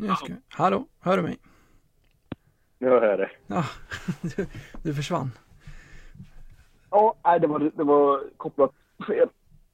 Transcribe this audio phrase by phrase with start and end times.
[0.00, 0.32] Nu ska...
[0.48, 1.38] Hallå, hör du mig?
[2.78, 3.30] Nu hör jag det.
[3.46, 3.64] Ja,
[4.36, 4.46] du,
[4.82, 5.30] du försvann.
[6.90, 8.72] Ja, nej, det var, det var kopplat
[9.06, 9.28] fel.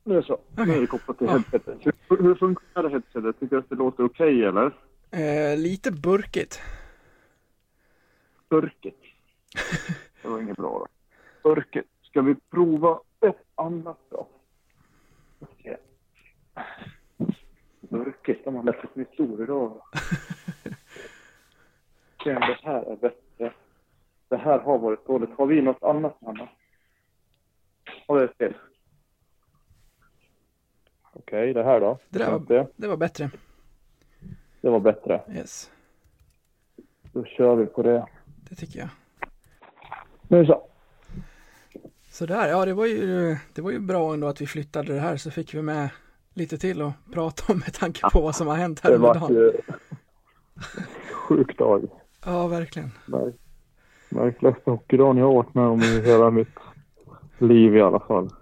[0.04, 0.38] Nu så.
[0.56, 1.32] Nu är det kopplat till Ja.
[1.32, 1.79] headsetet.
[2.08, 3.40] Hur, hur funkar headsetet?
[3.40, 4.74] Tycker du att det låter okej eller?
[5.10, 6.61] Eh, lite burkigt.
[8.49, 9.01] Burkigt.
[10.22, 10.87] Det var inget bra då.
[11.54, 11.88] Burkigt.
[12.03, 14.29] Ska vi prova ett annat då?
[15.41, 15.77] Okej.
[18.45, 19.65] De har lärt sig sin historia då.
[22.16, 23.52] Okej, det här är bättre.
[24.28, 25.30] Det här har varit dåligt.
[25.38, 26.48] Har vi något annat, Anna?
[28.06, 28.54] Har vi ett till?
[31.12, 31.98] Okej, det här då?
[32.09, 32.66] Det där var-.
[32.77, 33.30] Det var bättre.
[34.60, 35.23] det var bättre.
[35.37, 35.70] Yes,
[37.12, 38.06] Då kör vi på det.
[38.48, 38.88] det tycker jag.
[40.29, 40.68] Nu så.
[42.10, 45.16] Sådär, ja det var ju, det var ju bra ändå att vi flyttade det här
[45.16, 45.88] så fick vi med
[46.34, 49.09] lite till att prata om med tanke på vad som har hänt här Det under
[49.09, 49.33] var dagen.
[49.34, 49.52] ju
[51.12, 51.88] sjuk dag.
[52.24, 52.91] Ja, verkligen.
[53.07, 53.35] Märk-
[54.09, 56.49] Märkligaste hockeydagen jag har varit med om i hela mitt
[57.38, 58.29] liv i alla fall.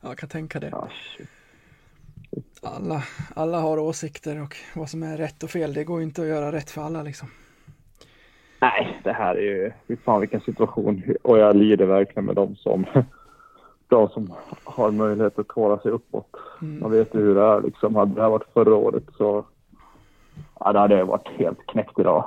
[0.00, 0.72] Ja, jag kan tänka det.
[2.62, 3.02] Alla,
[3.34, 5.74] alla har åsikter och vad som är rätt och fel.
[5.74, 7.28] Det går inte att göra rätt för alla liksom.
[8.60, 9.72] Nej, det här är ju...
[9.88, 11.02] Fy fan vilken situation.
[11.22, 12.84] Och jag lider verkligen med dem som,
[13.92, 16.36] de som har möjlighet att klara sig uppåt.
[16.60, 17.96] Man vet ju hur det är liksom.
[17.96, 19.44] Hade det här varit förra året så...
[20.60, 22.24] Ja, det hade jag varit helt knäckt idag.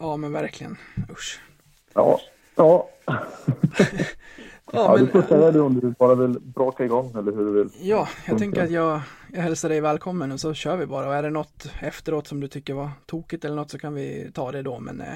[0.00, 0.76] Ja, men verkligen.
[1.10, 1.40] Usch.
[1.94, 2.18] Ja.
[2.56, 2.88] Ja.
[4.74, 7.44] Ja, Ja, du men, får säga det om du bara vill braka igång eller hur
[7.44, 7.68] du vill.
[7.80, 9.00] ja jag tänker att jag,
[9.32, 11.08] jag hälsar dig välkommen och så kör vi bara.
[11.08, 14.30] Och är det något efteråt som du tycker var tokigt eller något så kan vi
[14.34, 14.78] ta det då.
[14.80, 15.14] Men eh,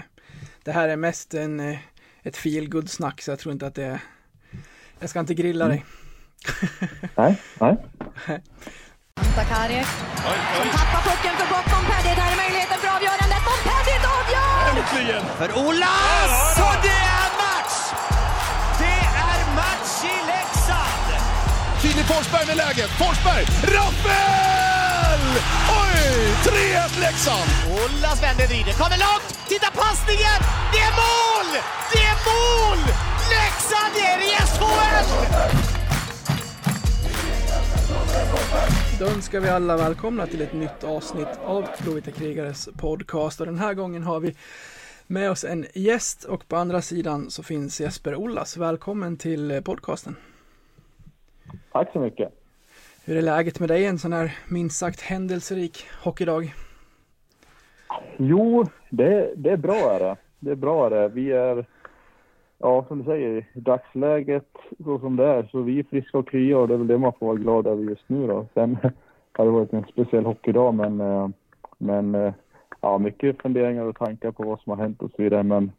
[0.65, 1.79] det här är mest en, eh,
[2.27, 4.01] ett feel snack så jag tror inte att det är...
[4.99, 5.85] Jag ska inte grilla dig.
[7.15, 7.77] Nej, nej.
[9.37, 9.85] Sakari
[10.57, 11.67] som tappar pucken för gott.
[11.73, 13.41] Montpellier, där är möjligheten för avgörandet.
[13.49, 15.21] Montpellier avgör!
[15.41, 16.59] För Olas!
[16.67, 17.77] Och det är match!
[18.83, 21.09] Det är match i Leksand!
[21.83, 22.91] Filip Forsberg med läget.
[22.91, 23.45] Forsberg!
[25.17, 25.43] Rappel!
[25.83, 25.99] Oj!
[26.45, 27.51] 3-1 Leksand!
[27.71, 29.49] Olas vänder, vrider, kommer långt!
[29.49, 30.41] Titta passningen!
[30.73, 31.49] Det är mål!
[31.93, 32.81] Det är mål!
[33.35, 35.07] Leksand är i SHL!
[38.99, 43.59] Då önskar vi alla välkomna till ett nytt avsnitt av Blåvita krigares podcast och den
[43.59, 44.37] här gången har vi
[45.07, 48.57] med oss en gäst och på andra sidan så finns Jesper Ollas.
[48.57, 50.17] Välkommen till podcasten.
[51.73, 52.36] Tack så mycket.
[53.09, 56.55] Hur är läget med dig en sån här minst sagt händelserik hockeydag?
[58.17, 60.17] Jo, det, det är bra är det.
[60.41, 61.09] Det är bra är det.
[61.09, 61.67] Vi är,
[62.59, 64.49] ja som du säger, i dagsläget
[64.85, 66.99] så som det är så vi är friska och krya och det är väl det
[66.99, 68.47] man får vara glad över just nu då.
[68.55, 68.79] Sen
[69.33, 71.29] har det varit en speciell hockeydag men, eh,
[71.79, 72.33] men eh,
[72.81, 75.43] ja, mycket funderingar och tankar på vad som har hänt och så vidare.
[75.43, 75.73] Men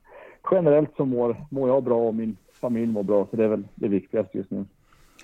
[0.52, 3.68] generellt så mår, mår jag bra och min familj mår bra så det är väl
[3.76, 4.66] det viktigaste just nu.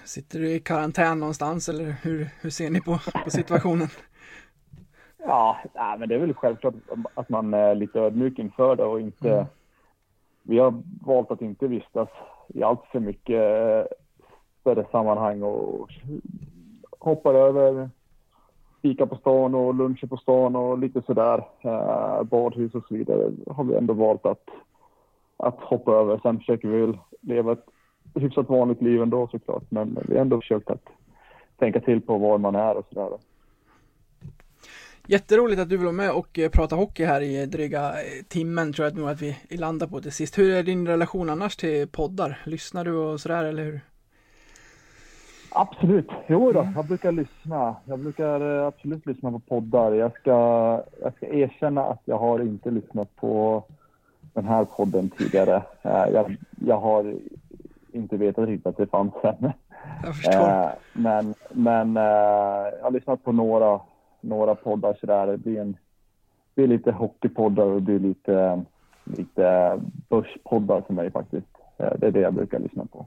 [0.06, 3.88] Sitter du i karantän någonstans eller hur, hur ser ni på, på situationen?
[5.18, 6.74] Ja, nej, men det är väl självklart
[7.14, 9.48] att man är lite ödmjuk inför det och inte...
[10.46, 12.10] Vi har valt att inte vistas
[12.48, 13.96] i allt för mycket eh,
[14.60, 15.90] större sammanhang och
[17.00, 17.90] hoppar över
[18.82, 21.44] fika på stan och luncher på stan och lite sådär.
[21.62, 24.50] Eh, badhus och så vidare har vi ändå valt att,
[25.38, 26.20] att hoppa över.
[26.24, 27.66] Sen försöker vi leva ett
[28.16, 29.64] hyfsat vanligt liv ändå såklart.
[29.70, 30.90] Men vi har ändå försökt att
[31.58, 33.18] tänka till på var man är och sådär.
[35.08, 38.74] Jätteroligt att du vill vara med och eh, prata hockey här i dryga eh, timmen
[38.74, 40.38] tror jag nog att vi landar på till sist.
[40.38, 42.42] Hur är din relation annars till poddar?
[42.46, 43.80] Lyssnar du och sådär eller hur?
[45.50, 46.10] Absolut.
[46.28, 47.76] Jo då, jag brukar lyssna.
[47.86, 49.94] Jag brukar eh, absolut lyssna på poddar.
[49.94, 50.32] Jag ska,
[51.02, 53.64] jag ska erkänna att jag har inte lyssnat på
[54.34, 55.64] den här podden tidigare.
[55.84, 57.16] Jag, jag har
[57.96, 59.52] inte vetat riktigt att det fanns än.
[60.04, 60.34] Jag förstår.
[60.34, 62.04] Eh, Men, men eh,
[62.78, 63.80] jag har lyssnat på några,
[64.22, 65.28] några poddar sådär.
[65.28, 68.64] Det blir, en, det blir lite hockeypoddar och det blir lite,
[69.04, 69.80] lite
[70.10, 71.48] börspoddar för mig faktiskt.
[71.78, 73.06] Eh, Det är det jag brukar lyssna på.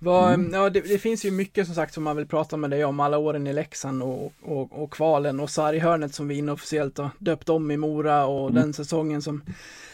[0.00, 2.84] Vad, ja, det, det finns ju mycket som sagt som man vill prata med dig
[2.84, 7.10] om alla åren i Leksand och, och, och kvalen och sarghörnet som vi inofficiellt har
[7.18, 9.42] döpt om i Mora och den säsongen som,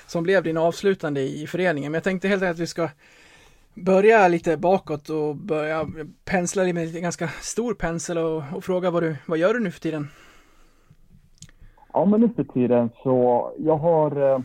[0.07, 1.93] som blev din avslutande i föreningen.
[1.93, 2.89] Men jag tänkte helt enkelt att vi ska
[3.75, 5.87] börja lite bakåt och börja
[6.25, 9.71] pensla med en ganska stor pensel och, och fråga vad du, vad gör du nu
[9.71, 10.09] för tiden?
[11.93, 14.39] Ja, men nu för tiden så jag har eh,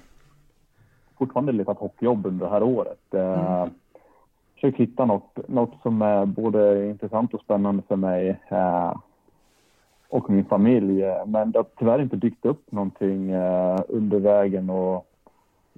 [1.17, 3.13] fortfarande letat hockeyjobb under det här året.
[3.13, 3.67] Eh,
[4.61, 8.39] Försökt hitta något, något som är både intressant och spännande för mig.
[8.47, 8.93] Eh,
[10.09, 11.03] och min familj.
[11.03, 14.95] Eh, men det har tyvärr inte dykt upp någonting eh, under vägen och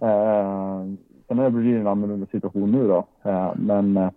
[0.01, 0.85] eh,
[1.27, 3.05] sen har det blivit en annorlunda situation nu då.
[3.23, 4.09] Eh, men eh,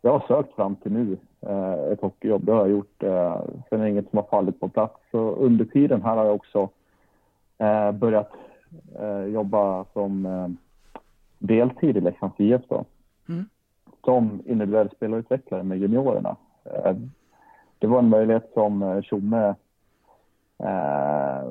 [0.00, 3.02] jag har sökt fram till nu eh, ett hockeyjobb, det har jag gjort.
[3.02, 4.94] Eh, sen är det inget som har fallit på plats.
[5.10, 6.68] Så under tiden här har jag också
[7.58, 8.32] eh, börjat
[8.98, 10.48] eh, jobba som eh,
[11.38, 12.84] deltid i Leksands IF då.
[13.28, 13.44] Mm.
[14.04, 16.36] Som individuell spelarutvecklare med juniorerna.
[16.64, 16.96] Eh,
[17.78, 19.54] det var en möjlighet som eh, Tjomme
[20.58, 21.48] eh,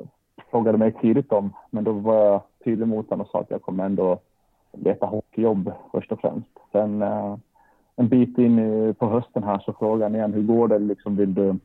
[0.50, 3.62] frågade mig tidigt om, men då var jag tydlig mot honom och sa att jag
[3.62, 4.18] kommer ändå
[4.72, 6.50] leta hockeyjobb först och främst.
[6.72, 7.36] Sen eh,
[7.96, 10.78] en bit in i, på hösten här så frågade han igen, hur går det?
[10.78, 11.58] Liksom, vill, du,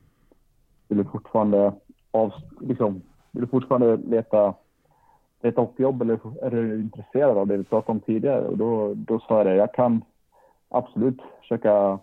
[0.87, 1.73] vill du fortfarande
[2.11, 3.01] av, liksom,
[3.31, 4.53] vill du fortfarande leta,
[5.41, 8.47] leta hockeyjobb eller är du intresserad av det vi pratade om tidigare?
[8.47, 10.01] Och då, då sa jag det, jag kan
[10.69, 11.99] absolut försöka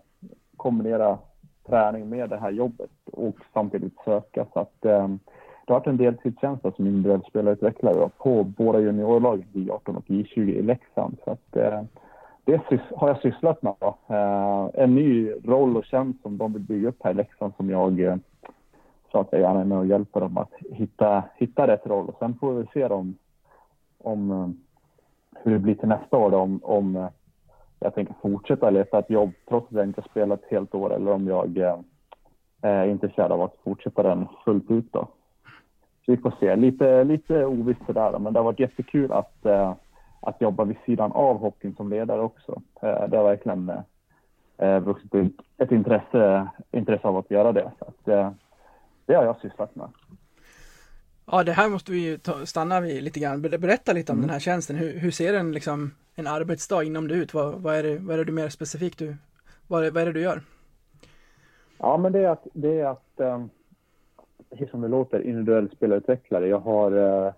[0.57, 1.19] kombinera
[1.67, 4.47] träning med det här jobbet och samtidigt söka.
[4.53, 5.09] Så att, eh,
[5.67, 10.63] det har varit en deltidstjänst som individuell spelarutvecklare på båda juniorlagen, J18 och J20 i
[10.63, 11.17] Leksand.
[11.25, 11.83] Så att, eh,
[12.45, 12.63] det
[12.97, 13.75] har jag sysslat med.
[13.81, 17.71] Eh, en ny roll och tjänst som de vill bygga upp här i Leksand som
[17.71, 18.17] jag eh,
[19.13, 22.09] sa att jag gärna är med och hjälper dem att hitta, hitta rätt roll.
[22.09, 23.15] Och sen får vi se om,
[23.99, 24.49] om eh,
[25.43, 27.09] hur det blir till nästa år då, om, om eh,
[27.85, 31.13] jag tänker fortsätta leta ett jobb trots att jag inte spelat ett helt år eller
[31.13, 31.79] om jag eh,
[32.63, 35.09] eh, är intresserad av att fortsätta den fullt ut då.
[36.07, 36.57] Så vi får se.
[36.57, 39.75] Lite, lite ovisst sådär men det har varit jättekul att, eh,
[40.21, 42.63] att jobba vid sidan av hockeyn som ledare också.
[42.81, 43.73] Det har verkligen
[44.83, 47.73] vuxit ut ett intresse, intresse av att göra det.
[47.79, 48.05] Så att,
[49.07, 49.89] det har jag sysslat med.
[51.27, 53.43] Ja, det här måste vi ju ta, stanna vid lite grann.
[53.43, 54.27] Berätta lite om mm.
[54.27, 54.77] den här tjänsten.
[54.77, 57.35] Hur, hur ser en, liksom, en arbetsdag inom det ut?
[57.35, 59.17] Vad, vad, är det, vad är det mer specifikt du,
[59.67, 60.43] vad, vad är det du gör?
[61.79, 63.51] Ja, men det är att, det är att um,
[64.71, 66.49] som det låter, individuell spelarutvecklare.
[66.49, 67.33] Jag har uh,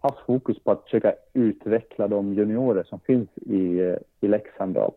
[0.00, 4.94] haft fokus på att försöka utveckla de juniorer som finns i, uh, i Leksand då,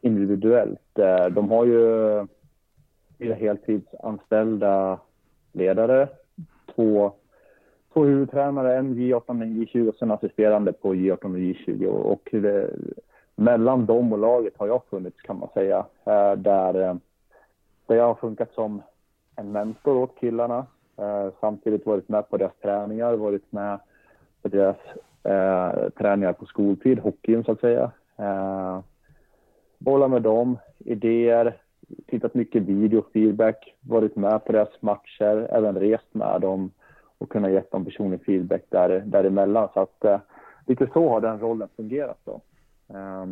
[0.00, 0.98] individuellt.
[0.98, 2.26] Uh, de har ju
[3.18, 5.00] fyra heltidsanställda
[5.52, 6.08] ledare,
[6.74, 7.12] två
[7.94, 11.86] två huvudtränare, en J18 och en J20 och sen assisterande på J18 och J20.
[11.86, 12.70] Och det,
[13.36, 15.86] mellan dem och laget har jag funnits kan man säga.
[16.04, 16.94] Eh, där, eh,
[17.86, 18.82] där jag har funkat som
[19.36, 20.66] en mentor åt killarna.
[20.96, 23.78] Eh, samtidigt varit med på deras träningar, varit med
[24.42, 24.76] på deras
[25.22, 27.90] eh, träningar på skoltid, hockeyn så att säga.
[28.16, 28.80] Eh,
[29.78, 31.56] bollat med dem, idéer,
[32.06, 36.70] tittat mycket video, feedback, varit med på deras matcher, även rest med dem
[37.24, 39.68] och kunna ge dem personlig feedback där, däremellan.
[39.74, 40.20] Så att eh,
[40.66, 42.40] lite så har den rollen fungerat då.
[42.88, 43.26] Eh,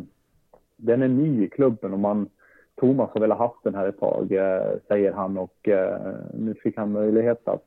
[0.75, 2.29] den är ny i klubben och man,
[2.75, 6.77] Thomas har väl haft den här ett tag, eh, säger han och eh, nu fick
[6.77, 7.65] han möjlighet att,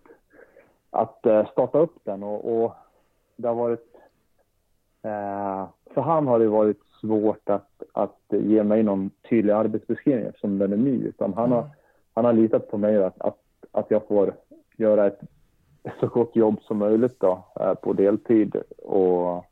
[0.90, 2.74] att eh, starta upp den och, och
[3.36, 3.94] det har varit
[5.02, 10.58] eh, för han har det varit svårt att, att ge mig någon tydlig arbetsbeskrivning eftersom
[10.58, 11.04] den är ny.
[11.04, 11.68] Utan han, har,
[12.14, 13.38] han har litat på mig att, att,
[13.72, 14.34] att jag får
[14.76, 15.20] göra ett
[16.00, 19.44] så gott jobb som möjligt då, eh, på deltid och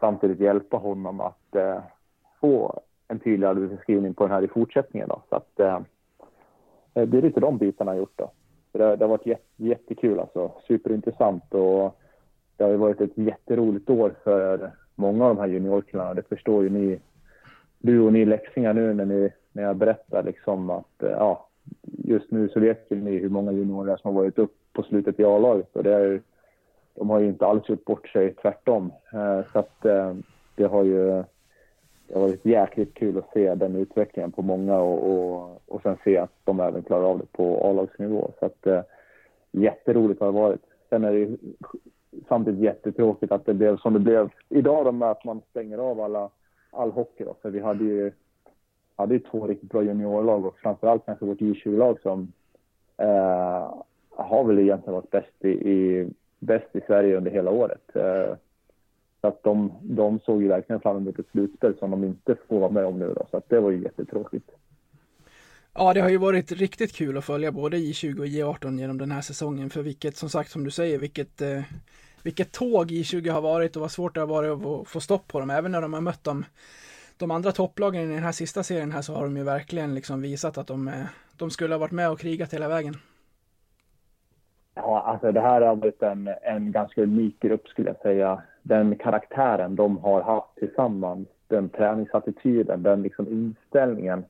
[0.00, 1.78] samtidigt hjälpa honom att eh,
[2.40, 5.08] få en tydlig arbetsbeskrivning på den här i fortsättningen.
[5.08, 5.22] Då.
[5.28, 5.80] Så att, eh,
[6.94, 8.12] eh det är lite de bitarna jag gjort.
[8.16, 8.30] Då.
[8.72, 10.52] Det, det har varit jätt, jättekul, alltså.
[10.66, 12.00] superintressant och
[12.56, 16.14] det har varit ett jätteroligt år för många av de här juniorkillarna.
[16.14, 17.00] Det förstår ju ni,
[17.78, 21.48] du och ni läxingar nu när, ni, när jag berättar liksom att eh, ja,
[21.82, 25.20] just nu så vet ju ni hur många juniorer som har varit upp på slutet
[25.20, 26.22] i A-laget och det är,
[26.94, 28.92] de har ju inte alls gjort bort sig, tvärtom.
[29.12, 30.14] Eh, så att eh,
[30.54, 31.24] det har ju
[32.06, 35.96] det har varit jäkligt kul att se den utvecklingen på många och, och, och sen
[36.04, 38.30] se att de även klarar av det på A-lagsnivå.
[38.38, 38.82] Så att eh,
[39.52, 40.60] jätteroligt har det varit.
[40.88, 41.36] Sen är det
[42.28, 46.00] samtidigt jättetråkigt att det blev som det blev idag då med att man stänger av
[46.00, 46.30] alla,
[46.70, 48.12] all hockey då, för vi hade ju
[48.96, 52.32] hade ju två riktigt bra juniorlag och framförallt kanske vårt J20-lag som
[52.96, 53.74] eh,
[54.16, 57.96] har väl egentligen varit bäst i, i, bäst i Sverige under hela året.
[57.96, 58.36] Eh,
[59.20, 62.60] så att de, de såg ju verkligen fram emot ett slutspel som de inte får
[62.60, 64.50] vara med om nu då, så att det var ju jättetråkigt.
[65.74, 69.10] Ja, det har ju varit riktigt kul att följa både J20 och J18 genom den
[69.10, 71.62] här säsongen, för vilket, som sagt, som du säger, vilket, eh,
[72.22, 75.40] vilket tåg J20 har varit och vad svårt det har varit att få stopp på
[75.40, 76.44] dem, även när de har mött dem
[77.16, 80.22] de andra topplagen i den här sista serien här så har de ju verkligen liksom
[80.22, 81.04] visat att de, eh,
[81.36, 82.96] de skulle ha varit med och krigat hela vägen.
[84.74, 88.42] Ja, alltså det här har varit en, en ganska unik grupp skulle jag säga.
[88.62, 94.24] Den karaktären de har haft tillsammans, den träningsattityden, den liksom inställningen.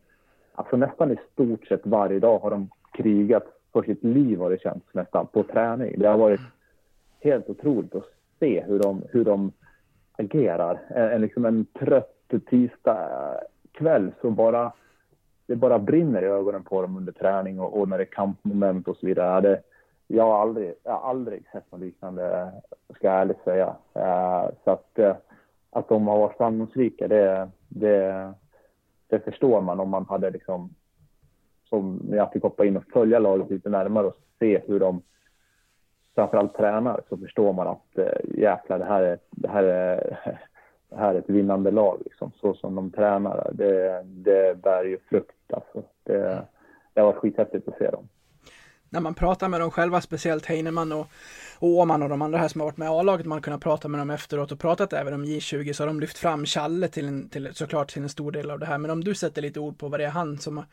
[0.55, 4.61] Alltså nästan i stort sett varje dag har de krigat för sitt liv har det
[4.61, 5.99] känts nästan på träning.
[5.99, 6.41] Det har varit
[7.21, 8.05] helt otroligt att
[8.39, 9.53] se hur de, hur de
[10.17, 10.81] agerar.
[10.89, 12.11] En, en, liksom en trött
[12.51, 13.09] tisdag
[13.73, 14.73] kväll så bara
[15.47, 18.89] det bara brinner i ögonen på dem under träning och, och när det är kampmoment
[18.89, 19.41] och så vidare.
[19.41, 19.61] Det,
[20.07, 22.53] jag, har aldrig, jag har aldrig sett något liknande,
[22.95, 23.77] ska jag ärligt säga.
[23.95, 25.17] Eh, så att, eh,
[25.71, 28.33] att de har varit framgångsrika, det, det,
[29.07, 30.75] det förstår man om man hade liksom,
[31.69, 35.03] som jag fick hoppa in och följa laget lite närmare och se hur de
[36.15, 40.19] framförallt tränar så förstår man att eh, jäklar, det här är, det här är
[40.89, 42.33] det här är ett vinnande lag, liksom.
[42.41, 43.51] så som de tränar.
[43.55, 45.53] Det, det bär ju frukt.
[45.53, 45.83] Alltså.
[46.03, 46.43] Det,
[46.93, 48.09] det har varit skithäftigt att se dem.
[48.91, 51.07] När man pratar med dem själva, speciellt Heinemann och,
[51.59, 53.61] och Åman och de andra här som har varit med i A-laget, man har kunnat
[53.61, 56.89] prata med dem efteråt och pratat även om J20, så har de lyft fram Challe
[56.89, 58.79] till, en, till såklart till en stor del av det här.
[58.79, 60.67] Men om du sätter lite ord på vad det är han som har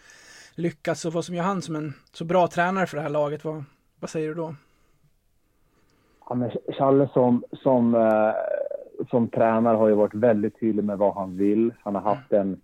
[0.56, 3.46] lyckats och vad som gör han som en så bra tränare för det här laget,
[3.46, 3.64] vad,
[4.00, 4.56] vad säger du då?
[6.30, 8.34] Ja, men Challe som, som eh
[9.10, 11.74] som tränare har ju varit väldigt tydlig med vad han vill.
[11.84, 12.62] Han har haft en,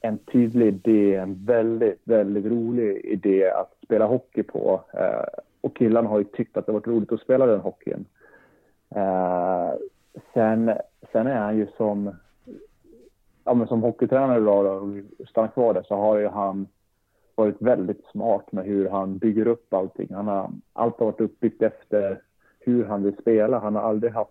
[0.00, 4.84] en tydlig idé, en väldigt, väldigt rolig idé att spela hockey på.
[4.92, 8.04] Eh, och killarna har ju tyckt att det varit roligt att spela den hockeyn.
[8.94, 9.70] Eh,
[10.34, 10.72] sen,
[11.12, 12.14] sen är han ju som,
[13.44, 16.66] ja, men som hockeytränare idag och stannar kvar där, så har ju han
[17.34, 20.08] varit väldigt smart med hur han bygger upp allting.
[20.14, 22.20] Han har, allt har varit uppbyggt efter
[22.60, 23.58] hur han vill spela.
[23.58, 24.30] Han har aldrig haft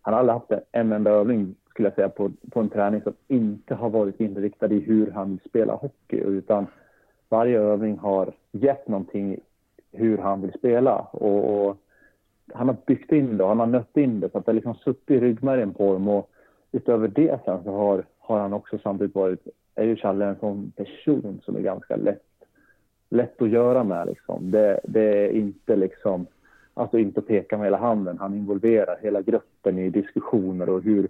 [0.00, 3.12] han har aldrig haft en enda övning, skulle jag säga, på, på en träning som
[3.28, 6.16] inte har varit inriktad i hur han vill spela hockey.
[6.16, 6.66] Utan
[7.28, 9.40] varje övning har gett någonting
[9.92, 10.98] hur han vill spela.
[10.98, 11.76] Och, och
[12.52, 14.74] han har byggt in det, han har nött in det så att det har liksom
[14.74, 16.08] suttit i ryggmärgen på dem.
[16.08, 16.30] Och
[16.72, 20.72] utöver det sen så har, har han också samtidigt varit, är ju Challe en sån
[20.76, 22.44] person som är ganska lätt,
[23.10, 24.50] lätt att göra med liksom.
[24.50, 26.26] Det, det är inte liksom
[26.74, 28.18] Alltså inte peka med hela handen.
[28.18, 31.08] Han involverar hela gruppen i diskussioner och hur,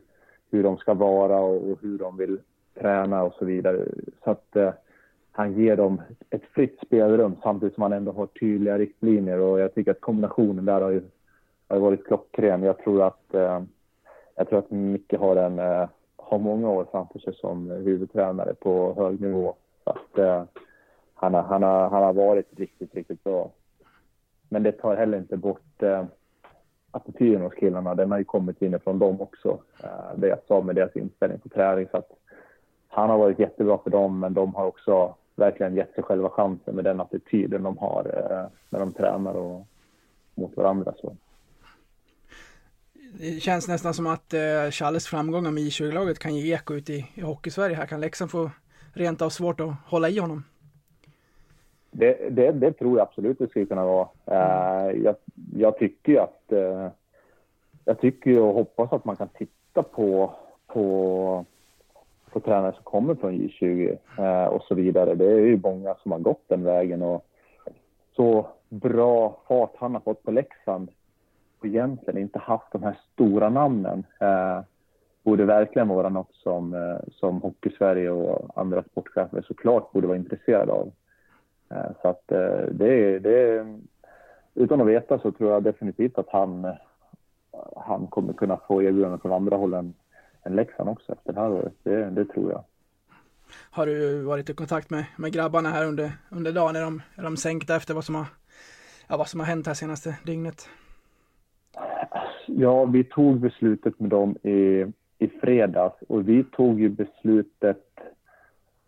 [0.51, 2.39] hur de ska vara och, hur de vill
[2.75, 3.85] träna och så vidare.
[4.25, 4.73] Så att eh,
[5.33, 9.75] han ger dem ett fritt spelrum samtidigt som han ändå har tydliga riktlinjer och jag
[9.75, 11.03] tycker att kombinationen där har ju
[11.69, 12.63] har varit klockren.
[12.63, 13.63] Jag tror att eh,
[14.35, 18.95] jag tror att Micke har en eh, har många år framför sig som huvudtränare på
[18.95, 19.55] hög nivå.
[19.85, 20.45] Så att, eh,
[21.15, 23.51] han, har, han, har, han har varit riktigt, riktigt bra.
[24.49, 26.05] Men det tar heller inte bort eh,
[26.91, 27.95] attityden hos killarna.
[27.95, 29.59] Den har ju kommit inifrån dem också.
[29.83, 31.87] Eh, det jag sa med deras inställning på träning.
[31.91, 32.11] Så att
[32.89, 36.75] han har varit jättebra för dem, men de har också verkligen gett sig själva chansen
[36.75, 39.67] med den attityden de har eh, när de tränar och
[40.35, 40.95] mot varandra.
[41.01, 41.17] Så.
[43.19, 47.07] Det känns nästan som att eh, Challes framgångar med I20-laget kan ge eko ut i,
[47.15, 47.77] i Hockeysverige.
[47.77, 48.51] Här kan Leksand få
[48.93, 50.45] rent av svårt att hålla i honom.
[51.99, 54.09] Det, det, det, tror jag absolut det skulle kunna vara.
[54.31, 55.17] Uh, jag,
[55.55, 56.43] jag, tycker att...
[56.53, 56.89] Uh,
[57.85, 60.33] jag tycker och hoppas att man kan titta på,
[60.67, 61.45] på,
[62.31, 65.15] på tränare som kommer från J20 uh, eh, och så vidare.
[65.15, 67.27] Det är ju många som har gått den vägen och
[68.17, 70.91] så bra fart han har fått på Leksand
[71.59, 74.07] och egentligen inte haft de här stora namnen
[75.23, 80.93] borde verkligen vara något som, som Hockeysverige och andra sportchefer såklart borde vara intresserade av.
[81.71, 83.67] Eh, så att eh, det, det,
[84.55, 86.77] utan att veta så tror jag definitivt att han,
[87.77, 89.95] han kommer kunna få erbjudanden från andra håll än,
[90.43, 91.73] än Leksand också efter det här året.
[91.83, 92.65] Det, det tror jag.
[93.71, 96.77] Har du varit i kontakt med, med grabbarna här under, under dagen?
[96.77, 98.27] Är de, är de sänkta efter vad som, har,
[99.09, 100.69] ja, vad som har hänt här senaste dygnet?
[102.47, 104.87] Ja, vi tog beslutet med dem i,
[105.19, 107.85] i fredags och vi tog ju beslutet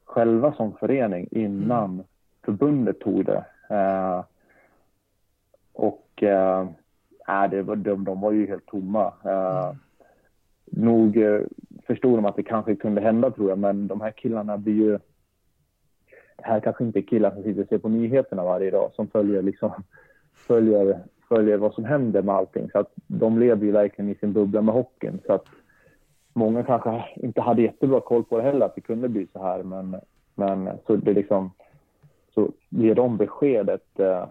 [0.04, 2.04] själva som förening innan mm
[2.44, 3.44] förbundet tog det.
[3.70, 4.24] Eh,
[5.72, 6.68] och eh,
[7.50, 9.12] det var, de, de var ju helt tomma.
[9.24, 9.72] Eh,
[10.64, 11.40] nog eh,
[11.86, 14.98] förstod de att det kanske kunde hända tror jag, men de här killarna blir ju...
[16.36, 19.08] Det här kanske inte är killar som sitter och ser på nyheterna varje dag som
[19.08, 19.70] följer, liksom,
[20.34, 22.70] följer, följer vad som händer med allting.
[22.70, 25.20] Så att de lever ju verkligen i sin bubbla med hockeyn.
[25.26, 25.46] Så att
[26.32, 29.62] många kanske inte hade jättebra koll på det heller, att det kunde bli så här.
[29.62, 29.96] Men,
[30.34, 31.50] men så det liksom
[32.34, 34.26] så ger de beskedet eh,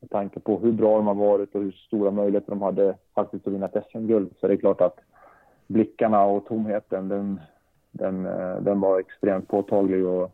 [0.00, 3.46] med tanke på hur bra de har varit och hur stora möjligheter de hade faktiskt
[3.46, 4.98] att vinna ett SM-guld så är det klart att
[5.66, 7.40] blickarna och tomheten den,
[7.90, 10.30] den, eh, den var extremt påtaglig och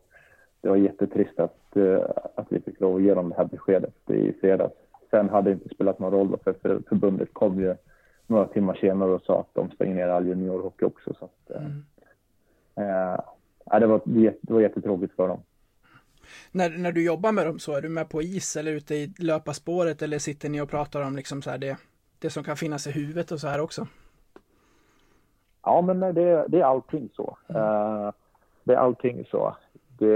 [0.61, 2.01] det var jättetrist att, eh,
[2.35, 4.75] att vi fick lov att ge dem det här beskedet i fredags.
[5.11, 7.75] Sen hade det inte spelat någon roll för, för förbundet kom ju
[8.27, 11.15] några timmar senare och sa att de stänger ner all juniorhockey också.
[11.19, 11.85] Så att, mm.
[12.77, 14.01] eh, det, var,
[14.41, 15.41] det var jättetråkigt för dem.
[16.52, 19.12] När, när du jobbar med dem så, är du med på is eller ute i
[19.19, 21.76] löparspåret eller sitter ni och pratar om liksom så här det,
[22.19, 23.87] det som kan finnas i huvudet och så här också?
[25.64, 27.37] Ja, men det, det är allting så.
[27.49, 27.62] Mm.
[27.62, 28.11] Uh,
[28.64, 29.57] det är allting så.
[29.99, 30.14] Det,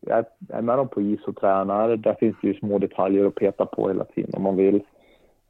[0.00, 1.96] jag är med dem på is och tränar.
[1.96, 4.82] Där finns det ju små detaljer att peta på hela tiden om man vill.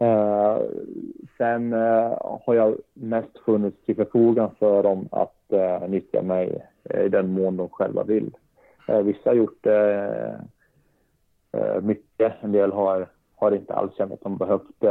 [0.02, 0.58] Uh,
[1.38, 6.66] sen uh, har jag mest funnits till förfogan för dem att uh, nyttja mig
[7.04, 8.36] i den mån de själva vill.
[8.88, 10.40] Eh, vissa har gjort det
[11.82, 12.32] mycket.
[12.40, 14.84] En del har, har inte alls känt att de behövt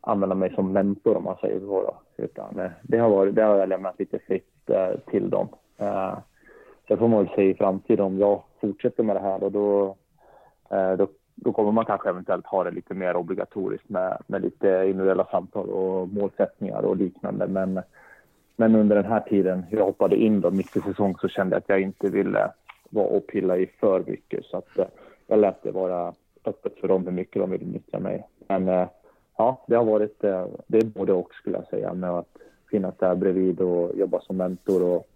[0.00, 1.82] använda mig som mentor om man säger så.
[1.82, 1.96] Då.
[2.16, 4.70] Utan, det, har varit, det har jag lämnat lite fritt
[5.10, 5.48] till dem.
[6.88, 9.96] Sen får man väl se i framtiden om jag fortsätter med det här och då,
[10.98, 15.24] då då kommer man kanske eventuellt ha det lite mer obligatoriskt med, med lite individuella
[15.30, 17.46] samtal och målsättningar och liknande.
[17.46, 17.80] Men,
[18.56, 21.60] men under den här tiden jag hoppade in då mitt i säsong så kände jag
[21.60, 22.50] att jag inte ville
[22.92, 24.44] vara och pilla i för mycket.
[24.44, 24.86] Så att eh,
[25.26, 28.26] jag lät det vara öppet för dem hur mycket de vill nyttja mig.
[28.48, 28.88] Men eh,
[29.36, 32.36] ja, det har varit, eh, det är både och skulle jag säga med att
[32.70, 35.06] finnas där bredvid och jobba som mentor och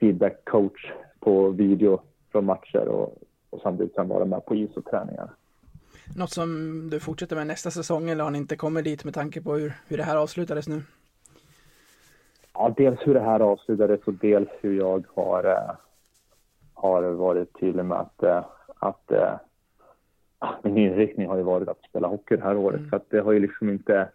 [0.00, 2.00] feedback coach på video
[2.32, 3.18] från matcher och
[3.50, 5.30] och samtidigt sen vara med på is och träningar.
[6.16, 9.42] Något som du fortsätter med nästa säsong eller har ni inte kommit dit med tanke
[9.42, 10.82] på hur, hur det här avslutades nu?
[12.54, 15.76] Ja, dels hur det här avslutades och dels hur jag har,
[16.78, 18.44] har varit tydlig med att, äh,
[18.78, 19.34] att äh,
[20.62, 22.78] min inriktning har ju varit att spela hockey det här året.
[22.78, 22.90] Mm.
[22.90, 24.08] Så att det har ju liksom inte,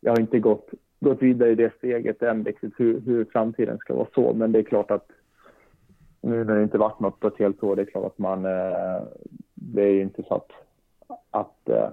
[0.00, 0.70] jag har inte gått,
[1.00, 4.34] gått vidare i det steget än riktigt hur, hur framtiden ska vara så.
[4.34, 5.10] Men det är klart att
[6.20, 8.44] nu när det inte varit något på ett helt år, det är klart att man...
[8.44, 9.02] Eh,
[9.54, 10.50] det är ju inte så att,
[11.30, 11.88] att eh,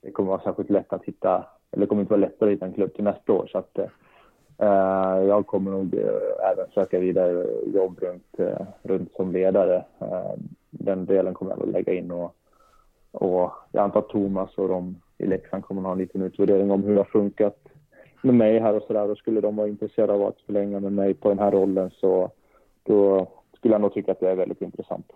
[0.00, 2.66] det kommer vara särskilt lätt att hitta, eller det kommer inte vara lättare att hitta
[2.66, 3.48] en klubb till nästa år.
[3.52, 3.86] Så att eh,
[4.62, 9.84] Eh, jag kommer nog eh, även söka vidare jobb runt, eh, runt som ledare.
[10.70, 12.34] Den delen kommer jag att lägga in och,
[13.12, 16.70] och jag antar att Thomas och de i Leksand kommer att ha en liten utvärdering
[16.70, 17.58] om hur det har funkat
[18.22, 19.10] med mig här och sådär.
[19.10, 22.30] Och skulle de vara intresserade av att förlänga med mig på den här rollen så
[22.82, 25.06] då skulle jag nog tycka att det är väldigt intressant.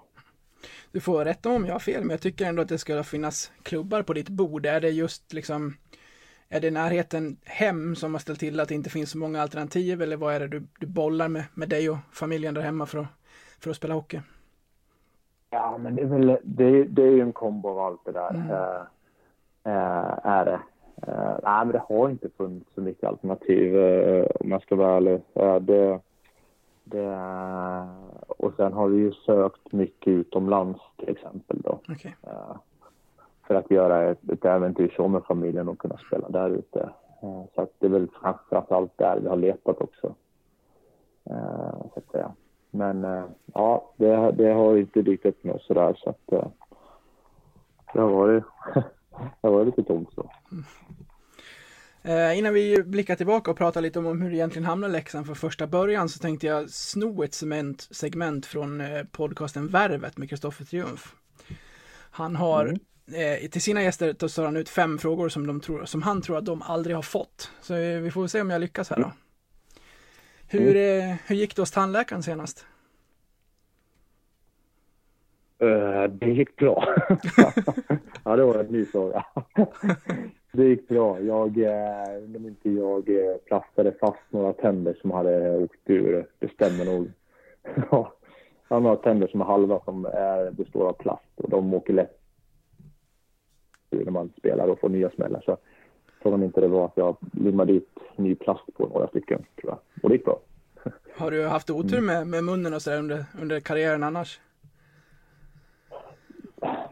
[0.92, 3.52] Du får rätta om jag har fel, men jag tycker ändå att det skulle finnas
[3.62, 4.66] klubbar på ditt bord.
[4.66, 5.74] Är det just liksom,
[6.48, 10.02] är det närheten hem som har ställt till att det inte finns så många alternativ
[10.02, 12.98] eller vad är det du, du bollar med, med dig och familjen där hemma för
[12.98, 13.06] att,
[13.60, 14.20] för att spela hockey?
[15.50, 18.30] Ja, men det är väl, det, det är ju en kombo av allt det där.
[18.30, 18.50] Mm.
[18.50, 18.82] Äh,
[19.64, 20.60] äh, är det.
[21.06, 23.76] Äh, nej, men det har inte funnits så mycket alternativ
[24.40, 25.20] om jag ska vara ärlig.
[25.60, 26.00] det,
[26.84, 27.08] det,
[28.26, 31.80] och sen har vi ju sökt mycket utomlands till exempel då.
[31.88, 32.12] Okay.
[33.46, 36.90] För att göra ett, ett äventyr så med familjen och kunna spela där ute.
[37.22, 38.08] Uh, så att det är väl
[38.50, 40.14] framförallt där vi har letat också.
[41.30, 42.32] Uh, så att säga.
[42.70, 46.26] Men ja, det, det, har inte dykt upp något sådär så att
[47.92, 48.44] det har varit,
[49.40, 50.30] det har varit lite tomt så.
[52.06, 55.36] Eh, innan vi blickar tillbaka och pratar lite om hur det egentligen hamnade Leksand från
[55.36, 60.64] första början så tänkte jag sno ett segment, segment från eh, podcasten Värvet med Kristoffer
[60.64, 61.14] Triumf.
[62.10, 62.78] Han har mm.
[63.14, 66.38] Eh, till sina gäster tar han ut fem frågor som, de tror, som han tror
[66.38, 67.50] att de aldrig har fått.
[67.60, 69.12] Så eh, vi får se om jag lyckas här då.
[70.48, 71.10] Hur, mm.
[71.10, 72.66] Eh, hur gick det hos tandläkaren senast?
[75.62, 76.94] Uh, det gick bra.
[78.24, 79.24] ja, det var en ny fråga.
[80.56, 81.20] Det gick bra.
[81.20, 86.26] Jag, eh, om inte jag eh, plastade fast några tänder som hade åkt ur.
[86.38, 87.10] Det stämmer nog.
[87.90, 88.12] Ja,
[88.68, 91.92] jag har några tänder som är halva som är, består av plast och de åker
[91.92, 92.18] lätt
[93.90, 95.42] när man spelar och får nya smällar.
[95.44, 95.56] Så
[96.22, 99.78] frågan inte det var att jag limmade dit ny plast på några stycken tror jag.
[100.02, 100.38] Och det gick bra.
[101.16, 104.40] Har du haft otur med, med munnen och sådär under, under karriären annars?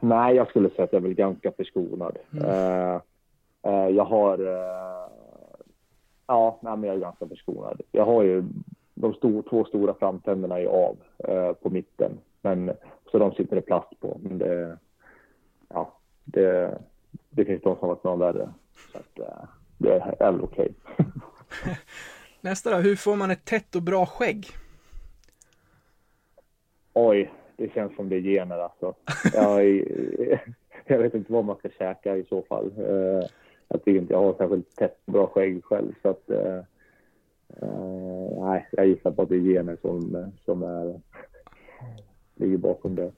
[0.01, 2.19] Nej, jag skulle säga att jag är väl ganska förskonad.
[2.33, 2.45] Mm.
[2.45, 3.01] Uh,
[3.65, 4.39] Eh, jag har...
[4.39, 5.09] Eh,
[6.27, 7.81] ja, nej, men jag är ganska förskonad.
[7.93, 8.45] Jag har ju
[8.95, 10.97] de stor, två stora framtänderna är av
[11.55, 12.13] på mitten.
[12.43, 12.73] Men,
[13.11, 14.19] så de sitter det plast på.
[14.23, 14.79] Men det,
[15.69, 15.93] ja,
[16.25, 16.79] det,
[17.31, 18.53] det finns de som har varit någon värre.
[18.93, 19.29] Så att,
[19.79, 20.75] det är väl okej.
[20.99, 21.75] Okay.
[22.41, 24.47] Nästa då, hur får man ett tätt och bra skägg?
[26.93, 28.95] Oj, det känns som det är gener alltså.
[29.35, 29.65] Jag,
[30.87, 32.71] jag vet inte vad man ska käka i så fall
[33.75, 35.93] jag tycker inte jag har särskilt tätt bra skägg själv.
[36.03, 36.59] Så att, eh,
[37.49, 41.01] eh, nej, jag gissar på att det är gener som, som är,
[42.35, 43.13] ligger bakom det.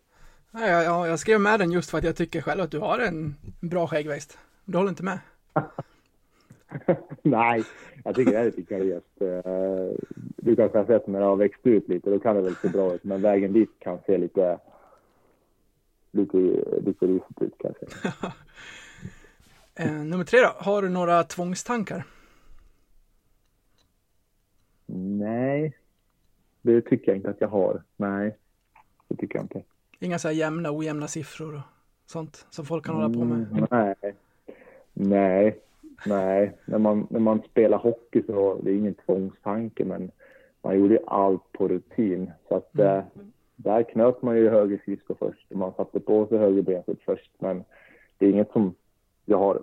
[0.59, 2.99] Ja, ja, jag skrev med den just för att jag tycker själv att du har
[2.99, 4.39] en bra skäggväxt.
[4.65, 5.19] Du håller inte med?
[7.23, 7.65] nej,
[8.05, 9.21] jag tycker det är lite kuriöst.
[9.21, 9.97] Eh,
[10.37, 12.69] du kanske har sett när det har växt ut lite, då kan det väl se
[12.69, 13.05] bra ut.
[13.05, 14.59] Men vägen dit kan se lite,
[16.11, 16.39] lite,
[16.87, 17.87] lite risigt ut kanske.
[19.75, 22.05] eh, nummer tre då, har du några tvångstankar?
[25.19, 25.77] Nej,
[26.63, 27.83] det tycker jag inte att jag har.
[27.97, 28.37] Nej,
[29.09, 29.63] det tycker jag inte.
[29.99, 31.61] Inga så här jämna, ojämna siffror och
[32.07, 33.47] sånt som folk kan hålla på med?
[33.53, 33.95] Mm, nej,
[34.93, 35.61] nej,
[36.07, 36.59] nej.
[36.65, 40.11] När man, när man spelar hockey så det är ingen tvångstanke, men
[40.63, 42.31] man gjorde allt på rutin.
[42.49, 42.87] Så att mm.
[42.87, 43.05] Eh,
[43.57, 47.31] där knöt man ju höger skridsko först man satte på sig höger benskyddet först.
[47.39, 47.65] Men
[48.19, 48.75] det är inget som
[49.25, 49.63] jag har,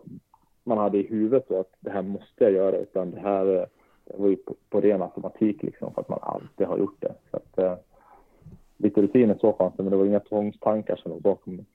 [0.63, 3.67] man hade i huvudet så att det här måste jag göra, utan det här
[4.06, 7.13] det var ju på, på ren automatik liksom för att man alltid har gjort det.
[7.32, 7.76] Så att, eh,
[8.84, 11.65] lite rutiner så fanns det, men det var inga tvångstankar som låg bakom det.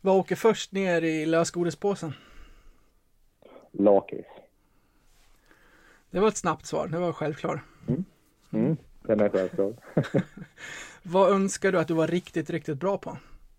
[0.00, 2.12] Vad åker först ner i lösgodispåsen?
[3.72, 4.26] Lakris.
[6.10, 7.60] Det var ett snabbt svar, det var självklart.
[7.88, 8.04] Mm.
[8.52, 9.72] Mm, den är självklar.
[11.02, 13.16] Vad önskar du att du var riktigt, riktigt bra på?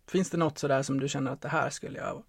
[0.08, 2.24] Finns det något sådär som du känner att det här skulle jag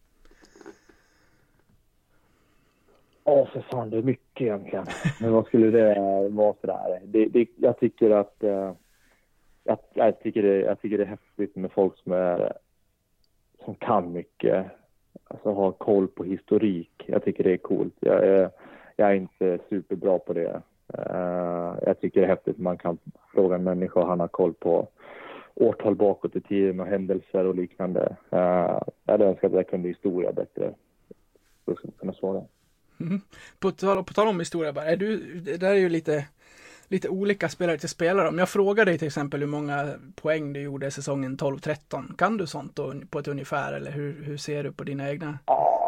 [3.25, 4.87] Ja, för fan, det är mycket egentligen.
[5.21, 5.95] Men vad skulle det
[6.31, 7.01] vara sådär?
[7.05, 8.37] Det, det, jag tycker att...
[8.43, 8.73] Uh,
[9.65, 12.53] jag, jag, tycker det, jag tycker det är häftigt med folk som, är,
[13.65, 14.67] som kan mycket.
[15.25, 17.05] Alltså har koll på historik.
[17.07, 17.95] Jag tycker det är coolt.
[18.01, 18.51] Jag är,
[18.97, 20.63] jag är inte superbra på det.
[20.99, 22.99] Uh, jag tycker det är häftigt man kan
[23.35, 24.89] fråga en människa och han har koll på
[25.55, 28.17] årtal bakåt i tiden och händelser och liknande.
[28.33, 30.75] Uh, jag hade önskat att jag kunde historia bättre.
[31.65, 32.43] För att kunna svara.
[33.01, 33.21] Mm.
[33.59, 36.29] På, tal, på tal om historia bara, är du, det där är ju lite,
[36.89, 38.29] lite olika spelare till spelare.
[38.29, 42.47] Om jag frågar dig till exempel hur många poäng du gjorde säsongen 12-13, kan du
[42.47, 45.39] sånt då på ett ungefär eller hur, hur ser du på dina egna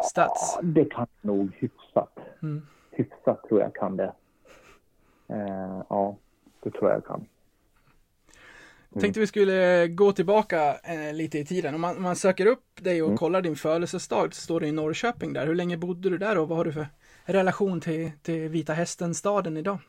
[0.03, 0.57] stats?
[0.61, 2.19] Det kan nog hyfsat.
[2.41, 2.67] Mm.
[2.91, 4.13] Hyfsat tror jag kan det.
[5.33, 6.15] Uh, ja,
[6.63, 7.25] det tror jag kan.
[8.91, 9.01] Mm.
[9.01, 11.75] Tänkte vi skulle gå tillbaka eh, lite i tiden.
[11.75, 13.17] Om man, om man söker upp dig och mm.
[13.17, 15.47] kollar din födelsedag så står det i Norrköping där.
[15.47, 16.87] Hur länge bodde du där och vad har du för
[17.25, 19.79] relation till, till Vita Hästen-staden idag?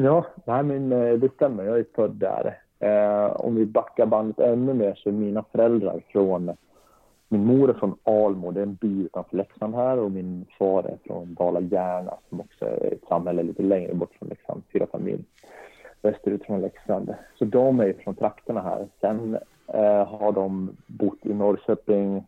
[0.00, 1.64] Ja, nej, men eh, det stämmer.
[1.64, 2.58] Jag är född där.
[2.78, 6.56] Eh, om vi backar bandet ännu mer så är mina föräldrar från
[7.28, 10.82] min mor är från Almo, det är en by utanför Leksand här och min far
[10.82, 15.24] är från Dala-Järna som också är ett samhälle lite längre bort från Leksand, fyra familj
[16.02, 17.14] västerut från Leksand.
[17.38, 18.86] Så de är från trakterna här.
[19.00, 22.26] Sen eh, har de bott i Norrköping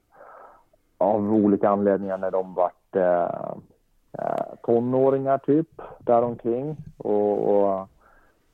[0.99, 3.55] av olika anledningar när de varit eh,
[4.19, 7.89] eh, tonåringar typ, däromkring och, och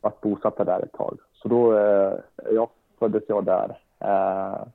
[0.00, 1.18] varit bosatta där ett tag.
[1.32, 2.14] Så då eh,
[2.52, 3.78] jag föddes jag där.
[3.98, 4.66] Eh,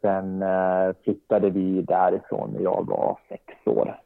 [0.00, 4.00] sen eh, flyttade vi därifrån när jag var sex år.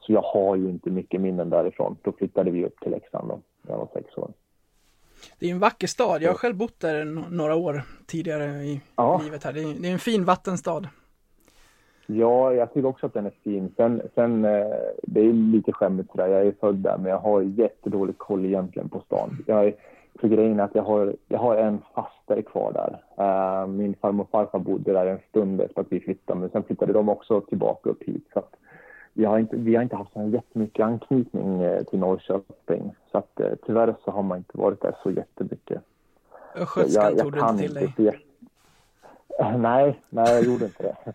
[0.00, 1.96] Så jag har ju inte mycket minnen därifrån.
[2.02, 4.30] Då flyttade vi upp till Leksand då, när jag var sex år.
[5.38, 6.22] Det är en vacker stad.
[6.22, 9.20] Jag har själv bott där några år tidigare i ja.
[9.24, 9.52] livet här.
[9.52, 10.88] Det är, det är en fin vattenstad.
[12.16, 13.72] Ja, jag tycker också att den är fin.
[13.76, 14.66] Sen, sen eh,
[15.02, 16.28] det är lite skämmigt sådär.
[16.28, 19.38] Jag är född där, men jag har jättedålig koll egentligen på stan.
[19.46, 19.74] Jag
[20.20, 23.02] för grejen är att jag har, jag har en fastare kvar där.
[23.24, 26.62] Uh, min farmor och farfar bodde där en stund efter att vi flyttade, men sen
[26.62, 28.28] flyttade de också tillbaka upp hit.
[28.32, 28.42] Så
[29.12, 32.94] vi har inte, vi har inte haft så jättemycket anknytning eh, till Norrköping.
[33.12, 35.82] Så att, eh, tyvärr så har man inte varit där så jättemycket.
[36.54, 38.26] Östgötskan tog du inte till dig?
[39.58, 41.12] Nej, nej, jag gjorde inte det.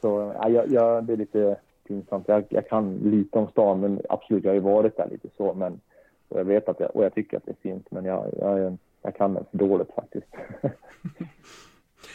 [0.00, 1.56] Så jag, jag, det är lite
[1.88, 2.28] pinsamt.
[2.28, 5.54] Jag, jag kan lite om stan, men absolut, jag har ju varit där lite så.
[5.54, 5.80] Men
[6.28, 9.14] jag vet att jag, och jag tycker att det är fint, men jag, jag, jag
[9.14, 10.26] kan det för dåligt faktiskt.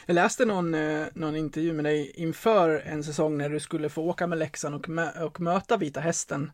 [0.06, 4.02] Jag läste någon, eh, någon intervju med dig inför en säsong när du skulle få
[4.10, 6.52] åka med Leksand och, mö och möta Vita Hästen.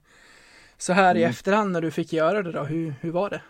[0.77, 1.21] Så här mm.
[1.21, 3.41] i efterhand när du fick göra det då, hur, hur var det?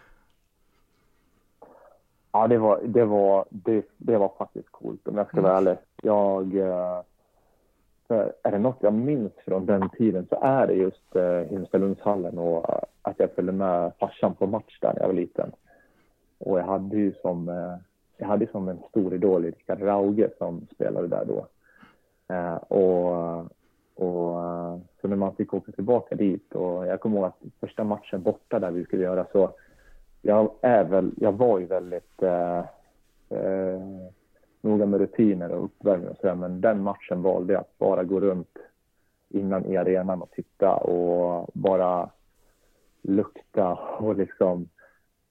[2.31, 5.67] Ja, det var, det var, det, det var faktiskt coolt om jag ska vara mm.
[5.67, 5.79] ärlig.
[6.03, 6.53] Jag,
[8.07, 12.37] för är det något jag minns från den tiden så är det just eh, Himmelstalundshallen
[12.37, 15.51] och eh, att jag följde med farsan på match där när jag var liten.
[16.37, 17.75] Och jag hade ju som eh,
[18.17, 21.47] jag hade som en stor idol i Rickard Rauge som spelade där då.
[22.35, 23.39] Eh, och,
[23.95, 27.83] och eh, så när man fick åka tillbaka dit och jag kommer ihåg att första
[27.83, 29.51] matchen borta där vi skulle göra så
[30.21, 32.59] jag är väl, jag var ju väldigt eh,
[33.29, 33.81] eh,
[34.61, 38.19] noga med rutiner och uppvärmning och sådär men den matchen valde jag att bara gå
[38.19, 38.57] runt
[39.29, 42.09] innan i arenan och titta och bara
[43.01, 44.69] lukta och liksom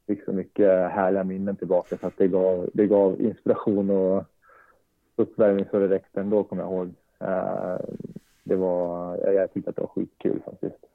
[0.07, 4.25] fick så mycket härliga minnen tillbaka så att det gav, det gav inspiration och
[5.17, 6.95] uppvärmning så det räckte ändå kommer jag ihåg.
[7.19, 7.79] Eh,
[8.45, 10.87] det var, jag tyckte att det var skitkul faktiskt.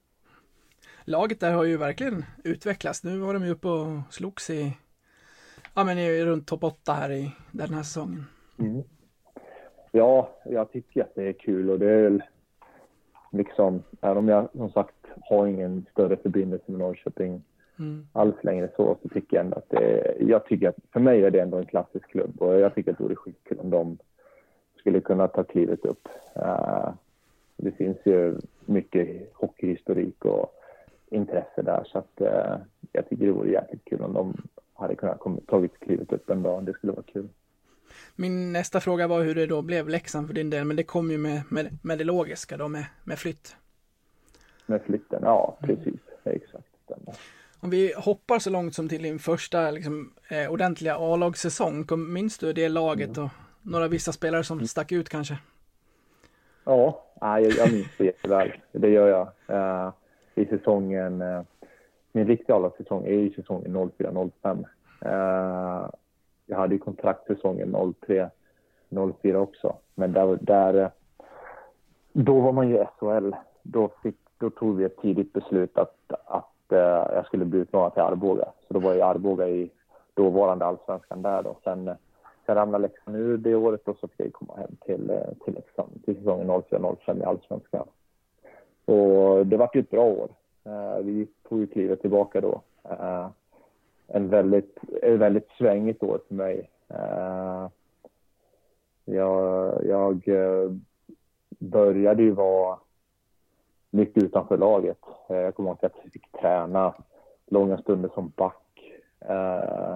[1.03, 3.03] Laget där har ju verkligen utvecklats.
[3.03, 4.77] Nu var de ju uppe och slogs i
[5.75, 8.25] Ja, men är runt topp 8 här i den här säsongen.
[8.59, 8.83] Mm.
[9.91, 12.23] Ja, jag tycker att det är kul och det är väl
[13.31, 17.43] liksom, även om jag som sagt har ingen större förbindelse med Norrköping
[17.79, 18.07] mm.
[18.13, 21.31] alls längre så, så tycker jag ändå att det jag tycker att för mig är
[21.31, 23.97] det ändå en klassisk klubb och jag tycker att det vore skitkul om de
[24.77, 26.07] skulle kunna ta klivet upp.
[26.37, 26.89] Uh,
[27.57, 30.53] det finns ju mycket hockeyhistorik och
[31.09, 32.57] intresse där så att uh,
[32.91, 34.37] jag tycker det vore jäkligt kul om de
[34.81, 36.63] hade kunnat tagit klivet upp en dag.
[36.65, 37.27] Det skulle vara kul.
[38.15, 41.11] Min nästa fråga var hur det då blev Leksand för din del, men det kom
[41.11, 43.55] ju med, med, med det logiska då med, med flytt.
[44.65, 46.35] Med flytten, ja precis, mm.
[46.37, 46.67] exakt.
[47.59, 52.53] Om vi hoppar så långt som till din första liksom, eh, ordentliga A-lagssäsong, minns du
[52.53, 53.29] det laget och
[53.61, 55.37] några vissa spelare som stack ut kanske?
[56.63, 58.51] Ja, jag, jag minns det jätteväl.
[58.71, 59.27] Det gör jag.
[59.57, 59.93] Uh,
[60.35, 61.41] I säsongen, uh,
[62.11, 64.65] min riktiga A-lagssäsong är ju säsongen 04-05.
[65.05, 65.89] Eh,
[66.45, 67.75] jag hade ju kontrakt säsongen
[68.89, 69.75] 03-04 också.
[69.95, 70.91] Men där, där,
[72.13, 73.35] då var man ju SHL.
[73.63, 75.95] Då, fick, då tog vi ett tidigt beslut att,
[76.25, 78.45] att eh, jag skulle bli utlånad till Arboga.
[78.67, 79.71] Så då var jag i Arboga i
[80.13, 81.55] dåvarande allsvenskan där då.
[81.63, 81.91] Sen,
[82.45, 85.53] sen ramlade Leksand ur det året och så fick jag komma hem till, eh, till
[85.53, 87.87] Leksand till säsongen 04-05 i allsvenskan.
[88.85, 90.29] Och det var ju ett bra år.
[90.63, 92.61] Eh, vi tog ju klivet tillbaka då.
[92.83, 93.27] Eh,
[94.07, 96.69] en väldigt, ett väldigt svängigt år för mig.
[96.89, 97.67] Eh,
[99.05, 100.23] jag, jag
[101.49, 102.79] började ju vara
[103.89, 104.99] mycket utanför laget.
[105.27, 106.93] Jag kommer ihåg att jag fick träna
[107.45, 108.57] långa stunder som back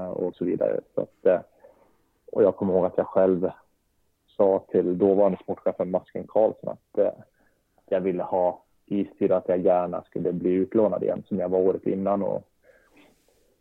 [0.09, 0.79] och så vidare.
[0.95, 1.45] Så att,
[2.31, 3.49] och jag kommer ihåg att jag själv
[4.27, 6.99] sa till dåvarande sportchefen Masken Karlsson att,
[7.75, 11.59] att jag ville ha istid, att jag gärna skulle bli utlånad igen som jag var
[11.59, 12.23] året innan.
[12.23, 12.43] Och,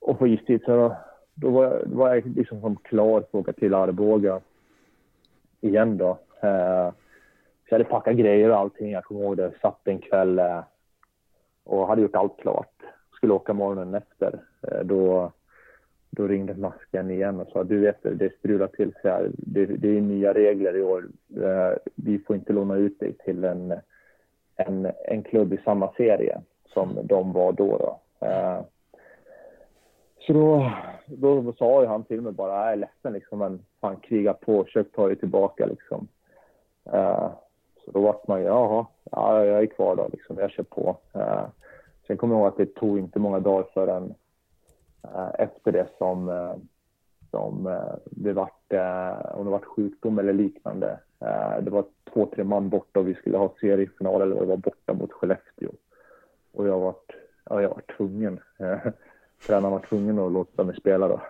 [0.00, 0.62] och få istid.
[0.64, 0.96] Så
[1.34, 4.40] då var jag, då var jag liksom som klar för att åka till Arboga
[5.60, 6.18] igen då.
[6.40, 6.90] Eh,
[7.64, 8.90] så jag hade packat grejer och allting.
[8.90, 9.52] Jag kommer ihåg det.
[9.62, 10.60] Satt en kväll eh,
[11.64, 12.82] och hade gjort allt klart.
[13.16, 14.40] Skulle åka morgonen efter.
[14.62, 15.32] Eh, då,
[16.10, 19.30] då ringde masken igen och sa du vet det strular till sig här.
[19.32, 21.08] Det, det är nya regler i år.
[21.36, 23.74] Eh, vi får inte låna ut dig till en,
[24.56, 27.78] en, en klubb i samma serie som de var då.
[27.78, 28.26] då.
[28.26, 28.60] Eh,
[30.26, 30.32] så
[31.06, 34.32] då, då sa ju han till mig bara, jag är ledsen liksom, men fan kriga
[34.32, 36.08] på, försök ta dig tillbaka liksom.
[36.92, 37.30] Eh,
[37.84, 40.96] så då vart man ju, jaha, ja, jag är kvar då liksom, jag kör på.
[41.14, 41.44] Eh,
[42.06, 44.14] sen kommer jag ihåg att det tog inte många dagar förrän
[45.04, 46.54] eh, efter det som, eh,
[47.30, 48.72] som eh, det vart,
[49.34, 50.98] om det vart sjukdom eller liknande
[51.60, 54.94] det var två, tre man borta och vi skulle ha seriefinal eller det var borta
[54.94, 55.70] mot Skellefteå.
[56.52, 58.40] Och jag vart, ja, jag var tvungen
[59.46, 61.20] tränaren var tvungen att låta mig spela då.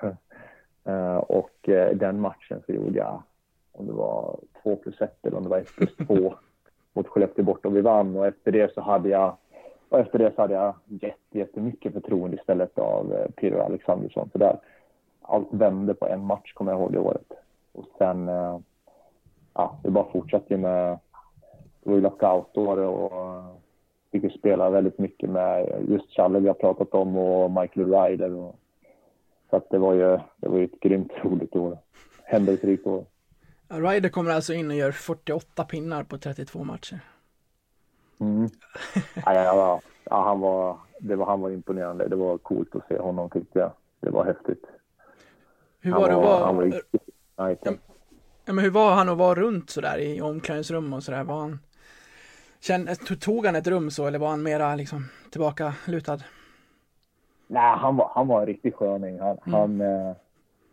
[0.93, 3.23] Uh, och den matchen så gjorde jag,
[3.73, 6.35] om det var 2 plus 1 eller om det var 1 plus 2
[6.93, 9.37] mot Skellefteå bort och vi vann och efter det så hade jag
[9.89, 10.75] och efter det så hade jag
[11.31, 14.29] jättemycket förtroende istället av Pirro Alexandersson.
[14.33, 14.59] Så där,
[15.23, 17.33] allt vände på en match kommer jag ihåg det året.
[17.73, 18.31] Och sen,
[19.55, 20.99] ja, det bara fortsatte ju med,
[21.83, 23.45] det var ju lockoutår och
[24.13, 28.33] fick ju spela väldigt mycket med just Challe vi har pratat om och Michael Ryder.
[28.35, 28.57] Och,
[29.51, 31.79] så att det var ju, det var ju ett grymt roligt år.
[32.25, 33.05] Händelserikt år.
[33.69, 37.01] Ryder kommer alltså in och gör 48 pinnar på 32 matcher.
[38.21, 38.49] Mm.
[39.15, 42.09] ja, ja, ja, han var, det var, han var imponerande.
[42.09, 43.71] Det var coolt att se honom tyckte jag.
[44.01, 44.65] Det var häftigt.
[45.81, 46.45] Hur var, var det.
[46.45, 47.79] Han var riktigt nice.
[48.47, 51.25] Ja, men hur var han att vara runt sådär i omklädningsrum och sådär?
[51.25, 51.59] Var han
[52.61, 52.89] Känn,
[53.21, 56.19] tog han ett rum så eller var han mera liksom tillbaka lutad?
[57.47, 59.21] Nej, han var, han var en riktig sköning.
[59.21, 59.61] Han, mm.
[59.61, 60.17] han, eh,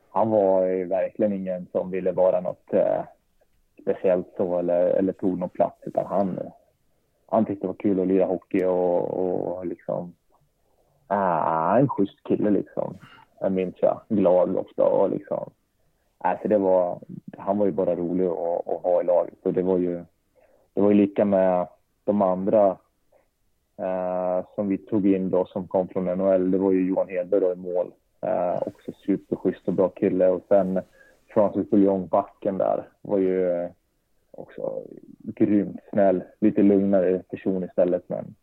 [0.09, 3.03] han var verkligen ingen som ville vara något eh,
[3.81, 6.39] speciellt så eller, eller tog någon plats utan han,
[7.27, 10.13] han tyckte det var kul att lira hockey och, och liksom
[11.07, 12.97] ah, en schysst kille liksom.
[13.39, 14.01] Jag minns jag.
[14.09, 15.51] Glad ofta och liksom.
[16.23, 16.99] Alltså det var,
[17.37, 20.03] han var ju bara rolig att, att ha i laget och det var ju,
[20.73, 21.67] det var ju lika med
[22.03, 22.77] de andra
[23.77, 27.41] eh, som vi tog in då som kom från NHL, det var ju Johan Hedberg
[27.41, 27.91] då i mål.
[28.21, 30.27] Eh, också superschysst och bra kille.
[30.27, 30.81] Och sen
[31.27, 33.69] Francis Bouillon, backen där, var ju
[34.31, 34.83] också
[35.21, 36.23] grymt snäll.
[36.39, 38.35] Lite lugnare person istället, men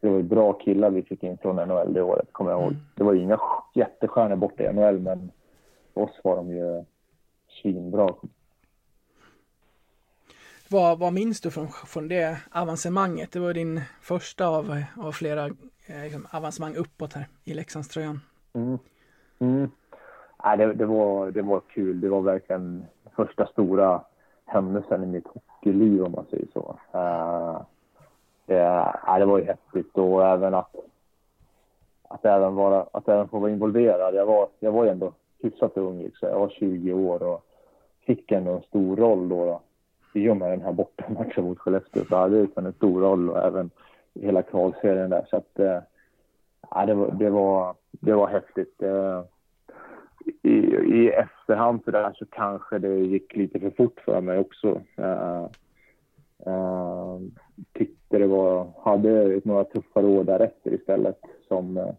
[0.00, 2.72] det var ju bra killar vi fick in från NHL det året, kommer jag ihåg.
[2.72, 2.82] Mm.
[2.94, 3.40] Det var ju inga
[3.74, 5.30] jättestjärnor borta i NHL, men
[5.94, 6.84] för oss var de ju
[7.62, 8.14] svinbra.
[10.68, 13.32] Vad, vad minns du från, från det avancemanget?
[13.32, 15.46] Det var din första av, av flera
[15.86, 18.20] eh, liksom, avancemang uppåt här i Leksandströjan.
[18.52, 18.78] Mm.
[19.38, 19.70] Mm.
[20.44, 22.00] nej, det, det, var, det var kul.
[22.00, 22.84] Det var verkligen
[23.16, 24.02] första stora
[24.44, 26.78] händelsen i mitt hockeyliv om man säger så.
[26.94, 27.60] Uh,
[28.46, 30.74] det, nej, det var ju häftigt och även att,
[32.08, 34.14] att, även vara, att även få vara involverad.
[34.14, 35.12] Jag var, jag var ju ändå
[35.46, 36.28] hyfsat ung, liksom.
[36.28, 37.44] jag var 20 år och
[38.06, 39.46] fick ändå en stor roll då.
[39.46, 39.60] då.
[40.20, 43.30] I och med den här bortamatchen mot Skellefteå så hade jag liksom en stor roll
[43.30, 43.70] och även
[44.14, 45.26] hela kvalserien där.
[45.30, 48.82] Så att, eh, det, var, det, var, det var häftigt.
[48.82, 49.22] Eh,
[50.42, 50.56] I,
[51.02, 54.80] I efterhand så där så kanske det gick lite för fort för mig också.
[54.96, 55.50] Jag
[56.46, 57.18] eh,
[57.72, 61.94] tyckte det var, hade några tuffa år därefter istället som, eh,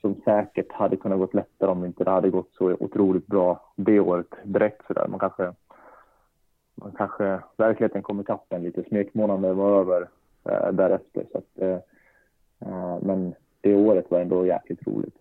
[0.00, 4.00] som säkert hade kunnat gått lättare om inte det hade gått så otroligt bra det
[4.00, 5.06] året direkt sådär.
[5.08, 5.52] Man kanske,
[6.74, 10.08] man kanske, verkligheten kom ikapp en lite, smekmånaden var över
[10.44, 11.26] eh, därefter.
[11.32, 11.78] Så att, eh,
[12.60, 15.16] eh, men det året var ändå jäkligt roligt.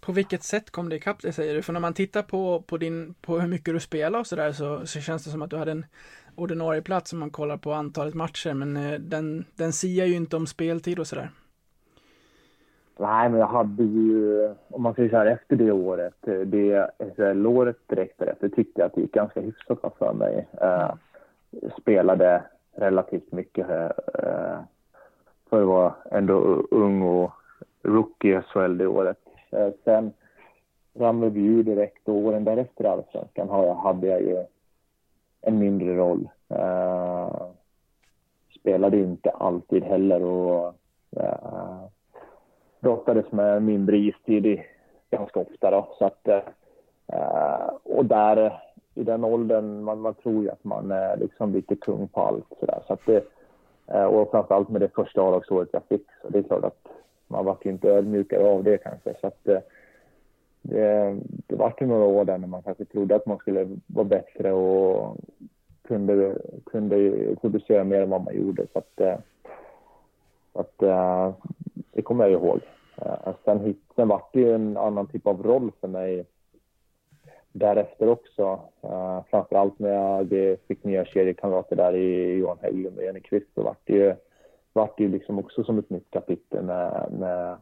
[0.00, 1.62] På vilket sätt kom det ikapp det säger du?
[1.62, 4.86] För när man tittar på, på, din, på hur mycket du spelar och sådär så,
[4.86, 5.86] så känns det som att du hade en
[6.34, 10.36] ordinarie plats om man kollar på antalet matcher men eh, den, den siar ju inte
[10.36, 11.30] om speltid och sådär.
[12.96, 16.14] Nej, men jag hade ju, om man säger så här, efter det året,
[16.46, 20.48] det SHL-året direkt därefter tyckte jag att det gick ganska hyfsat för mig.
[20.60, 20.90] Eh,
[21.80, 22.42] spelade
[22.76, 24.58] relativt mycket eh,
[25.50, 26.34] för att vara ändå
[26.70, 27.30] ung och
[27.82, 29.18] rookie i SHL det året.
[29.50, 30.12] Eh, sen
[30.94, 34.44] ramlade vi ur direkt och åren därefter i Allsvenskan hade jag ju
[35.40, 36.28] en mindre roll.
[36.50, 37.46] Uh,
[38.60, 40.74] spelade inte alltid heller och
[41.16, 41.86] uh,
[42.84, 44.62] brottades med mindre istid
[45.10, 45.70] ganska ofta.
[45.70, 45.88] Då.
[45.98, 46.42] Så att, eh,
[47.06, 48.62] eh, och där,
[48.94, 52.46] i den åldern, man, man tror ju att man är liksom lite kung på allt.
[52.60, 52.82] Så, där.
[52.86, 53.24] så att det,
[53.86, 56.88] eh, och framförallt med det första avlagsåret jag fick, så det är klart att
[57.28, 59.14] man var inte ödmjukare av det kanske.
[59.20, 59.60] Så att, eh,
[60.62, 61.16] det,
[61.46, 64.52] det var ju några år där när man kanske trodde att man skulle vara bättre
[64.52, 65.16] och
[65.88, 68.66] kunde, kunde producera mer än vad man gjorde.
[68.72, 69.18] Så att, eh,
[70.52, 71.32] att, eh,
[71.94, 72.60] det kommer jag ihåg.
[72.96, 76.26] Eh, sen, sen var det ju en annan typ av roll för mig
[77.52, 78.60] därefter också.
[78.84, 83.62] Uh, framförallt när jag fick nya kedjekamrater där i Johan Hägglund och Jenny Kvist så
[83.62, 84.14] vart det ju,
[84.72, 87.56] vart det ju liksom också som ett nytt kapitel med, med,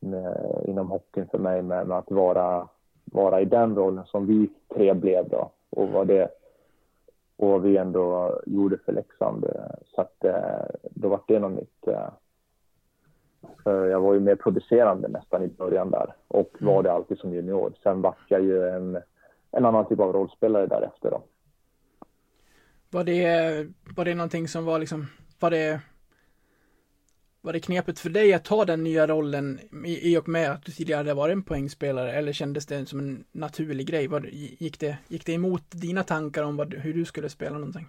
[0.00, 2.68] med, inom hockeyn för mig med, med, att vara,
[3.04, 5.50] vara i den rollen som vi tre blev då.
[5.70, 6.28] Och vad det,
[7.36, 9.46] och vad vi ändå gjorde för Leksand.
[9.94, 11.88] Så att eh, då var det något nytt.
[13.64, 16.84] Jag var ju mer producerande nästan i början där och var mm.
[16.84, 17.72] det alltid som junior.
[17.82, 18.98] Sen var jag ju en,
[19.50, 21.22] en annan typ av rollspelare därefter då.
[22.90, 25.06] Var det, var det någonting som var liksom,
[25.40, 25.80] var det
[27.42, 30.64] var det knepigt för dig att ta den nya rollen i, i och med att
[30.64, 34.06] du tidigare hade varit en poängspelare eller kändes det som en naturlig grej?
[34.06, 37.86] Var, gick, det, gick det emot dina tankar om vad, hur du skulle spela någonting?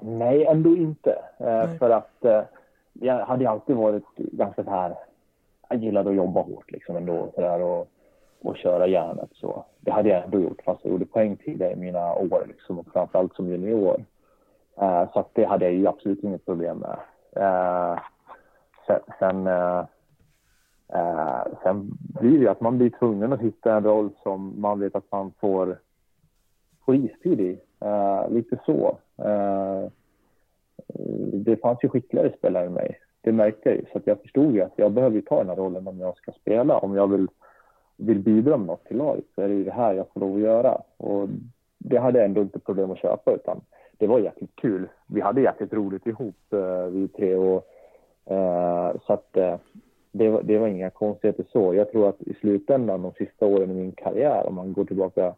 [0.00, 1.10] Nej, ändå inte.
[1.38, 1.78] Eh, Nej.
[1.78, 2.42] För att eh,
[3.00, 4.94] jag hade alltid varit ganska så här,
[5.68, 7.88] jag gillade att jobba hårt liksom ändå så där, och,
[8.42, 9.64] och köra järnet så.
[9.80, 12.86] Det hade jag ändå gjort fast jag gjorde poäng tidigare i mina år liksom och
[12.92, 14.04] framförallt som junior.
[14.80, 16.98] Eh, så att det hade jag ju absolut inget problem med.
[17.36, 17.98] Eh,
[18.86, 19.84] sen, sen, eh,
[20.88, 24.94] eh, sen blir det att man blir tvungen att hitta en roll som man vet
[24.94, 25.78] att man får,
[26.84, 27.60] får istid i.
[27.80, 28.98] Eh, lite så.
[29.18, 29.88] Eh,
[31.32, 32.98] det fanns ju skickligare spelare än mig.
[33.20, 33.84] Det märkte jag ju.
[33.92, 36.78] Så jag förstod ju att jag behöver ta den här rollen om jag ska spela.
[36.78, 37.28] Om jag vill,
[37.96, 40.34] vill bidra med något till laget så är det ju det här jag får lov
[40.34, 40.82] att göra.
[40.96, 41.28] Och
[41.78, 43.60] det hade jag ändå inte problem att köpa utan
[43.98, 44.88] det var jäkligt kul.
[45.06, 47.66] Vi hade jäkligt roligt ihop eh, vi tre och
[48.24, 49.56] eh, så att eh,
[50.12, 51.74] det, var, det var inga konstigheter så.
[51.74, 55.34] Jag tror att i slutändan de sista åren i min karriär, om man går tillbaka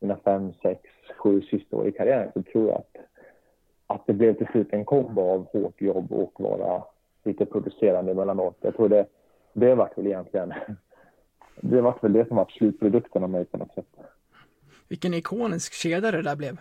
[0.00, 0.80] mina fem, sex,
[1.18, 2.96] sju sista år i karriären så tror jag att,
[3.86, 6.84] att det blev till slut en kombo av hårt jobb och vara
[7.24, 8.56] lite producerande emellanåt.
[8.60, 9.06] Jag tror det,
[9.52, 10.52] det vart väl egentligen
[11.60, 13.96] det vart väl det som var slutprodukten av mig på något sätt.
[14.88, 16.60] Vilken ikonisk kedja det där blev.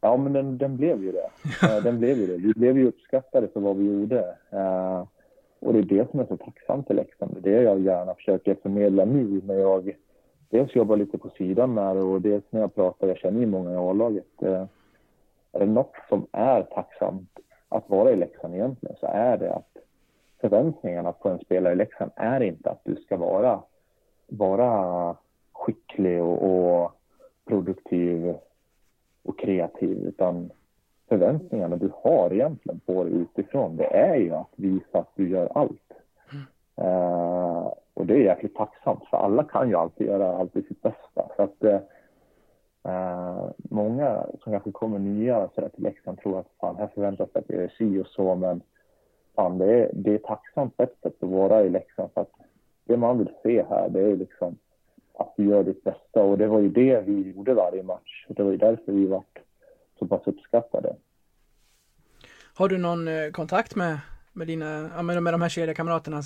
[0.00, 1.30] Ja, men den, den blev ju det.
[1.66, 2.36] Eh, den blev ju det.
[2.36, 4.36] Vi blev ju uppskattade för vad vi gjorde.
[4.52, 5.04] Uh,
[5.60, 7.36] och det är det som är så tacksamt till Leksand.
[7.42, 9.96] Det är det jag gärna försöker förmedla nu när jag
[10.50, 13.72] dels jobbar lite på sidan med och dels när jag pratar, jag känner ju många
[13.72, 14.42] i A-laget.
[15.54, 17.38] Uh, är det något som är tacksamt
[17.68, 19.76] att vara i Leksand egentligen så är det att
[20.40, 23.62] förväntningarna på en spelare i Leksand är inte att du ska vara,
[24.26, 25.16] vara
[25.52, 26.92] skicklig och, och
[27.44, 28.34] produktiv
[29.22, 30.50] och kreativ utan
[31.08, 35.48] förväntningarna du har egentligen på dig utifrån det är ju att visa att du gör
[35.54, 35.92] allt.
[36.32, 36.88] Mm.
[36.88, 41.30] Uh, och det är jäkligt tacksamt för alla kan ju alltid göra alltid sitt bästa.
[41.36, 41.64] Så att,
[42.86, 47.28] Uh, många som kanske kommer nya så där, till Leksand tror att fan, här förväntas
[47.32, 48.60] det att det är si och så, men
[49.36, 52.10] fan, det, är, det är tacksamt på ett sätt att vara i Leksand.
[52.14, 52.32] För att
[52.84, 54.56] det man vill se här, det är liksom
[55.18, 58.26] att du gör ditt bästa och det var ju det vi gjorde varje match.
[58.28, 59.22] Det var ju därför vi var
[59.98, 60.96] så pass uppskattade.
[62.54, 64.00] Har du någon eh, kontakt med,
[64.32, 66.22] med dina, med de här kedjekamraterna?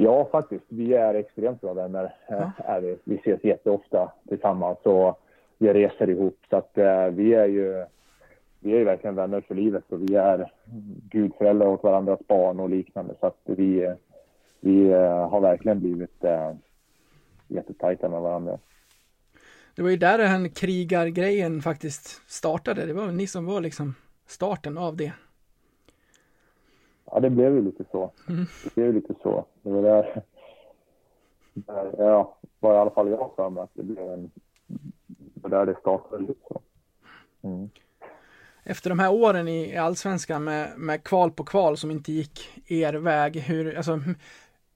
[0.00, 0.64] Ja, faktiskt.
[0.68, 2.14] Vi är extremt bra vänner.
[2.28, 2.52] Ja.
[2.56, 2.98] Är vi.
[3.04, 5.20] vi ses jätteofta tillsammans och
[5.58, 6.38] vi reser ihop.
[6.50, 7.84] Så att uh, vi är ju
[8.60, 10.52] vi är ju verkligen vänner för livet och vi är
[11.10, 13.14] gudföräldrar åt varandras barn och liknande.
[13.20, 13.94] Så att vi,
[14.60, 16.52] vi uh, har verkligen blivit uh,
[17.48, 18.58] jättetajta med varandra.
[19.74, 22.86] Det var ju där den krigargrejen faktiskt startade.
[22.86, 23.94] Det var ni som var liksom
[24.26, 25.12] starten av det.
[27.12, 28.10] Ja, det blev ju lite så.
[28.28, 28.46] Mm.
[28.64, 29.44] Det blev lite så.
[29.62, 30.22] Det var där,
[31.54, 34.30] där ja, var i alla fall jag för mig att det blev en,
[35.34, 36.60] det där det startade lite så.
[37.42, 37.70] Mm.
[38.64, 42.92] Efter de här åren i allsvenskan med, med kval på kval som inte gick er
[42.92, 44.00] väg, hur, alltså,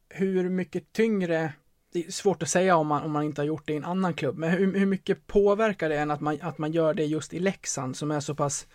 [0.08, 1.52] hur mycket tyngre
[1.92, 3.84] det är svårt att säga om man, om man inte har gjort det i en
[3.84, 7.04] annan klubb, men hur, hur mycket påverkar det en att man, att man gör det
[7.04, 8.66] just i Leksand som är så pass,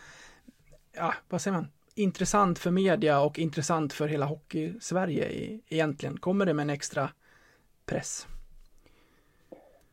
[0.95, 1.67] ja, vad säger man,
[1.99, 6.17] intressant för media och intressant för hela hockey-Sverige egentligen?
[6.17, 7.09] Kommer det med en extra
[7.85, 8.27] press?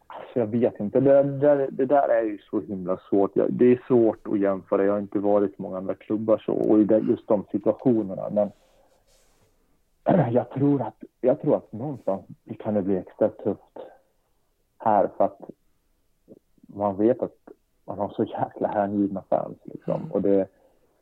[0.07, 1.01] Alltså jag vet inte.
[1.01, 3.31] Det där, det där är ju så himla svårt.
[3.49, 4.85] Det är svårt att jämföra.
[4.85, 8.31] Jag har inte varit i många andra klubbar så, och i just de situationerna.
[8.31, 8.51] Men
[10.33, 12.23] jag tror att, jag tror att någonstans
[12.59, 13.79] kan det bli extra tufft
[14.79, 15.41] här för att
[16.67, 17.37] man vet att
[17.85, 19.59] man har så jäkla hängivna fans.
[19.65, 20.01] Liksom.
[20.01, 20.13] Mm.
[20.13, 20.49] Och det,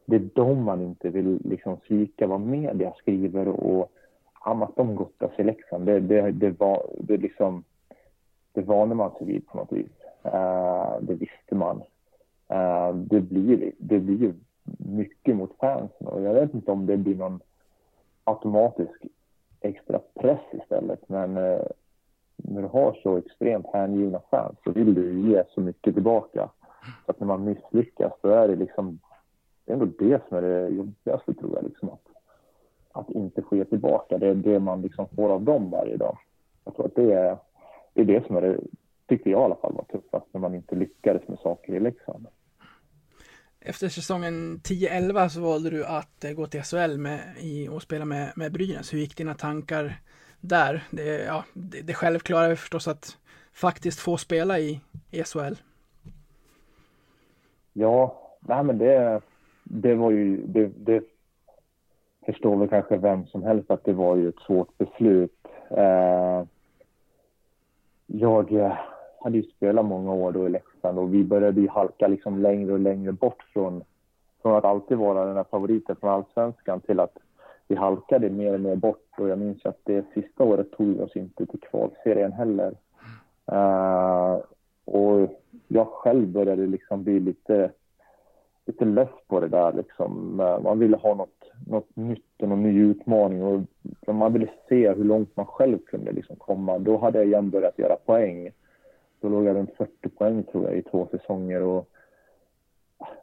[0.05, 3.93] det är de man inte vill liksom svika, vad media skriver och
[4.43, 5.87] att de gottar sig Leksand.
[5.87, 7.65] Det, det, det, var, det, liksom,
[8.53, 9.93] det vande man sig vid på något vis.
[10.25, 11.83] Uh, det visste man.
[12.53, 14.35] Uh, det, blir, det blir ju
[14.79, 17.41] mycket mot fansen och jag vet inte om det blir någon
[18.25, 19.07] automatisk
[19.61, 21.09] extra press istället.
[21.09, 21.63] Men uh,
[22.37, 26.49] när du har så extremt hängivna fans så vill du ge så mycket tillbaka.
[27.07, 28.99] Så att när man misslyckas då är det liksom
[29.65, 31.65] det är ändå det som är det jobbigaste tror jag.
[31.65, 32.09] Liksom, att,
[32.93, 36.19] att inte ge tillbaka det, det man liksom får av dem varje dag.
[36.65, 37.39] Jag tror att det är
[37.95, 38.61] det, är det som är det,
[39.09, 42.27] tyckte jag i alla fall var tuffast när man inte lyckades med saker i Leksand.
[43.61, 48.05] Efter säsongen 10-11 så valde du att eh, gå till SHL med, i, och spela
[48.05, 48.93] med, med Brynäs.
[48.93, 50.01] Hur gick dina tankar
[50.41, 50.85] där?
[50.91, 53.19] Det, ja, det, det självklara är förstås att
[53.53, 55.55] faktiskt få spela i, i SHL.
[57.73, 59.21] Ja, nej men det,
[59.75, 61.05] det var ju, det, det
[62.27, 65.49] förstår väl kanske vem som helst att det var ju ett svårt beslut.
[65.71, 66.45] Eh,
[68.07, 68.73] jag eh,
[69.21, 72.73] hade ju spelat många år då i Leksand och vi började ju halka liksom längre
[72.73, 73.85] och längre bort från,
[74.43, 77.19] från att alltid vara den här favoriten från allsvenskan till att
[77.69, 81.01] vi halkade mer och mer bort och jag minns att det sista året tog vi
[81.01, 82.75] oss inte till kvalserien heller.
[83.53, 84.39] Uh,
[84.85, 87.71] och jag själv började liksom bli lite
[88.67, 90.37] lite less på det där liksom.
[90.37, 95.05] Man ville ha något, något nytt och någon ny utmaning och man ville se hur
[95.05, 96.79] långt man själv kunde liksom komma.
[96.79, 98.51] Då hade jag igen börjat göra poäng.
[99.21, 101.89] Då låg jag runt 40 poäng tror jag i två säsonger och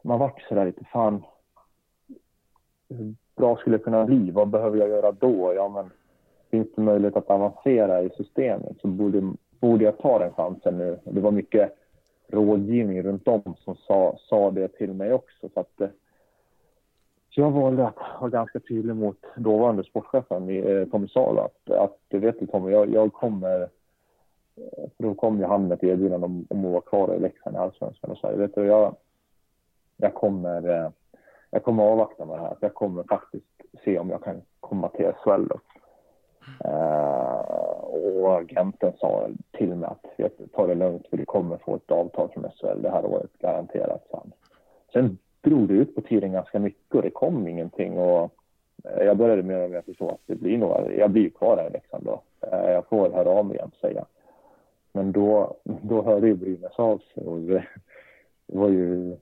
[0.02, 1.22] man vart sådär lite fan.
[2.88, 4.30] Hur bra skulle jag kunna bli?
[4.30, 5.54] Vad behöver jag göra då?
[5.54, 5.90] Ja, men
[6.50, 10.98] finns det möjlighet att avancera i systemet så borde, borde jag ta den chansen nu.
[11.04, 11.79] Det var mycket
[12.32, 15.48] rådgivning runt om som sa, sa det till mig också.
[15.54, 15.88] Så att, eh,
[17.30, 21.96] så jag valde att vara ganska tydlig mot dåvarande sportchefen eh, Tommy Salo att, att
[22.08, 23.68] du vet Tommy, jag, jag kommer eh,
[24.96, 27.56] för då kom ju han med ett erbjudande om, om att vara kvar i Leksand
[27.56, 28.96] i Allsvenskan och sa vet du, jag,
[29.96, 30.92] jag kommer
[31.50, 32.56] jag kommer avvakta med det här.
[32.60, 33.46] Jag kommer faktiskt
[33.84, 35.52] se om jag kan komma till SHL.
[36.64, 41.90] Uh, och agenten sa till mig att ta det lugnt för du kommer få ett
[41.90, 44.06] avtal från SHL det här året garanterat.
[44.10, 44.32] Sen,
[44.92, 48.34] sen drog det ut på tiden ganska mycket och det kom ingenting och
[48.84, 51.72] eh, jag började med att förstå att det blir nog, jag blir kvar här i
[51.72, 52.22] Leksand då.
[52.40, 54.04] Eh, jag får höra av mig igen säga.
[54.92, 57.64] Men då, då hörde ju Brynäs av sig och det,
[58.46, 59.16] det var ju,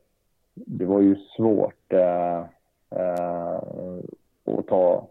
[0.54, 2.44] det var ju svårt eh,
[4.44, 5.08] att ta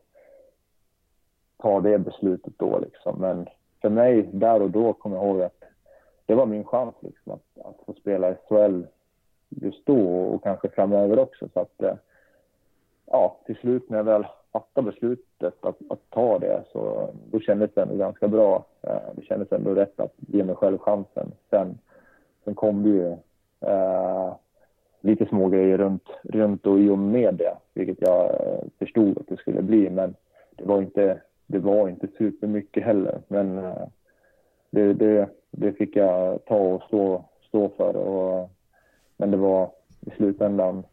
[1.58, 3.20] ta det beslutet då liksom.
[3.20, 3.48] Men
[3.82, 5.64] för mig, där och då, kommer jag ihåg att
[6.26, 8.84] det var min chans liksom, att, att få spela i SHL
[9.50, 11.50] just då och kanske framöver också.
[11.54, 11.96] Så att, eh,
[13.06, 17.74] ja, till slut när jag väl fattade beslutet att, att ta det så då kändes
[17.74, 18.66] det ändå ganska bra.
[18.82, 21.32] Eh, det kändes ändå rätt att ge mig själv chansen.
[21.50, 21.78] Sen,
[22.44, 23.12] sen kom det ju
[23.72, 24.36] eh,
[25.02, 29.28] lite små grejer runt, runt och i och med det, vilket jag eh, förstod att
[29.28, 29.90] det skulle bli.
[29.90, 30.16] Men
[30.56, 33.22] det var inte, det var inte supermycket heller.
[33.28, 33.88] Men eh,
[34.70, 37.96] det, det, det fick jag ta och stå, stå för.
[37.96, 38.50] Och,
[39.18, 39.72] men det var
[40.02, 40.84] i slutändan,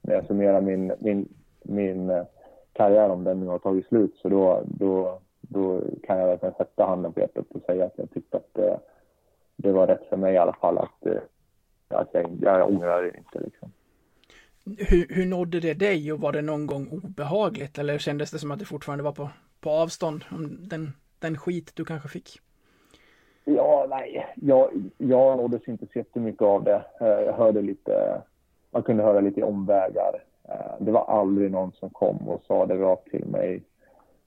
[0.00, 1.28] när jag summerar min, min,
[1.62, 2.24] min eh,
[2.72, 6.86] karriär, om den nu har tagit slut, så då, då, då kan jag verkligen sätta
[6.86, 8.78] handen på hjärtat och säga att jag tyckte att det,
[9.56, 10.78] det var rätt för mig i alla fall.
[10.78, 11.22] Att, eh,
[11.88, 13.40] att jag, jag ångrar det inte.
[13.40, 13.72] Liksom.
[14.64, 18.50] Hur, hur nådde det dig och var det någon gång obehagligt eller kändes det som
[18.50, 19.30] att det fortfarande var på,
[19.60, 22.40] på avstånd om den, den skit du kanske fick?
[23.44, 26.84] Ja, nej, jag, jag nåddes inte så jättemycket av det.
[27.00, 28.22] Eh, jag hörde lite,
[28.70, 30.22] man kunde höra lite omvägar.
[30.48, 33.62] Eh, det var aldrig någon som kom och sa det rakt till mig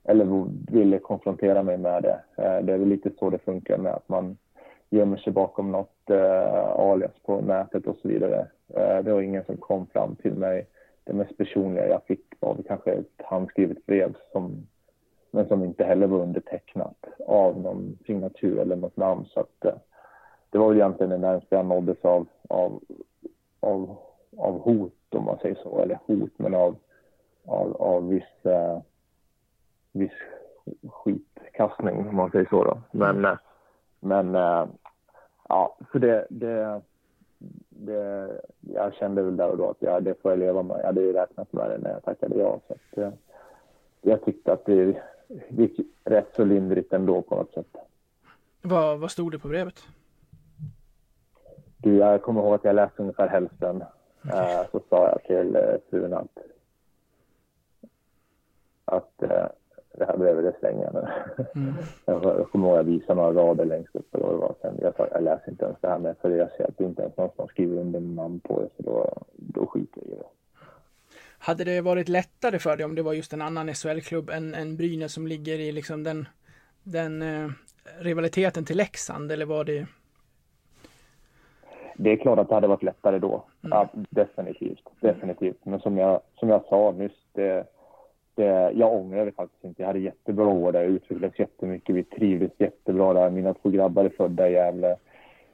[0.04, 2.20] eller ville konfrontera mig med det.
[2.36, 4.36] Eh, det är väl lite så det funkar med att man
[4.90, 5.90] gömmer sig bakom något
[6.76, 8.46] alias på nätet och så vidare.
[9.04, 10.66] Det var ingen som kom fram till mig.
[11.04, 14.66] Det mest personliga jag fick var kanske ett handskrivet brev som
[15.34, 19.24] men som inte heller var undertecknat av någon signatur eller något namn.
[19.24, 19.74] Så att, eh,
[20.50, 22.82] det var väl egentligen det närmaste jag nåddes av, av,
[23.60, 23.96] av,
[24.36, 25.78] av hot, om man säger så.
[25.78, 26.76] Eller hot, men av,
[27.46, 28.80] av, av viss, eh,
[29.92, 30.12] viss
[30.90, 32.64] skitkastning, om man säger så.
[32.64, 32.78] Då.
[32.90, 33.36] Men, eh,
[34.00, 34.66] men eh,
[35.48, 36.80] ja, så det, det,
[37.68, 38.30] det,
[38.60, 40.78] jag kände väl där och då att ja, det får jag leva med.
[40.78, 42.60] Jag hade ju räknat med det när jag tackade ja.
[42.66, 43.12] Så att, eh,
[44.02, 45.02] jag tyckte att det,
[45.48, 47.76] gick rätt så lindrigt ändå på något sätt.
[48.62, 49.82] Vad, vad stod det på brevet?
[51.76, 53.84] Du, jag kommer ihåg att jag läste ungefär hälften.
[54.24, 54.54] Okay.
[54.54, 56.38] Uh, så sa jag till uh, frun att,
[58.84, 59.46] att uh,
[59.98, 61.08] det här brevet det slänger jag nu.
[61.54, 61.74] Mm.
[62.04, 64.06] jag, kommer ihåg att jag visade några rader längst upp.
[64.10, 66.64] Det var sen, jag, sa, jag läser inte ens det här med för jag ser
[66.64, 68.68] att det inte ens någon som skriver under namn på det.
[68.76, 70.26] Så då, då skiter jag i det.
[71.46, 74.76] Hade det varit lättare för dig om det var just en annan SHL-klubb än, än
[74.76, 76.28] Brynäs som ligger i liksom den,
[76.82, 77.50] den eh,
[77.98, 79.86] rivaliteten till Leksand eller var det?
[81.96, 83.44] Det är klart att det hade varit lättare då.
[83.64, 83.78] Mm.
[83.78, 85.64] Ja, definitivt, definitivt.
[85.64, 87.66] Men som jag, som jag sa nyss, det,
[88.34, 89.82] det, jag ångrar det faktiskt inte.
[89.82, 91.94] Jag hade jättebra år där, utvecklades jättemycket.
[91.94, 93.30] Vi trivdes jättebra där.
[93.30, 94.96] Mina två grabbar är födda i Gävle.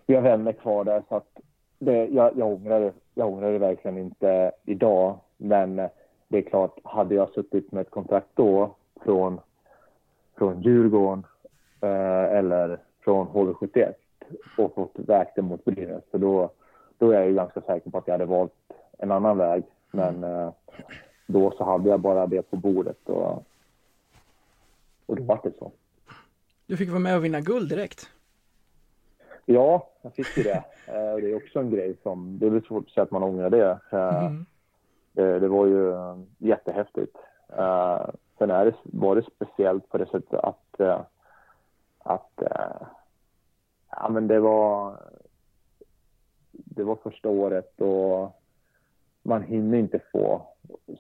[0.07, 1.39] Vi har vänner kvar där, så att
[1.79, 5.19] det, jag, jag, ångrar, jag ångrar det verkligen inte idag.
[5.41, 5.91] Men eh,
[6.29, 8.75] det är klart, hade jag suttit med ett kontrakt då
[9.05, 9.41] från,
[10.39, 11.27] från Djurgården
[11.81, 13.95] eh, eller från HV71
[14.59, 16.51] och fått vägt det mot Brynäs, så då,
[16.99, 18.53] då är jag ju ganska säker på att jag hade valt
[18.99, 19.63] en annan väg.
[19.91, 20.53] Men eh,
[21.27, 23.45] då så hade jag bara det på bordet och,
[25.07, 25.73] och då var det så.
[26.67, 28.11] Du fick vara med och vinna guld direkt.
[29.45, 30.65] Ja, jag fick ju det.
[30.87, 33.51] Eh, det är också en grej som, det är svårt att säga att man ångrar
[33.51, 33.79] det.
[33.91, 34.47] Eh, mm.
[35.13, 37.17] Det, det, var ju eh, jättehäftigt.
[37.59, 38.07] Uh,
[38.39, 41.01] sen är det, var det speciellt på det sättet att, uh,
[41.99, 42.87] att uh,
[43.91, 44.97] ja, men det var
[46.53, 48.41] det var första året och
[49.23, 50.43] man hinner inte få,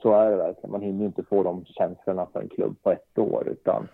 [0.02, 3.18] så är det verkligen, man hinner inte få de känslorna för en klubb på ett
[3.18, 3.88] år utan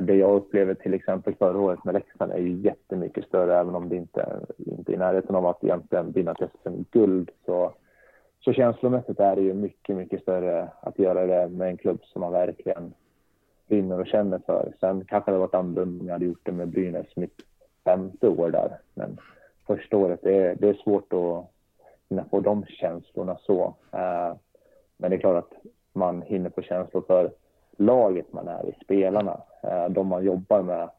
[0.00, 3.88] det jag upplever till exempel förra året med Leksand är ju jättemycket större även om
[3.88, 7.72] det inte, inte är i närheten av att egentligen vinna ett SM-guld så
[8.40, 12.20] så känslomässigt är det ju mycket, mycket större att göra det med en klubb som
[12.20, 12.94] man verkligen
[13.68, 14.72] brinner och känner för.
[14.80, 17.42] Sen kanske det varit annorlunda om jag hade gjort det med Brynäs mitt
[17.84, 18.78] femte år där.
[18.94, 19.18] Men
[19.66, 21.44] första året, det är, det är svårt att
[22.08, 23.74] hinna få de känslorna så.
[23.92, 24.34] Eh,
[24.96, 25.58] men det är klart att
[25.92, 27.30] man hinner få känslor för
[27.76, 29.40] laget man är i, spelarna.
[29.62, 30.90] Eh, de man jobbar med,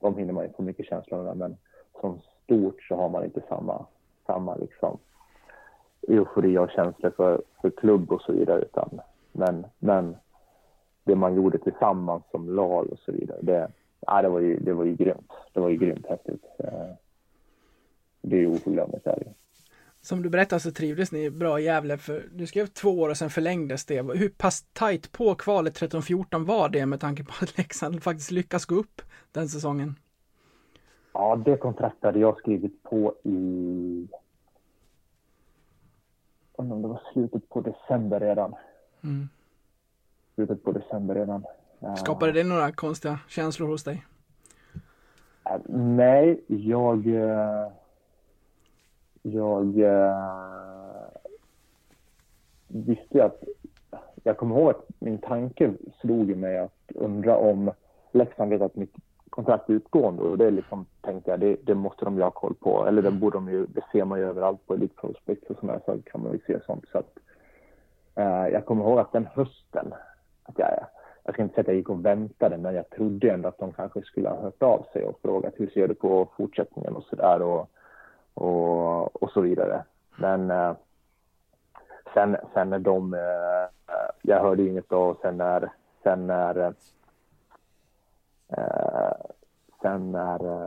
[0.00, 1.36] de hinner man ju få mycket känslor med.
[1.36, 1.56] Men
[2.00, 3.86] som stort så har man inte samma,
[4.26, 4.98] samma liksom
[6.08, 8.62] eufori och känslor för, för klubb och så vidare.
[8.62, 9.00] Utan,
[9.32, 10.16] men, men
[11.04, 13.68] det man gjorde tillsammans som lag och så vidare, det,
[14.00, 15.32] ja, det, var, ju, det var ju grymt.
[15.52, 16.44] Det var ju grymt häftigt.
[16.58, 16.88] Eh,
[18.22, 19.06] det är ju oförglömligt.
[20.00, 23.16] Som du berättade så trivdes ni bra i Gävle, för du skrev två år och
[23.16, 24.02] sen förlängdes det.
[24.02, 28.64] Hur pass tajt på kvalet 13-14 var det med tanke på att Leksand faktiskt lyckas
[28.64, 29.02] gå upp
[29.32, 29.94] den säsongen?
[31.12, 34.08] Ja, det kontraktet hade jag skrivit på i
[36.58, 38.54] undrar om det var slutet på december redan.
[39.04, 39.28] Mm.
[40.34, 41.44] Slutet på december redan.
[41.96, 44.04] Skapade det några konstiga känslor hos dig?
[45.50, 47.06] Uh, nej, jag...
[47.06, 47.68] Uh,
[49.22, 49.64] jag
[52.68, 53.42] visste att...
[54.22, 57.70] jag kommer ihåg att min tanke slog mig att undra om
[58.12, 58.94] Leksand vet att mitt
[59.38, 62.86] kontrakt utgående och det liksom tänkte jag, det, det, måste de ju ha koll på.
[62.86, 65.80] Eller det borde de ju, det ser man ju överallt på Elite Prospect och sådana
[65.86, 66.84] så kan man ju se sånt.
[66.92, 67.18] Så att,
[68.14, 69.94] eh, jag kommer ihåg att den hösten,
[70.42, 70.68] att jag,
[71.24, 73.72] jag ska inte säga att jag gick och väntade, men jag trodde ändå att de
[73.72, 77.42] kanske skulle ha hört av sig och frågat hur ser du på fortsättningen och sådär
[77.42, 77.70] och,
[78.34, 79.84] och, och så vidare.
[80.16, 80.72] Men eh,
[82.14, 85.70] sen, sen när de, eh, jag hörde inget då och sen när,
[86.02, 86.74] sen när
[88.56, 88.87] Eh,
[89.82, 90.64] sen när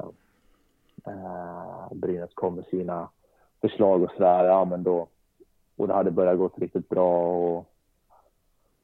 [1.05, 3.09] eh, Brynäs kom med sina
[3.61, 5.07] förslag och sådär, ja men då,
[5.77, 7.65] och det hade börjat gå riktigt bra och,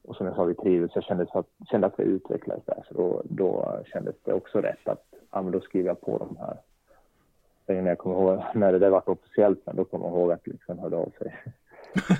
[0.04, 0.94] och som jag sa, vi trivdes.
[0.94, 4.88] Jag kände att, kände att vi utvecklades där, så då, då kändes det också rätt
[4.88, 6.56] att, ja men då skriver jag på de här.
[7.66, 10.32] Sen när jag kommer ihåg, när det där var officiellt, men då kommer jag ihåg
[10.32, 11.34] att liksom hörde av sig.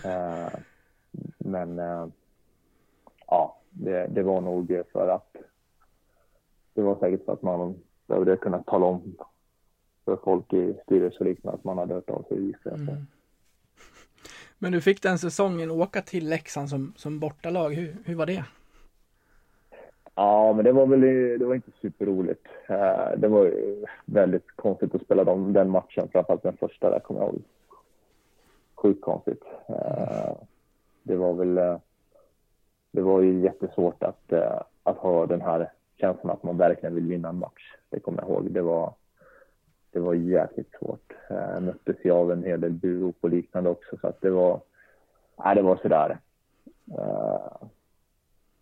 [0.04, 0.60] uh,
[1.38, 2.08] men uh,
[3.26, 5.36] ja, det, det var nog för att
[6.74, 7.74] det var säkert för att man
[8.08, 9.16] behövde kunna tala om
[10.04, 13.06] för folk i styrelse och liknande att man hade hört av sig mm.
[14.58, 17.74] Men du fick den säsongen åka till Leksand som, som bortalag.
[17.74, 18.44] Hur, hur var det?
[20.14, 21.00] Ja, men det var väl
[21.38, 22.46] det var inte superroligt.
[22.68, 23.54] Eh, det var
[24.04, 27.42] väldigt konstigt att spela dem, den matchen, framförallt den första där kommer jag ihåg.
[28.74, 29.42] Sjukt konstigt.
[29.68, 30.32] Eh,
[31.02, 31.78] det var väl, eh,
[32.92, 34.32] det var ju jättesvårt att,
[34.82, 37.74] att ha den här känslan att man verkligen vill vinna en match.
[37.90, 38.50] Det kommer jag ihåg.
[38.50, 38.94] Det var,
[39.90, 41.12] det var jäkligt svårt.
[41.28, 44.30] Jag eh, möttes ju av en hel del burop och liknande också så att det
[44.30, 44.60] var,
[45.44, 46.18] nej det var sådär.
[46.98, 47.68] Eh,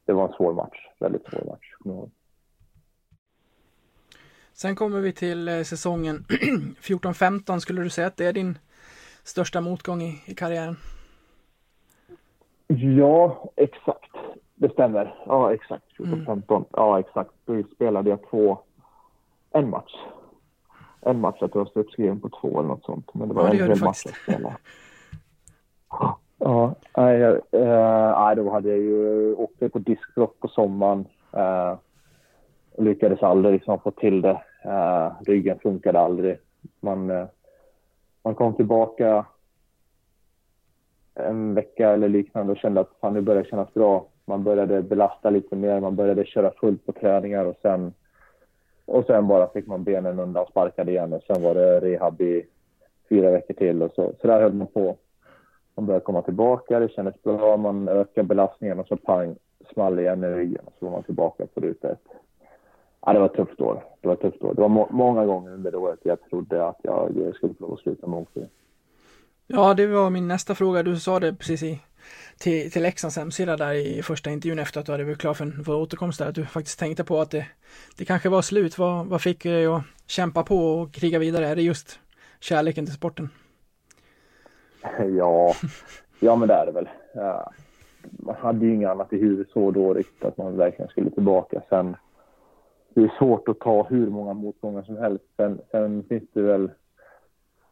[0.05, 2.03] det var en svår match, väldigt svår match.
[4.53, 6.25] Sen kommer vi till eh, säsongen
[6.81, 7.59] 14-15.
[7.59, 8.59] Skulle du säga att det är din
[9.25, 10.77] största motgång i, i karriären?
[12.69, 14.06] Ja, exakt.
[14.59, 15.15] Det stämmer.
[15.27, 15.97] Ja, exakt.
[15.97, 16.57] 2015.
[16.57, 16.69] Mm.
[16.73, 17.31] Ja, exakt.
[17.45, 18.59] Då spelade jag två,
[19.51, 19.95] en match.
[21.01, 23.15] En match, jag tror jag stod uppskriven på två eller något sånt.
[23.15, 24.57] Men det var ja, det en hel match jag spelade.
[26.39, 31.07] Ja, nej, äh, då hade jag ju åkt på diskbrock på sommaren.
[31.33, 31.75] Äh,
[32.79, 34.43] lyckades aldrig liksom få till det.
[34.65, 36.39] Äh, ryggen funkade aldrig.
[36.81, 37.27] Man, äh,
[38.23, 39.27] man kom tillbaka
[41.15, 44.83] en vecka eller liknande och kände att fan, nu börjar det kännas bra man började
[44.83, 47.95] belasta lite mer, man började köra fullt på träningar och sen,
[48.85, 52.21] och sen bara fick man benen undan och sparkade igen och sen var det rehab
[52.21, 52.47] i
[53.09, 54.97] fyra veckor till och så, så där höll man på.
[55.75, 59.37] Man började komma tillbaka, det kändes bra, man ökade belastningen och så pang,
[59.73, 62.05] small igen i ryggen och så var man tillbaka på ruta ett.
[63.01, 63.85] Ja, det var ett tufft år.
[64.01, 64.55] Det var ett tufft år.
[64.55, 68.07] Det var må många gånger under det året jag trodde att jag skulle få sluta
[68.07, 68.47] med hockey.
[69.47, 70.83] Ja, det var min nästa fråga.
[70.83, 71.81] Du sa det precis i
[72.39, 75.65] till, till Leksands hemsida där i första intervjun efter att du hade blivit klar för,
[75.65, 77.47] för återkomst där, att du faktiskt tänkte på att det,
[77.99, 78.79] det kanske var slut.
[78.79, 81.49] Vad, vad fick dig att kämpa på och kriga vidare?
[81.49, 82.01] Är det just
[82.41, 83.29] kärleken till sporten?
[85.19, 85.55] Ja,
[86.21, 86.89] ja men det är det väl.
[87.15, 87.53] Ja.
[88.11, 91.63] Man hade ju inget annat i huvudet så då riktigt att man verkligen skulle tillbaka.
[91.69, 91.97] Sen
[92.97, 95.25] det är svårt att ta hur många motgångar som helst.
[95.37, 96.71] Sen, sen finns det väl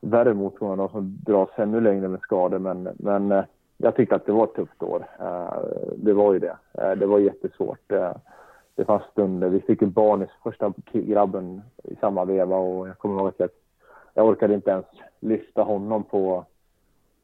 [0.00, 2.58] värre motgångar som dras ännu längre med skador.
[2.58, 3.44] Men, men eh,
[3.76, 5.06] jag tyckte att det var ett tufft år.
[5.20, 5.58] Eh,
[5.96, 6.56] det var ju det.
[6.72, 7.92] Eh, det var jättesvårt.
[7.92, 8.12] Eh,
[8.74, 9.48] det fanns stunder.
[9.48, 13.50] Vi fick ju barn, första grabben i samma veva och jag kommer ihåg att jag,
[14.14, 14.86] jag orkade inte ens
[15.20, 16.44] lyfta honom på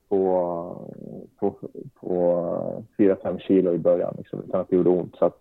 [0.08, 0.90] på,
[1.38, 1.54] på,
[2.00, 5.16] på 4-5 kilo i början liksom, utan att det gjorde ont.
[5.16, 5.40] Så att,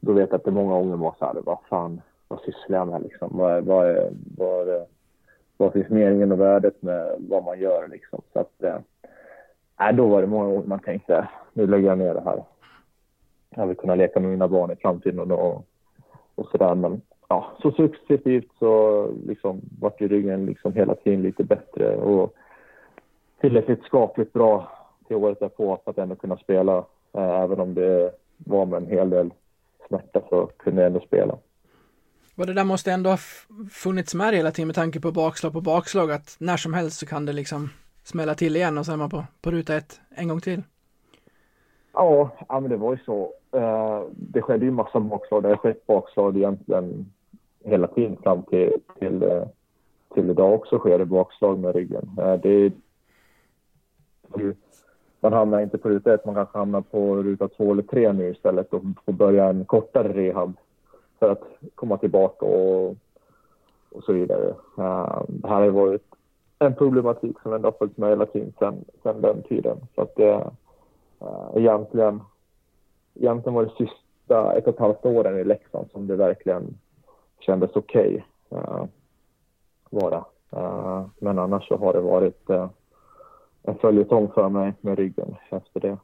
[0.00, 2.88] då vet jag att det många gånger var så här, vad fan, vad sysslar jag
[2.88, 3.30] med liksom?
[3.32, 4.86] Vad, vad, vad,
[5.56, 8.22] vad finns meningen och värdet med vad man gör liksom?
[8.32, 8.64] Så att,
[9.80, 12.44] äh, då var det många år man tänkte, nu lägger jag ner det här.
[13.56, 15.62] Jag vill kunna leka med mina barn i framtiden och, då,
[16.34, 16.74] och sådär.
[16.74, 22.34] Men ja, så successivt så liksom vart ju ryggen liksom hela tiden lite bättre och
[23.40, 24.72] tillräckligt skapligt bra
[25.06, 26.84] till året därpå för att ändå kunna spela.
[27.12, 29.30] Eh, även om det var med en hel del
[29.88, 31.38] smärta så kunde jag ändå spela.
[32.36, 33.18] Och det där måste ändå ha
[33.70, 37.06] funnits med hela tiden med tanke på bakslag på bakslag att när som helst så
[37.06, 37.70] kan det liksom
[38.10, 40.62] smälla till igen och så är man på, på ruta ett en gång till.
[41.92, 43.32] Ja, ja men det var ju så.
[43.56, 45.42] Uh, det skedde ju massa bakslag.
[45.42, 47.12] Det har skett bakslag egentligen
[47.64, 49.44] hela tiden fram till, till, eh,
[50.14, 52.10] till idag också sker det bakslag med ryggen.
[52.18, 52.72] Uh, det
[55.20, 58.30] man hamnar inte på ruta ett, man kanske hamnar på ruta två eller tre nu
[58.30, 60.56] istället och får börja en kortare rehab
[61.18, 61.42] för att
[61.74, 62.96] komma tillbaka och,
[63.92, 64.54] och så vidare.
[65.26, 66.09] det här har varit
[66.60, 69.76] en problematik som ändå har följt med hela tiden sedan, sedan den tiden.
[69.94, 70.50] Så att det,
[71.20, 72.22] äh, egentligen
[73.14, 76.78] egentligen var det sista ett och ett halvt åren i Leksand som det verkligen
[77.40, 78.26] kändes okej.
[78.48, 78.84] Okay, äh,
[79.90, 80.24] vara.
[80.52, 82.50] Äh, men annars så har det varit
[83.62, 85.98] en följetong för mig med ryggen efter det.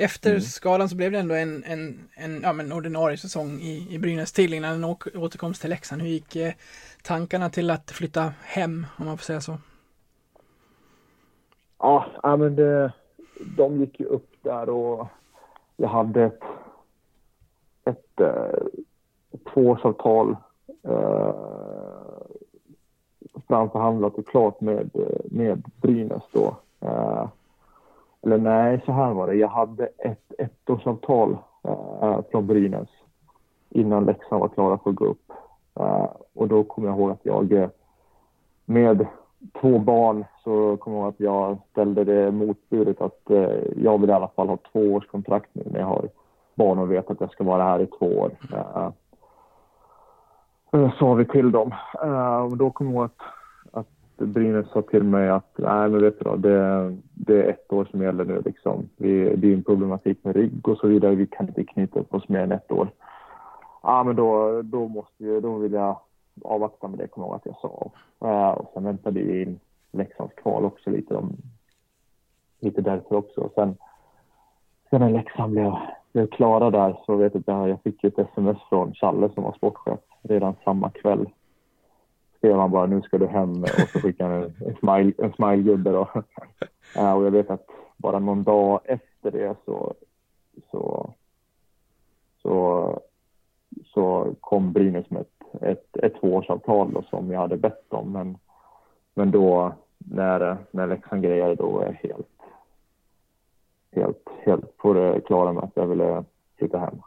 [0.00, 0.40] Efter mm.
[0.40, 4.32] skadan så blev det ändå en, en, en ja, men ordinarie säsong i, i Brynäs
[4.32, 4.84] till innan en
[5.14, 6.02] återkomst till Leksand.
[6.02, 6.52] Hur gick eh,
[7.02, 9.58] tankarna till att flytta hem, om man får säga så?
[11.78, 12.92] Ja, men det,
[13.56, 15.06] de gick ju upp där och
[15.76, 16.42] jag hade ett,
[17.84, 20.36] ett, ett eh, tvåårsavtal
[20.82, 21.34] eh,
[23.48, 24.90] framförhandlat och klart med,
[25.24, 26.56] med Brynäs då.
[26.80, 27.28] Eh,
[28.22, 29.34] eller nej, så här var det.
[29.34, 32.88] Jag hade ett ettårsavtal eh, från Brynäs
[33.70, 35.32] innan Leksand var klara för att gå upp.
[35.80, 37.68] Eh, och då kommer jag ihåg att jag eh,
[38.64, 39.06] med
[39.60, 44.10] två barn så kommer jag ihåg att jag ställde det motbudet att eh, jag vill
[44.10, 46.08] i alla fall ha två års kontrakt nu när jag har
[46.54, 48.30] barn och vet att jag ska vara här i två år.
[48.52, 48.90] Eh, eh,
[50.80, 51.74] uh, sa vi till dem.
[52.04, 53.39] Uh, och då kommer jag ihåg att
[54.20, 57.84] Brynäs sa till mig att nej men vet du då, det, det är ett år
[57.84, 58.88] som gäller nu liksom.
[58.96, 61.14] Vi, det är en problematik med rygg och så vidare.
[61.14, 62.88] Vi kan inte knyta upp oss mer än ett år.
[63.82, 66.00] Ja men då, då måste vi, då vill jag
[66.44, 67.90] avvakta med det, kommer jag ihåg att jag sa.
[68.28, 69.60] Uh, och sen väntade vi in
[69.92, 71.14] Leksands kval också lite.
[71.14, 71.36] De,
[72.60, 73.50] lite därför också.
[73.54, 73.76] sen,
[74.90, 75.72] sen när Leksand blev,
[76.12, 79.52] blev klara där så vet jag att jag fick ett sms från Challe som var
[79.52, 81.26] sportchef redan samma kväll.
[82.40, 85.32] Skrev han bara nu ska du hem och så skickade han en, en, smile, en
[85.32, 86.08] smile då.
[86.96, 87.66] Uh, och jag vet att
[87.96, 89.94] bara någon dag efter det så,
[90.70, 91.12] så,
[92.42, 93.00] så,
[93.84, 98.12] så kom Brynäs med ett ett, ett tvåårsavtal då, som jag hade bett om.
[98.12, 98.38] Men,
[99.14, 102.40] men då när, när Leksand grejade då var jag helt,
[103.92, 106.24] helt, helt på det klara med att jag ville
[106.58, 107.02] flytta hem.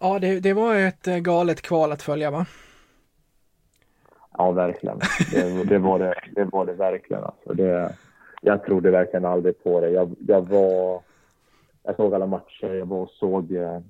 [0.00, 2.46] Ja, det, det var ett galet kval att följa va?
[4.38, 4.98] Ja, verkligen.
[5.32, 7.24] Det, det, var, det, det var det verkligen.
[7.24, 7.54] Alltså.
[7.54, 7.94] Det,
[8.40, 9.90] jag trodde verkligen aldrig på det.
[9.90, 11.00] Jag, jag var...
[11.82, 12.74] Jag såg alla matcher.
[12.74, 13.80] Jag var och såg eh,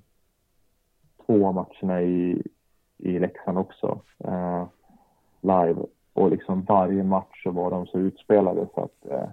[1.25, 2.43] två matcherna i,
[2.97, 4.65] i Leksand också eh,
[5.41, 5.75] live.
[6.13, 9.29] Och liksom varje match så var de så utspelade så att eh,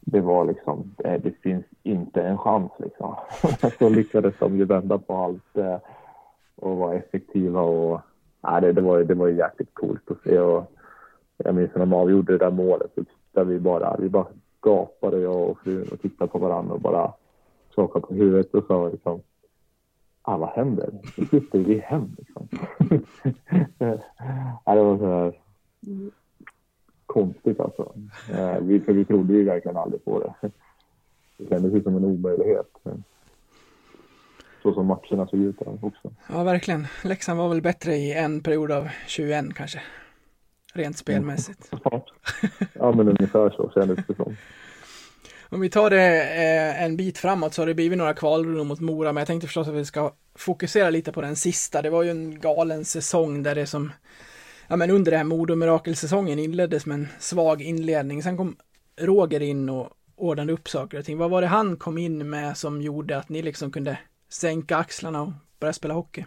[0.00, 3.14] det var liksom, eh, det finns inte en chans liksom.
[3.78, 5.78] så lyckades de ju vända på allt eh,
[6.56, 8.00] och vara effektiva och
[8.40, 10.72] ja, det, det, var, det var ju jäkligt coolt att se och
[11.36, 14.26] jag minns när de avgjorde det där målet så tittade vi bara, vi bara
[14.60, 17.12] gapade jag och frun och tittade på varandra och bara
[17.70, 19.20] skakade på huvudet och sa liksom
[20.22, 20.90] ah, vad händer?
[21.16, 22.48] Nu flyttar vi hem liksom.
[24.64, 25.34] ja, det var så här
[27.06, 27.92] konstigt alltså.
[28.32, 30.50] Eh, vi, för vi trodde ju verkligen aldrig på det.
[31.36, 32.78] Det kändes ju som en omöjlighet.
[34.62, 36.12] Så som matcherna såg ut där också.
[36.28, 36.86] Ja, verkligen.
[37.04, 39.80] Leksand var väl bättre i en period av 21 kanske.
[40.72, 41.70] Rent spelmässigt.
[42.72, 44.36] ja, men ungefär så kändes det som.
[45.48, 48.80] Om vi tar det eh, en bit framåt så har det blivit några kvalrum mot
[48.80, 51.82] Mora, men jag tänkte förstås att vi ska fokusera lite på den sista.
[51.82, 53.92] Det var ju en galen säsong där det som,
[54.68, 58.22] ja men under det här Modo-mirakelsäsongen inleddes med en svag inledning.
[58.22, 58.56] Sen kom
[59.00, 61.18] Roger in och ordnade upp saker och ting.
[61.18, 63.98] Vad var det han kom in med som gjorde att ni liksom kunde
[64.32, 66.24] sänka axlarna och börja spela hockey?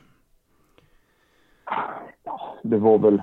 [2.23, 3.21] Ja, det var väl,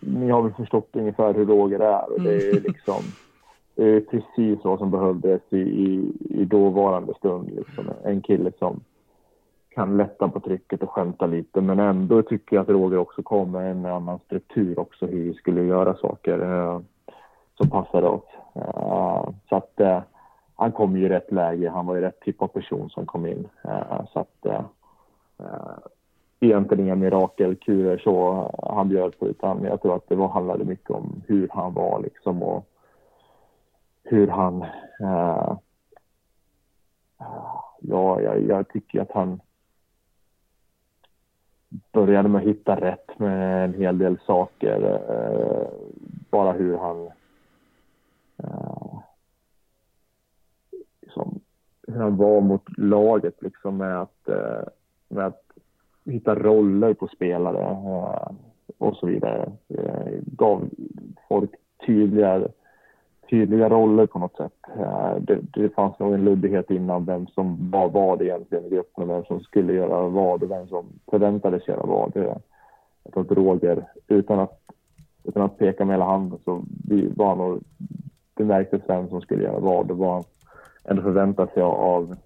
[0.00, 2.62] ni har väl förstått ungefär hur Roger är och det är mm.
[2.62, 3.02] liksom
[3.74, 7.50] det är precis vad som behövdes i, i, i dåvarande stund.
[7.56, 7.90] Liksom.
[8.04, 8.80] En kille som
[9.74, 13.50] kan lätta på trycket och skämta lite men ändå tycker jag att Roger också kom
[13.50, 16.80] med en annan struktur också hur vi skulle göra saker eh,
[17.54, 18.24] som passade oss.
[18.54, 20.00] Eh, så att eh,
[20.62, 21.70] han kom ju i rätt läge.
[21.70, 23.48] Han var ju rätt typ av person som kom in.
[23.64, 24.64] Eh, så att eh,
[25.38, 25.78] eh,
[26.40, 30.90] egentligen inga mirakelkurer så han bjöd på utan jag tror att det var, handlade mycket
[30.90, 32.68] om hur han var liksom och
[34.04, 34.62] hur han...
[35.00, 35.56] Uh,
[37.80, 39.40] ja, jag, jag, tycker att han
[41.92, 45.00] började med att hitta rätt med en hel del saker.
[45.10, 45.68] Uh,
[46.30, 47.10] bara hur han...
[48.44, 48.82] Uh,
[51.12, 51.40] liksom,
[51.92, 54.68] hur han var mot laget liksom med att, eh,
[55.08, 55.42] med att
[56.04, 57.76] hitta roller på spelare
[58.78, 59.52] och så vidare.
[59.68, 60.68] Eh, gav
[61.28, 61.50] folk
[61.86, 62.48] tydligare
[63.32, 64.52] tydliga roller på något sätt.
[64.78, 69.04] Eh, det, det fanns nog en luddighet innan vem som var vad egentligen i gruppen
[69.04, 72.12] och vem som skulle göra vad och vem som förväntades göra vad.
[73.04, 74.60] Jag tror att Roger, utan att,
[75.24, 76.62] utan att peka med hela handen, så
[77.16, 77.62] var han nog,
[78.34, 79.88] det märktes vem som skulle göra vad.
[79.88, 80.24] Det var
[80.84, 82.16] ändå förväntar sig av,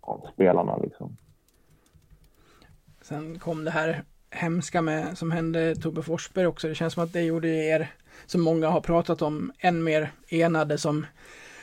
[0.00, 0.76] av spelarna.
[0.76, 1.16] Liksom.
[3.02, 6.68] Sen kom det här hemska med, som hände Tobbe Forsberg också.
[6.68, 7.90] Det känns som att det gjorde er,
[8.26, 11.06] som många har pratat om, än mer enade som,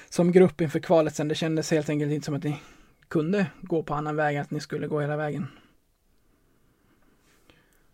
[0.09, 1.27] som grupp inför kvalet sen.
[1.27, 2.59] Det kändes helt enkelt inte som att ni
[3.07, 5.47] kunde gå på annan väg, att ni skulle gå hela vägen.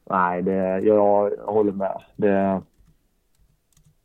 [0.09, 2.01] Nej, det, jag, jag håller med.
[2.15, 2.61] Det,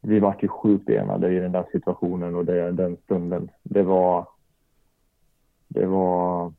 [0.01, 3.51] vi vart ju sjukt enade i den där situationen och det, den stunden.
[3.62, 4.32] Det var...
[5.75, 6.53] Det var...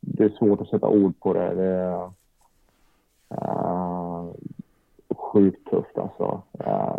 [0.00, 1.54] Det är svårt att sätta ord på det.
[1.54, 2.10] det är
[3.30, 4.32] uh,
[5.16, 6.42] sjukt tufft alltså.
[6.66, 6.98] Uh,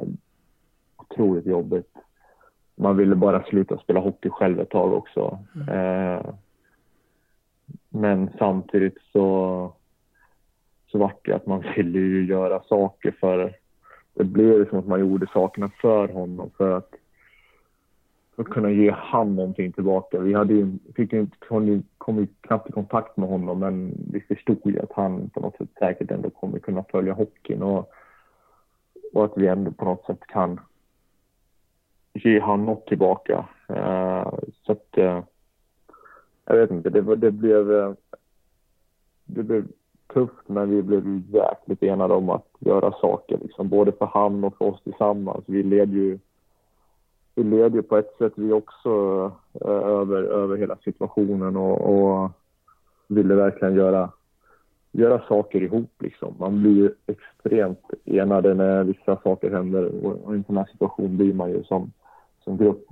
[0.97, 1.93] otroligt jobbigt.
[2.76, 5.39] Man ville bara sluta spela hockey själv ett tag också.
[5.55, 5.69] Mm.
[5.69, 6.34] Uh,
[7.89, 9.74] men samtidigt så,
[10.88, 13.55] så vart det att man ville ju göra saker för
[14.13, 16.89] det blev som att man gjorde sakerna för honom för att,
[18.36, 20.19] att kunna ge han någonting tillbaka.
[20.19, 24.21] Vi hade ju, fick ju, kom, kom ju knappt i kontakt med honom men vi
[24.21, 27.91] förstod ju att han på något sätt säkert ändå kommer kunna följa hockeyn och,
[29.13, 30.59] och att vi ändå på något sätt kan
[32.13, 33.45] ge han något tillbaka.
[33.69, 34.34] Uh,
[34.65, 35.23] så att, uh,
[36.45, 37.93] jag vet inte, det, det blev, eh,
[39.25, 39.67] det blev
[40.13, 43.38] tufft men vi blev jäkligt enade om att göra saker.
[43.38, 45.43] Liksom, både för han och för oss tillsammans.
[45.47, 46.19] Vi led ju,
[47.36, 48.89] vi led ju på ett sätt vi också
[49.61, 52.31] eh, över, över hela situationen och, och
[53.07, 54.09] ville verkligen göra,
[54.91, 55.91] göra saker ihop.
[55.99, 56.36] Liksom.
[56.39, 61.17] Man blir ju extremt enade när vissa saker händer och i en sån här situation
[61.17, 61.91] blir man ju som,
[62.43, 62.88] som grupp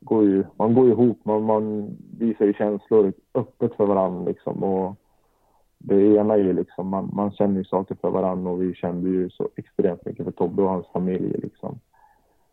[0.00, 4.64] går ju, man går ihop, man, man visar ju känslor öppet för varandra liksom.
[4.64, 4.96] Och,
[5.86, 9.10] det ena är ju liksom, man, man känner ju saker för varandra och vi kände
[9.10, 11.78] ju så extremt mycket för Tobbe och hans familj liksom.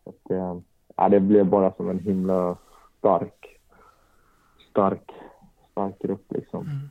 [0.04, 0.56] Att, eh,
[0.96, 2.56] ja, det blev bara som en himla
[2.98, 3.58] stark,
[4.70, 5.10] stark,
[5.70, 6.66] stark grupp liksom.
[6.66, 6.88] Mm.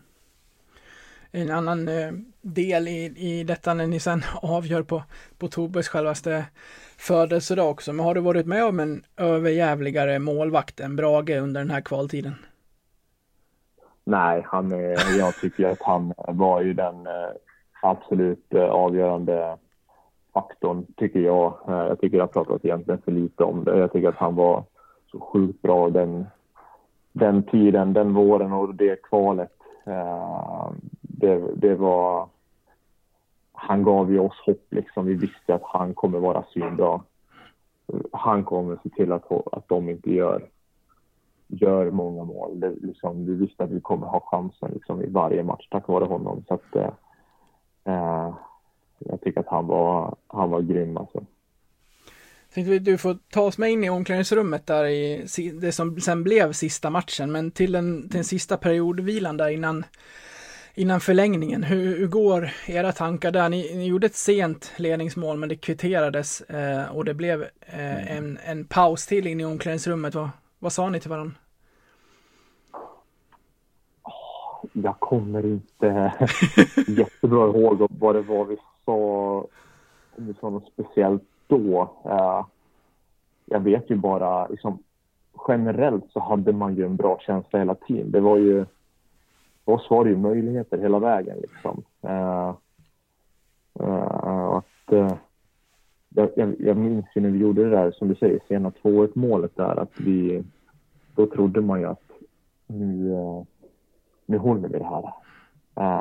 [1.34, 5.04] En annan eh, del i, i detta när ni sen avgör på,
[5.38, 6.46] på Tobbes självaste
[6.98, 7.94] födelsedag också.
[7.94, 12.36] Men har du varit med om en överjävligare målvakt än Brage under den här kvaltiden?
[14.04, 17.32] Nej, han är, jag tycker att han var ju den eh,
[17.82, 19.58] absolut eh, avgörande
[20.34, 21.54] faktorn, tycker jag.
[21.68, 23.80] Eh, jag tycker det har pratat egentligen för lite om det.
[23.80, 24.64] Jag tycker att han var
[25.12, 26.26] så sjukt bra den,
[27.12, 29.54] den tiden, den våren och det kvalet.
[29.86, 30.72] Eh,
[31.02, 32.28] det, det var...
[33.54, 35.06] Han gav ju oss hopp liksom.
[35.06, 37.02] Vi visste att han kommer vara svinbra.
[38.12, 40.42] Han kommer se till att, att de inte gör
[41.48, 42.60] gör många mål.
[42.60, 46.06] Det, liksom, vi visste att vi kommer ha chansen liksom, i varje match tack vare
[46.06, 46.44] honom.
[46.48, 46.92] Så att, eh,
[47.84, 48.34] eh
[49.06, 51.24] jag tycker att han var, han var grym alltså.
[52.54, 55.26] Tänkte du får ta oss med in i omklädningsrummet där i
[55.62, 59.86] det som sen blev sista matchen, men till den, till den sista periodvilan där innan,
[60.74, 61.64] innan förlängningen.
[61.64, 63.50] Hur, hur går era tankar där?
[63.50, 68.40] Ni, ni, gjorde ett sent ledningsmål, men det kvitterades eh, och det blev eh, en,
[68.46, 70.16] en paus till in i omklädningsrummet.
[70.16, 70.30] Vad,
[70.60, 71.36] vad sa ni till varandra?
[74.74, 76.14] Jag kommer inte
[76.88, 78.94] jättebra ihåg vad det var vi så,
[80.18, 81.82] om vi sa något speciellt då.
[82.06, 82.46] Eh,
[83.46, 84.84] jag vet ju bara, liksom,
[85.48, 88.12] generellt så hade man ju en bra känsla hela tiden.
[88.12, 88.66] Det var ju,
[89.66, 91.84] för oss var det ju möjligheter hela vägen liksom.
[92.02, 92.54] Eh,
[93.80, 95.14] eh, att, uh,
[96.10, 99.56] jag, jag, minns ju när vi gjorde det där, som du säger, sena 2-1 målet
[99.56, 100.44] där, att vi,
[101.16, 102.12] då trodde man ju att
[102.68, 103.44] nu, eh,
[104.26, 105.14] nu håller vi det här.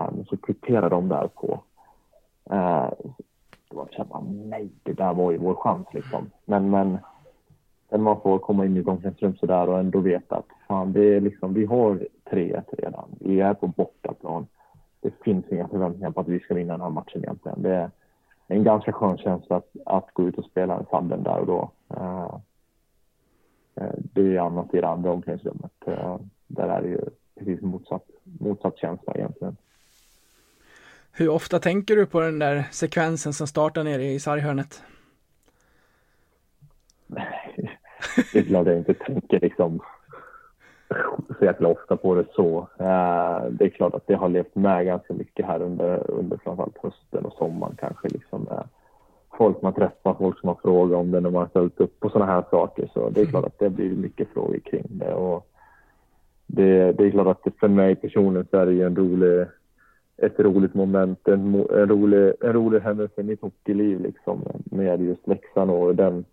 [0.08, 1.62] Um, så kvitterade de där på.
[2.52, 2.90] Eh,
[3.70, 6.30] det var så bara, nej, det där var ju vår chans liksom.
[6.44, 6.98] Men, men
[7.90, 11.14] sen man får komma in i ett omklädningsrum sådär och ändå veta att fan, det
[11.16, 13.08] är liksom, vi har 3-1 redan.
[13.20, 14.46] Vi är på bortaplan.
[15.00, 17.62] Det finns inga förväntningar på att vi ska vinna den här matchen egentligen.
[17.62, 17.90] Det är
[18.46, 21.70] en ganska skön känsla att, att gå ut och spela en sanden där och då.
[21.96, 22.36] Uh,
[23.94, 25.72] det är annat i det andra omklädningsrummet.
[25.88, 27.00] Uh, där är det ju
[27.38, 28.04] precis motsatt,
[28.40, 29.56] motsatt känsla egentligen.
[31.12, 34.82] Hur ofta tänker du på den där sekvensen som startar nere i sarghörnet?
[37.06, 37.78] Nej,
[38.32, 39.80] det är klart jag inte tänker liksom
[41.38, 42.58] så jäkla ofta på det så.
[42.78, 46.78] Eh, det är klart att det har levt med ganska mycket här under, under framförallt
[46.82, 48.08] hösten och sommaren kanske.
[48.08, 48.64] Liksom, eh,
[49.38, 52.10] folk man träffar, folk som har frågat om det när man har ställt upp på
[52.10, 52.90] sådana här saker.
[52.94, 55.14] Så det är klart att det blir mycket frågor kring det.
[55.14, 55.46] Och
[56.46, 59.46] det, det är klart att för mig personligen så är det ju en rolig,
[60.20, 65.26] ett roligt moment, en, en, rolig, en rolig händelse i mitt hockeyliv liksom, med just
[65.26, 66.24] Leksand och den,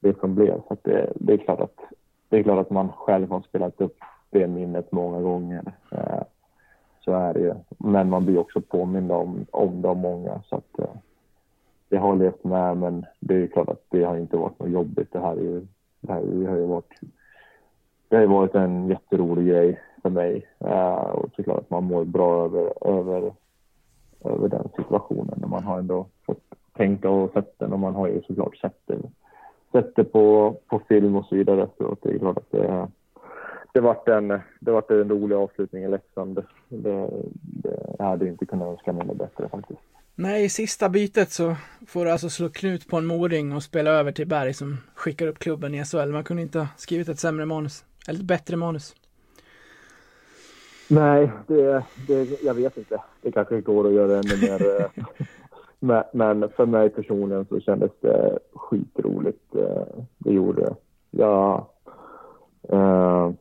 [0.00, 0.60] det som blev.
[0.68, 1.80] Så det, det, är klart att
[2.28, 3.96] det är klart att man själv har spelat upp
[4.30, 5.72] det minnet många gånger.
[5.90, 6.22] Eh,
[7.00, 7.54] så är det ju.
[7.78, 10.42] Men man blir också påmind om, om det av många.
[10.48, 10.94] Så att, eh,
[11.88, 15.12] det har levt med, men det är klart att det har inte varit något jobbigt.
[15.12, 15.66] Det här, är ju,
[16.00, 17.00] det här har ju varit,
[18.08, 20.46] det har varit en jätterolig grej för mig.
[20.58, 23.32] Eh, och såklart att man mår bra över, över,
[24.24, 26.42] över den situationen när man har ändå fått
[26.76, 28.98] tänka och sett den och man har ju såklart sett det,
[29.72, 31.98] sett det på, på film och så vidare efteråt.
[32.02, 32.88] Det är klart att det,
[33.74, 34.28] det vart en,
[34.60, 36.34] det vart en rolig avslutning i Leksand.
[36.34, 37.10] Det, det,
[37.62, 39.80] det, jag hade inte kunnat önska mig något bättre faktiskt.
[40.14, 43.90] Nej, i sista bytet så får du alltså slå knut på en moring och spela
[43.90, 46.12] över till Berg som skickar upp klubben i SHL.
[46.12, 48.94] Man kunde inte ha skrivit ett sämre manus, eller ett bättre manus.
[50.90, 53.02] Nej, det, det, jag vet inte.
[53.22, 54.80] Det kanske går att göra ännu mer.
[54.80, 55.04] Eh,
[55.80, 59.54] men, men för mig personligen så kändes det skitroligt.
[59.54, 59.82] Eh,
[60.18, 60.74] det gjorde det.
[61.10, 61.66] Jag,
[62.68, 63.32] eh,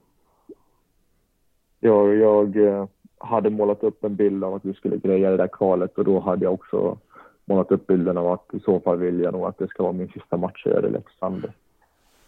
[1.79, 2.87] jag, jag
[3.17, 6.19] hade målat upp en bild av att vi skulle greja det där kvalet och då
[6.19, 6.97] hade jag också
[7.45, 9.93] målat upp bilden av att i så fall vill jag nog att det ska vara
[9.93, 11.45] min sista match i Leksand.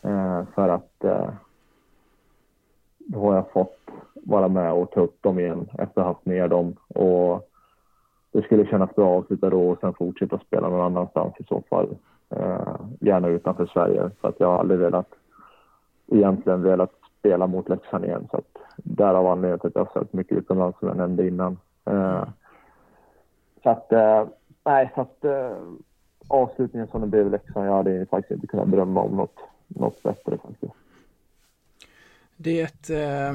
[0.01, 1.30] Eh, för att eh,
[2.97, 3.76] då har jag fått
[4.13, 6.75] vara med och ta upp dem igen efter att ha haft ner dem.
[6.88, 7.49] Och
[8.31, 11.63] det skulle kännas bra att avsluta då och sen fortsätta spela någon annanstans i så
[11.69, 11.95] fall.
[12.29, 14.09] Eh, gärna utanför Sverige.
[14.21, 15.09] För att jag har aldrig velat,
[16.11, 18.27] egentligen velat spela mot Leksand igen.
[18.31, 21.57] Så att därav anledningen till att jag har sökt mycket utomlands som jag nämnde innan.
[21.85, 22.23] Eh,
[23.63, 24.27] så att, eh,
[24.65, 25.57] nej, så att eh,
[26.27, 30.03] avslutningen som det blev i Leksand, jag hade faktiskt inte kunnat drömma om något, något
[30.03, 30.73] bättre faktiskt.
[32.38, 33.33] Det eh,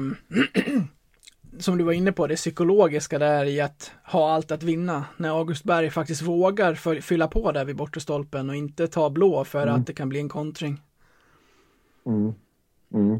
[1.59, 5.05] som du var inne på, det psykologiska där i att ha allt att vinna.
[5.17, 9.43] När August Berg faktiskt vågar fylla på där vid bortre stolpen och inte ta blå
[9.43, 9.75] för mm.
[9.75, 10.81] att det kan bli en kontring.
[12.05, 12.33] Mm.
[12.93, 13.19] Mm.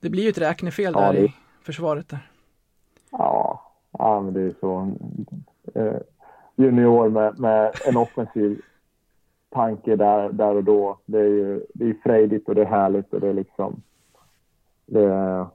[0.00, 1.24] Det blir ju ett räknefel ja, där det...
[1.24, 2.30] i försvaret där.
[3.10, 4.92] Ja, ja men det är så.
[5.74, 6.00] Eh,
[6.56, 8.60] junior med, med en offensiv
[9.50, 10.98] tanke där, där och då.
[11.06, 13.82] Det är ju det är frejdigt och det är härligt och det är liksom
[14.90, 15.46] det,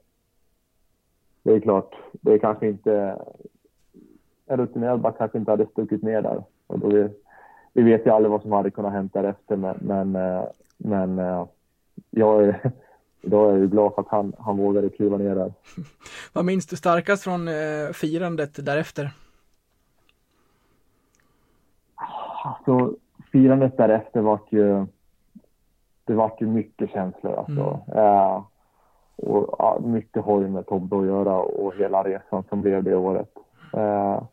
[1.44, 3.22] det är klart, det är kanske inte...
[4.48, 6.44] En rutinerad back kanske inte hade stuckit ner där.
[6.68, 7.10] Och då vi,
[7.74, 10.44] vi vet ju aldrig vad som hade kunnat hända därefter, men, men, eh,
[10.78, 11.46] men eh,
[12.10, 12.72] jag är,
[13.22, 15.54] idag är jag ju glad för att han, han vågade kliva ner där.
[16.34, 19.12] vad minns du starkast från eh, firandet därefter?
[22.44, 22.96] Alltså,
[23.32, 24.86] firandet därefter var ju...
[26.04, 27.84] Det var ju mycket känslor alltså.
[27.88, 28.04] Mm.
[28.06, 28.44] Uh,
[29.16, 32.96] och ja, mycket har ju med Tobbe att göra och hela resan som blev det
[32.96, 33.30] året.
[33.74, 34.24] Eh,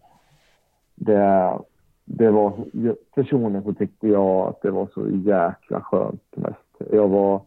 [0.94, 1.58] det,
[2.04, 2.52] det var,
[3.14, 6.90] personligen så tyckte jag att det var så jäkla skönt mest.
[6.90, 7.40] Jag var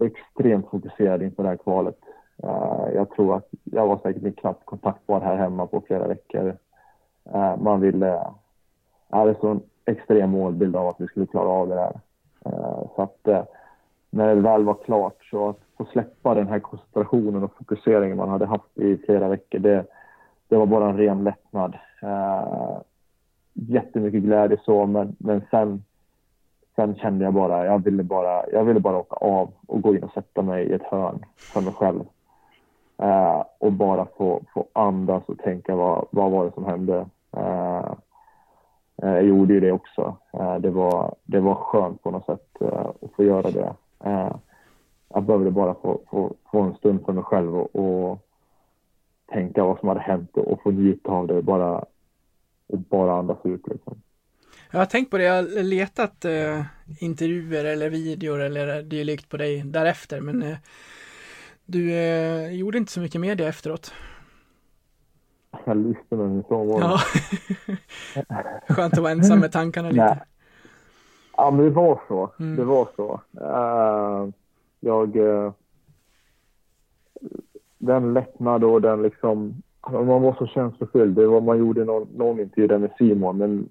[0.00, 1.98] extremt fokuserad inför det här kvalet.
[2.42, 6.56] Eh, jag tror att jag var säkert knappt kontaktbar här hemma på flera veckor.
[7.24, 8.24] Eh, man ville,
[9.08, 12.00] jag hade så en extrem målbild av att vi skulle klara av det här.
[12.44, 13.44] Eh, så att eh,
[14.14, 18.28] när det väl var klart så att få släppa den här koncentrationen och fokuseringen man
[18.28, 19.86] hade haft i flera veckor, det,
[20.48, 21.78] det var bara en ren lättnad.
[22.02, 22.78] Uh,
[23.52, 25.84] jättemycket glädje så, men, men sen,
[26.76, 30.02] sen kände jag bara, jag ville bara, jag ville bara åka av och gå in
[30.02, 32.04] och sätta mig i ett hörn för mig själv.
[33.02, 37.06] Uh, och bara få, få andas och tänka vad, vad var det som hände.
[37.36, 37.94] Uh,
[38.96, 40.16] jag gjorde ju det också.
[40.60, 42.62] det, var, det var skönt på något sätt
[43.02, 43.74] att få göra det.
[44.04, 44.36] Eh,
[45.08, 48.28] jag behövde bara få, få, få en stund för mig själv och, och,
[49.32, 51.84] tänka vad som hade hänt och få njuta av det bara
[52.66, 54.02] och bara andas ut liksom.
[54.70, 56.62] Jag har tänkt på det, jag har letat eh,
[57.00, 60.56] intervjuer eller videor eller dylikt på dig därefter men eh,
[61.64, 63.94] du eh, gjorde inte så mycket media efteråt.
[65.64, 66.86] Jag lyssnade så var det.
[66.86, 67.00] Ja.
[68.74, 70.20] Skönt att vara ensam med tankarna lite.
[71.42, 72.30] Ja, men det var så.
[72.38, 72.56] Mm.
[72.56, 73.20] Det var så.
[73.40, 74.28] Uh,
[74.80, 75.16] jag...
[75.16, 75.52] Uh,
[77.78, 79.62] den lättnad och den liksom...
[79.90, 81.16] Man var så känslofylld.
[81.16, 83.68] Det var, man gjorde någon, någon intervju där med Simon, men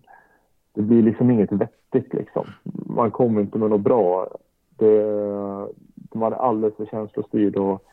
[0.73, 2.47] det blir liksom inget vettigt liksom.
[2.85, 4.27] Man kom inte med något bra.
[4.69, 5.03] Det,
[5.95, 7.83] de hade alldeles för känslostyrd och,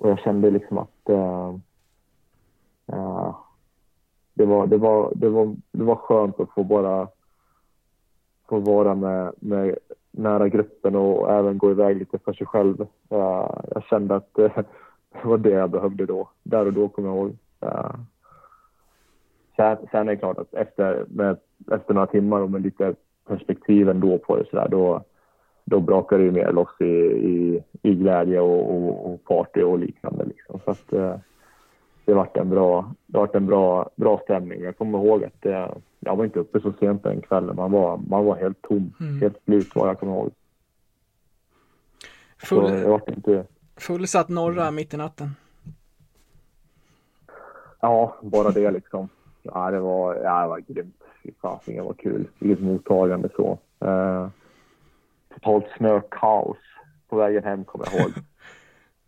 [0.00, 1.54] och jag kände liksom att uh,
[2.92, 3.36] uh,
[4.34, 7.08] det, var, det, var, det, var, det var skönt att få bara
[8.48, 9.78] få vara med, med
[10.10, 12.80] nära gruppen och även gå iväg lite för sig själv.
[12.80, 14.50] Uh, jag kände att uh,
[15.12, 16.28] det var det jag behövde då.
[16.42, 17.36] Där och då kommer jag ihåg.
[17.64, 17.94] Uh,
[19.56, 21.36] sen, sen är det klart att efter, med,
[21.70, 22.94] efter några timmar och med lite
[23.28, 25.02] perspektiv ändå på det så där, då,
[25.64, 29.78] då brakar det ju mer loss i, i, i glädje och, och, och party och
[29.78, 30.24] liknande.
[30.24, 30.60] Liksom.
[30.64, 31.16] Så att, eh,
[32.06, 34.62] det vart en bra, det vart en bra, bra stämning.
[34.62, 37.56] Jag kommer ihåg att det, jag var inte uppe så sent den kvällen.
[37.56, 39.20] Man var, man var helt tom, mm.
[39.20, 40.30] helt slut vad jag kommer ihåg.
[42.38, 43.46] Full, så det vart inte...
[43.76, 45.30] Fullsatt norra mitt i natten.
[47.80, 49.08] Ja, bara det liksom.
[49.42, 51.02] Ja, det var, ja, det var grymt.
[51.22, 52.28] Fy fasen, det var kul.
[52.38, 53.58] Vilket mottagande så.
[53.80, 54.28] Eh,
[55.34, 56.58] totalt snökaos
[57.08, 58.12] på vägen hem kommer jag ihåg.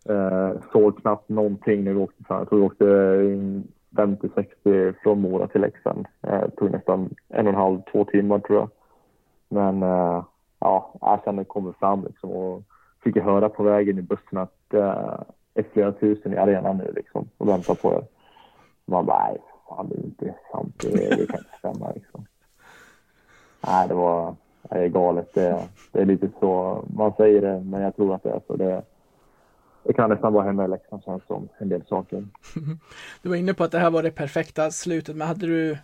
[0.08, 2.38] Eh, såg knappt någonting när vi åkte fram.
[2.38, 6.06] Jag tror vi åkte eh, 50-60 från Mora till Leksand.
[6.22, 8.70] Eh, tog nästan en och en halv, två timmar tror jag.
[9.48, 10.24] Men eh,
[10.58, 12.62] ja, jag kände jag kom fram liksom och
[13.04, 15.20] fick jag höra på vägen i bussen att eh,
[15.54, 18.04] är flera tusen i arenan nu liksom och väntar på er.
[18.84, 19.38] Man bara, nej,
[19.68, 20.74] fan det är inte sant.
[20.78, 22.26] Det, det kan inte stämma liksom.
[23.66, 25.34] Nej, det var det är galet.
[25.34, 28.56] Det, det är lite så man säger det, men jag tror att det är så.
[28.56, 28.82] Det,
[29.82, 32.26] det kan nästan vara hemma i Leksand känns som en del saker.
[33.22, 35.78] Du var inne på att det här var det perfekta slutet, men hade du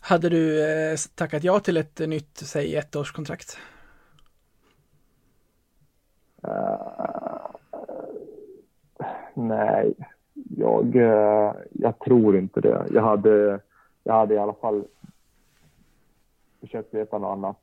[0.00, 3.58] hade du eh, tackat ja till ett nytt, säg ettårskontrakt?
[6.48, 7.46] Uh,
[9.34, 9.94] nej,
[10.56, 12.86] jag, uh, jag tror inte det.
[12.90, 13.60] Jag hade,
[14.04, 14.84] jag hade i alla fall
[16.60, 17.60] försökt veta något annat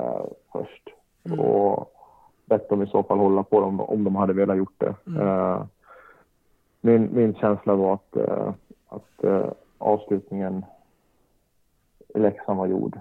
[0.00, 0.88] uh, först.
[1.24, 1.40] Mm.
[1.40, 2.01] Och
[2.44, 4.94] bett dem i så fall hålla på dem om de hade velat gjort det.
[5.06, 5.20] Mm.
[5.20, 5.64] Uh,
[6.80, 8.52] min, min känsla var att, uh,
[8.88, 9.46] att uh,
[9.78, 10.64] avslutningen
[12.14, 13.00] i Leksand var gjord.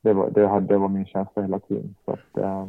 [0.00, 1.94] det, var, det, det var min känsla hela tiden.
[2.04, 2.68] Så att,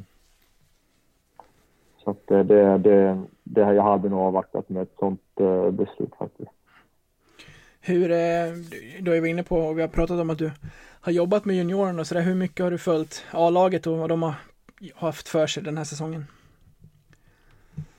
[2.04, 5.22] så att det, det, det, det, jag hade nog avvaktat med ett sånt
[5.72, 6.52] beslut faktiskt.
[7.82, 8.10] Hur,
[9.02, 10.52] då är vi inne på, och vi har pratat om att du
[11.02, 14.24] har jobbat med juniorerna och sådär, hur mycket har du följt A-laget och vad de
[14.24, 14.36] har
[14.96, 16.26] haft för sig den här säsongen?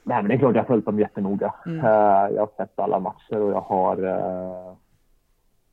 [0.02, 1.54] Nej, men det är klart jag har följt dem jättenoga.
[1.66, 1.78] Mm.
[1.78, 4.76] Uh, jag har sett alla matcher och jag har, uh,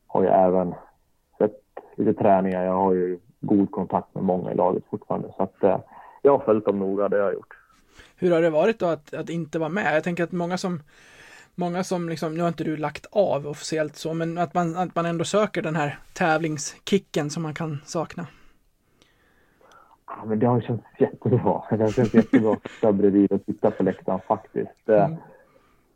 [0.06, 0.74] har ju även
[1.38, 1.60] sett
[1.96, 2.64] lite träningar.
[2.64, 5.32] Jag har ju god kontakt med många i laget fortfarande.
[5.36, 5.78] Så att, uh,
[6.22, 7.56] jag har följt dem noga, det har jag gjort.
[8.16, 9.96] Hur har det varit då att, att inte vara med?
[9.96, 10.80] Jag tänker att många som
[11.54, 14.94] Många som liksom, nu har inte du lagt av officiellt så, men att man, att
[14.94, 18.26] man ändå söker den här tävlingskicken som man kan sakna.
[20.18, 21.62] Ja, men det har känts jättebra.
[21.70, 24.88] Det har känts jättebra att sitta bredvid och titta på läktaren faktiskt.
[24.88, 25.16] Mm.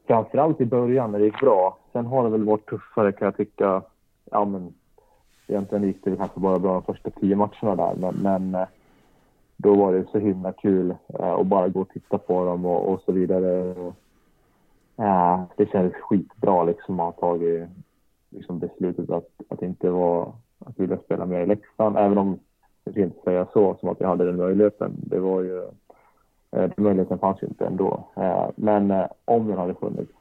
[0.07, 1.79] Framförallt i början när det gick bra.
[1.93, 3.83] Sen har det väl varit tuffare kan jag tycka.
[4.31, 4.75] Ja, men
[5.47, 8.69] egentligen gick det kanske bara bra de första tio matcherna där, men, men eh,
[9.57, 12.93] då var det så himla kul eh, att bara gå och titta på dem och,
[12.93, 13.75] och så vidare.
[14.97, 17.69] Ja, det kändes skitbra liksom att ha tagit
[18.31, 22.39] liksom beslutet att, att inte vara, att vilja spela mer i Leksand, även om
[22.87, 24.93] rent säga så, som att jag hade den möjligheten.
[24.97, 25.59] Det var ju,
[26.51, 28.05] eh, den möjligheten fanns ju inte ändå.
[28.17, 30.13] Eh, men eh, om den hade funnits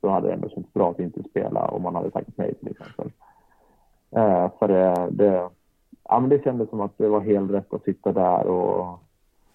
[0.00, 2.70] så hade det ändå känts bra att inte spela om man hade tackat nej till
[2.70, 3.10] exempel.
[4.58, 5.48] För det, det,
[6.08, 8.98] ja, men det kändes som att det var helt rätt att sitta där och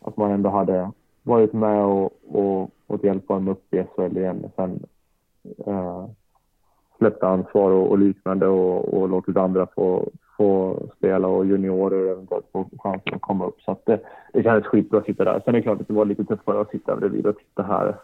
[0.02, 0.92] att man ändå hade
[1.24, 4.52] varit med och, och fått hjälpa dem upp i SHL igen.
[4.56, 4.86] Sen
[5.68, 6.06] uh,
[6.98, 10.10] släppte ansvar och, och liknande och, och låtit andra få,
[10.42, 13.62] få spela och juniorer eventuellt få chansen att komma upp.
[13.62, 14.00] Så att det,
[14.34, 15.42] det kändes skitbra att sitta där.
[15.46, 17.96] Sen är det klart att det var lite tuffare att sitta bredvid och titta här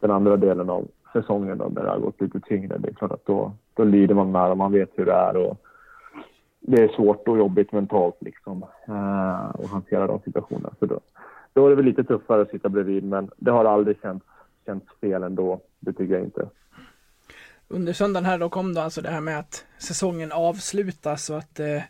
[0.00, 2.78] den andra delen av säsongen då, när det har gått lite tyngre.
[2.78, 5.36] Det är klart att då, då lider man med och man vet hur det är.
[5.36, 5.56] Och
[6.60, 10.70] det är svårt och jobbigt mentalt liksom eh, att hantera de situationerna.
[10.78, 11.00] Så då,
[11.52, 14.26] då är det väl lite tuffare att sitta bredvid, men det har aldrig känts,
[14.66, 15.60] känts fel ändå.
[15.80, 16.46] Det tycker jag inte
[17.68, 21.60] under söndagen här då kom då alltså det här med att säsongen avslutas och att
[21.60, 21.82] eh,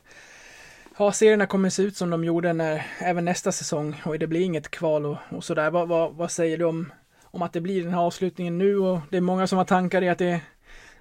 [0.99, 4.41] ja, serierna kommer se ut som de gjorde när, även nästa säsong och det blir
[4.41, 5.71] inget kval och, och sådär.
[5.71, 6.93] Vad, vad, vad säger du om,
[7.25, 10.03] om att det blir den här avslutningen nu och det är många som har tankar
[10.03, 10.41] i att det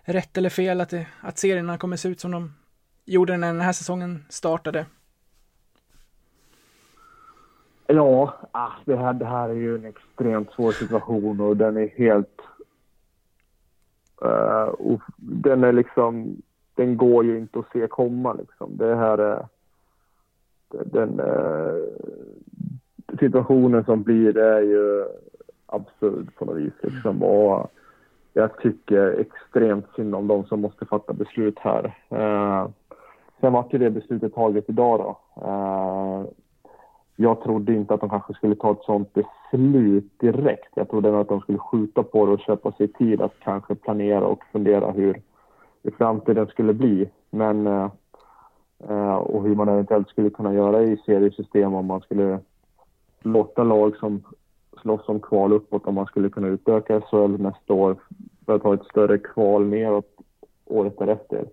[0.03, 2.53] är rätt eller fel att, det, att serierna kommer se ut som de
[3.05, 4.85] gjorde när den här säsongen startade?
[7.87, 11.87] Ja, ah, det här, det här är ju en extremt svår situation och den är
[11.97, 12.41] helt
[14.25, 16.41] Uh, och den är liksom,
[16.75, 18.77] den går ju inte att se komma liksom.
[18.77, 19.45] Det här är
[20.69, 21.83] den uh,
[23.19, 25.05] situationen som blir det är ju
[25.65, 27.23] absurd på något vis liksom.
[27.23, 27.71] Och
[28.33, 31.85] jag tycker extremt synd om de som måste fatta beslut här.
[32.11, 32.69] Uh,
[33.39, 35.17] sen var det beslutet taget idag då.
[37.19, 40.71] Jag trodde inte att de kanske skulle ta ett sånt beslut direkt.
[40.75, 44.25] Jag trodde att de skulle skjuta på det och köpa sig tid att kanske planera
[44.25, 45.21] och fundera hur,
[45.83, 47.09] hur framtiden skulle bli.
[47.29, 47.89] Men eh,
[48.79, 52.39] Eh, och hur man eventuellt skulle kunna göra i seriesystem om man skulle
[53.19, 54.23] låta lag som
[54.81, 57.95] slåss om kval uppåt, om man skulle kunna utöka SHL nästa år
[58.45, 60.15] för att ha ett större kval neråt
[60.65, 61.45] året därefter.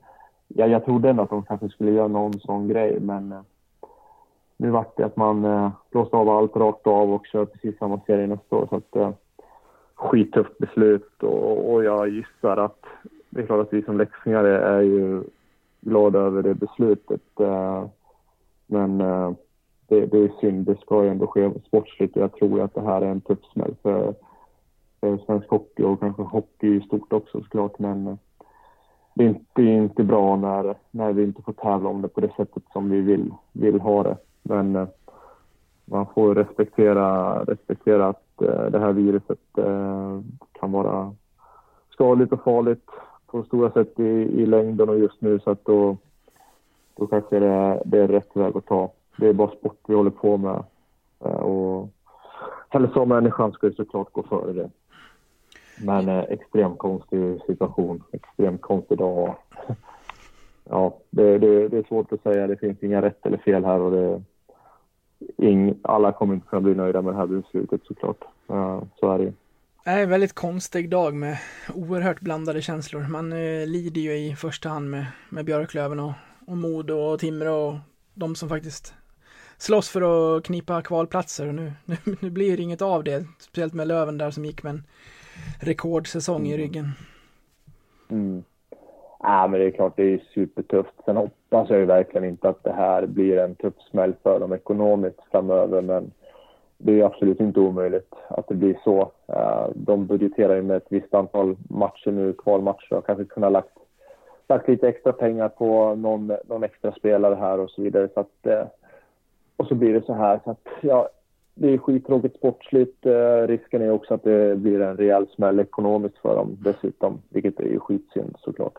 [0.48, 3.40] Ja, jag trodde ändå att de kanske skulle göra någon sån grej, men eh,
[4.56, 8.00] nu vart det att man eh, blåste av allt rakt av och kör precis samma
[8.00, 8.66] serie nästa år.
[8.70, 9.10] Så att, eh,
[9.94, 12.84] skittufft beslut och, och jag gissar att
[13.30, 15.22] det är klart att vi som leksingar är ju
[15.80, 17.40] glada över det beslutet.
[17.40, 17.84] Eh,
[18.66, 19.32] men eh,
[19.88, 22.80] det, det, är synd, det ska ju ändå ske sportsligt och jag tror att det
[22.80, 24.14] här är en tuff smäll för,
[25.00, 27.78] för svensk hockey och kanske hockey i stort också såklart.
[27.78, 28.16] Men eh,
[29.14, 32.32] det är inte, inte bra när, när vi inte får tävla om det på det
[32.36, 34.16] sättet som vi vill, vill ha det.
[34.44, 34.88] Men eh,
[35.84, 40.20] man får respektera, respektera att eh, det här viruset eh,
[40.52, 41.14] kan vara
[41.90, 42.88] skadligt och farligt
[43.26, 44.02] på stora sätt i,
[44.42, 45.96] i längden och just nu så att då,
[46.96, 48.92] då kanske det är, det är rätt väg att ta.
[49.16, 50.64] Det är bara sport vi håller på med
[51.24, 51.88] eh, och
[52.68, 54.70] hälsa och människan ska ju såklart gå före det.
[55.84, 59.34] Men eh, extremt konstig situation, extremt konstig dag.
[60.70, 62.46] Ja, det, det, det, är svårt att säga.
[62.46, 64.22] Det finns inga rätt eller fel här och det,
[65.36, 68.24] ing, alla kommer inte kunna bli nöjda med det här beslutet såklart.
[68.50, 69.32] Uh, så är det ju.
[69.84, 71.38] Det är en väldigt konstig dag med
[71.74, 73.06] oerhört blandade känslor.
[73.08, 76.12] Man eh, lider ju i första hand med, med Björklöven och,
[76.46, 77.74] och Modo och Timrå och
[78.14, 78.94] de som faktiskt
[79.58, 83.26] slåss för att knipa kvalplatser och nu, nu, nu blir det inget av det.
[83.38, 84.84] Speciellt med Löven där som gick med en
[85.60, 86.90] rekordsäsong i ryggen.
[88.08, 88.44] Mm.
[89.26, 90.94] Ja, men det är klart, det är supertufft.
[91.04, 94.52] Sen hoppas jag ju verkligen inte att det här blir en tuff smäll för dem
[94.52, 96.10] ekonomiskt framöver, men
[96.78, 99.12] det är absolut inte omöjligt att det blir så.
[99.26, 103.78] Eh, de budgeterar ju med ett visst antal matcher nu, kvalmatcher, och kanske kunna lagt,
[104.48, 108.08] lagt lite extra pengar på någon, någon extra spelare här och så vidare.
[108.14, 108.66] Så att, eh,
[109.56, 110.40] och så blir det så här.
[110.44, 111.08] Så att, ja,
[111.54, 113.06] det är skittråkigt sportsligt.
[113.06, 117.60] Eh, risken är också att det blir en rejäl smäll ekonomiskt för dem dessutom, vilket
[117.60, 118.78] är ju skitsynd såklart.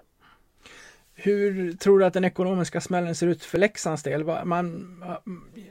[1.16, 4.24] Hur tror du att den ekonomiska smällen ser ut för Leksands del?
[4.46, 5.04] Man,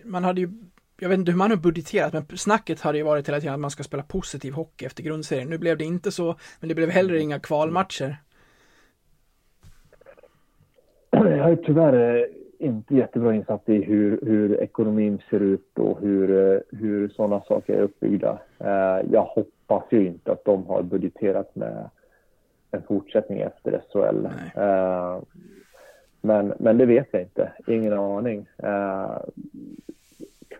[0.05, 0.49] man hade ju
[1.01, 3.61] jag vet inte hur man har budgeterat, men snacket hade ju varit hela tiden att
[3.61, 5.49] man ska spela positiv hockey efter grundserien.
[5.49, 8.16] Nu blev det inte så, men det blev heller inga kvalmatcher.
[11.11, 12.27] Jag är tyvärr eh,
[12.59, 17.73] inte jättebra insatt i hur, hur ekonomin ser ut och hur, eh, hur sådana saker
[17.75, 18.39] är uppbyggda.
[18.59, 21.91] Eh, jag hoppas ju inte att de har budgeterat med
[22.75, 24.29] en fortsättning efter SHL.
[26.21, 28.47] Men, men det vet jag inte, ingen aning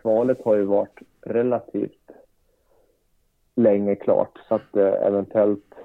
[0.05, 2.11] kvalet har ju varit relativt
[3.55, 5.75] länge klart så att eh, eventuellt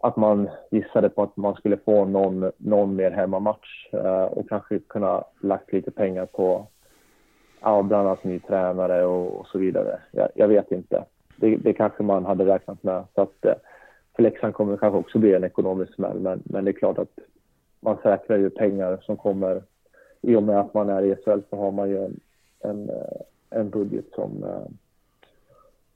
[0.00, 4.78] att man gissade på att man skulle få någon, någon mer hemmamatch eh, och kanske
[4.78, 6.66] kunna lagt lite pengar på
[7.60, 10.00] ja, bland annat ny tränare och, och så vidare.
[10.10, 11.04] Jag, jag vet inte.
[11.36, 13.04] Det, det, kanske man hade räknat med.
[13.14, 13.54] Så att, eh,
[14.16, 16.98] för Leksand kommer det kanske också bli en ekonomisk smäll, men, men det är klart
[16.98, 17.18] att
[17.80, 19.62] man säkrar ju pengar som kommer
[20.20, 22.20] i och med att man är i SHL så har man ju en,
[22.60, 23.20] en, eh,
[23.50, 24.66] en budget som, eh,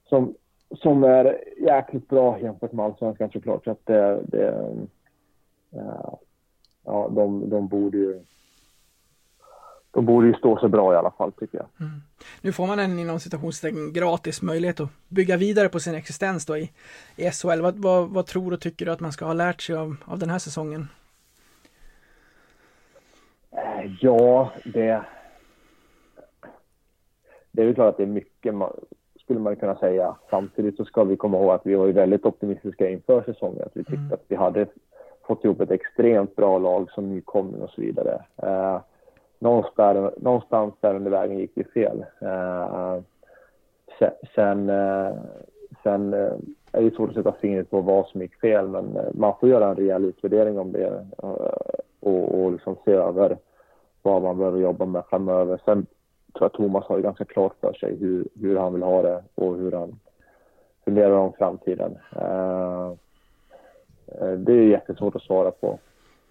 [0.09, 0.35] som,
[0.71, 3.65] som är jäkligt bra jämfört med allsvenskan såklart.
[3.65, 4.49] Så att det, det
[5.73, 6.15] eh,
[6.85, 8.21] ja, de, de borde ju
[9.93, 11.67] de borde ju stå sig bra i alla fall tycker jag.
[11.81, 12.01] Mm.
[12.41, 16.57] Nu får man en inom citationstecken gratis möjlighet att bygga vidare på sin existens då
[16.57, 16.71] i,
[17.17, 17.61] i SHL.
[17.61, 20.19] Vad, vad, vad, tror och tycker du att man ska ha lärt sig av, av
[20.19, 20.89] den här säsongen?
[24.01, 25.03] Ja, det,
[27.53, 28.55] det är ju klart att det är mycket,
[29.21, 30.17] skulle man kunna säga.
[30.31, 33.63] Samtidigt så ska vi komma ihåg att vi var ju väldigt optimistiska inför säsongen.
[33.67, 34.13] Att vi tyckte mm.
[34.13, 34.67] att vi hade
[35.27, 38.25] fått ihop ett extremt bra lag som nykomling och så vidare.
[38.37, 38.81] Eh,
[39.41, 42.05] någonstans, där, någonstans där under vägen gick det fel.
[42.23, 43.01] Uh,
[44.35, 45.15] sen, uh,
[45.83, 46.33] sen uh,
[46.73, 49.69] är det svårt att sätta fingret på vad som gick fel, men man får göra
[49.69, 51.07] en rejäl utvärdering om det
[52.01, 53.39] och, och liksom se över
[54.03, 55.61] vad man behöver jobba med framöver.
[55.65, 55.87] Sen
[56.33, 59.57] tror jag Thomas har ganska klart för sig hur, hur han vill ha det och
[59.57, 60.01] hur han
[60.85, 61.99] funderar om framtiden.
[62.17, 62.93] Uh,
[64.39, 65.79] det är jättesvårt att svara på.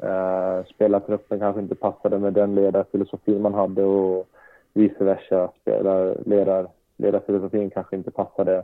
[0.04, 4.28] Uh, spelartruppen kanske inte passade med den ledarfilosofin man hade och
[4.74, 5.52] vice versa.
[5.62, 6.68] Spelar, ledar,
[6.98, 8.64] ledarfilosofin kanske inte passade,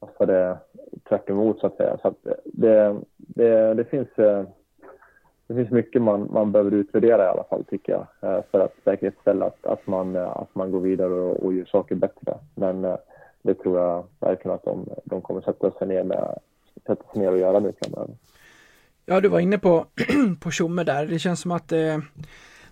[0.00, 0.58] passade
[1.08, 1.98] tvärt emot, så att säga.
[2.02, 4.44] Så att det, det, det finns eh,
[5.46, 8.74] det finns mycket man, man behöver utvärdera i alla fall tycker jag eh, för att
[8.84, 12.38] säkerställa att, att, man, att man går vidare och, och gör saker bättre.
[12.54, 12.96] Men
[13.42, 16.38] det tror jag verkligen att de, de kommer sätta sig ner, med,
[16.86, 18.14] sätta sig ner och göra nu framöver.
[19.06, 19.86] Ja, du var inne på,
[20.40, 21.06] på Tjomme där.
[21.06, 21.98] Det känns som att eh,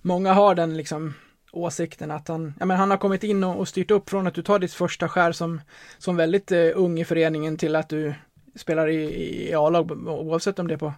[0.02, 1.14] många har den liksom
[1.52, 4.34] åsikten att han, ja men han har kommit in och, och styrt upp från att
[4.34, 5.60] du tar ditt första skär som,
[5.98, 8.14] som väldigt eh, ung i föreningen till att du
[8.54, 9.02] spelar i,
[9.48, 10.92] i A-lag oavsett om det är på,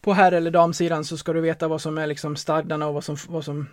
[0.00, 3.04] på herr eller damsidan så ska du veta vad som är liksom stadgarna och vad
[3.04, 3.66] som, vad som,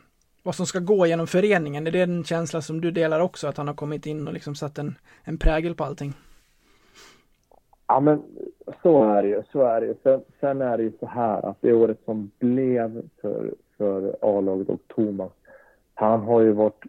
[0.43, 1.87] vad som ska gå genom föreningen.
[1.87, 4.55] Är det den känsla som du delar också, att han har kommit in och liksom
[4.55, 6.13] satt en, en prägel på allting?
[7.93, 8.23] Ja, men
[8.81, 9.43] så är det ju.
[9.51, 9.95] Så är det ju.
[10.03, 14.69] Sen, sen är det ju så här att det året som blev för, för A-laget
[14.69, 15.31] och Thomas,
[15.93, 16.83] han har ju varit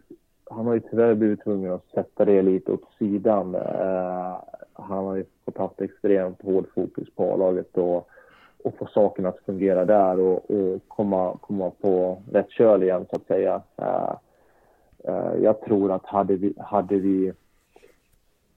[0.49, 3.55] han har ju tyvärr blivit tvungen att sätta det lite åt sidan.
[3.55, 4.41] Uh,
[4.73, 8.09] han har ju fått haft extremt hård fokus på A-laget och,
[8.63, 13.15] och få sakerna att fungera där och, och, komma, komma på rätt köl igen så
[13.15, 13.61] att säga.
[13.81, 14.15] Uh,
[15.09, 17.33] uh, jag tror att hade vi, hade vi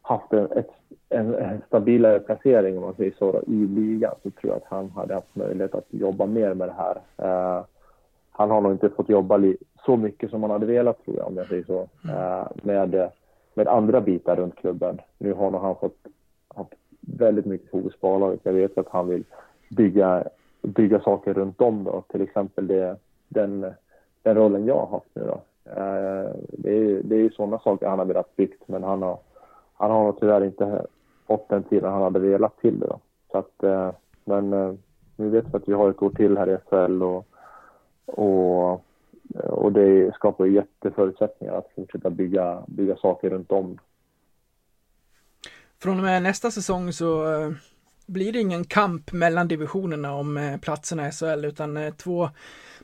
[0.03, 0.78] haft ett,
[1.09, 4.91] en, en, stabilare placering om man säger så i ligan så tror jag att han
[4.91, 7.65] hade haft möjlighet att jobba mer med det här.
[8.31, 9.41] han har nog inte fått jobba
[9.87, 11.89] så mycket som man hade velat tror jag, om jag säger så.
[12.05, 12.49] Mm.
[12.63, 13.11] med,
[13.55, 15.01] med andra bitar runt klubben.
[15.19, 15.99] Nu har nog han fått
[16.49, 18.41] haft väldigt mycket fokus på A-laget.
[18.43, 19.25] Jag vet att han vill
[19.71, 20.25] bygga,
[20.63, 22.03] bygga saker runt om då.
[22.09, 22.97] Till exempel det,
[23.29, 23.73] den,
[24.23, 25.41] den rollen jag har haft nu då.
[25.71, 29.19] Eh, det är, det är ju sådana saker han har velat byggt, men han har,
[29.79, 30.87] han har nog tyvärr inte
[31.27, 33.01] fått den tiden han hade velat till det då.
[33.33, 33.91] Så att, eh,
[34.25, 34.73] men eh,
[35.17, 37.27] nu vet vi att vi har ett år till här i SHL och,
[38.07, 38.85] och
[39.35, 43.79] och det skapar jätteförutsättningar att fortsätta bygga, bygga saker runt om.
[45.79, 47.51] Från och med nästa säsong så eh,
[48.09, 52.29] blir det ingen kamp mellan divisionerna om eh, platserna i SHL utan eh, två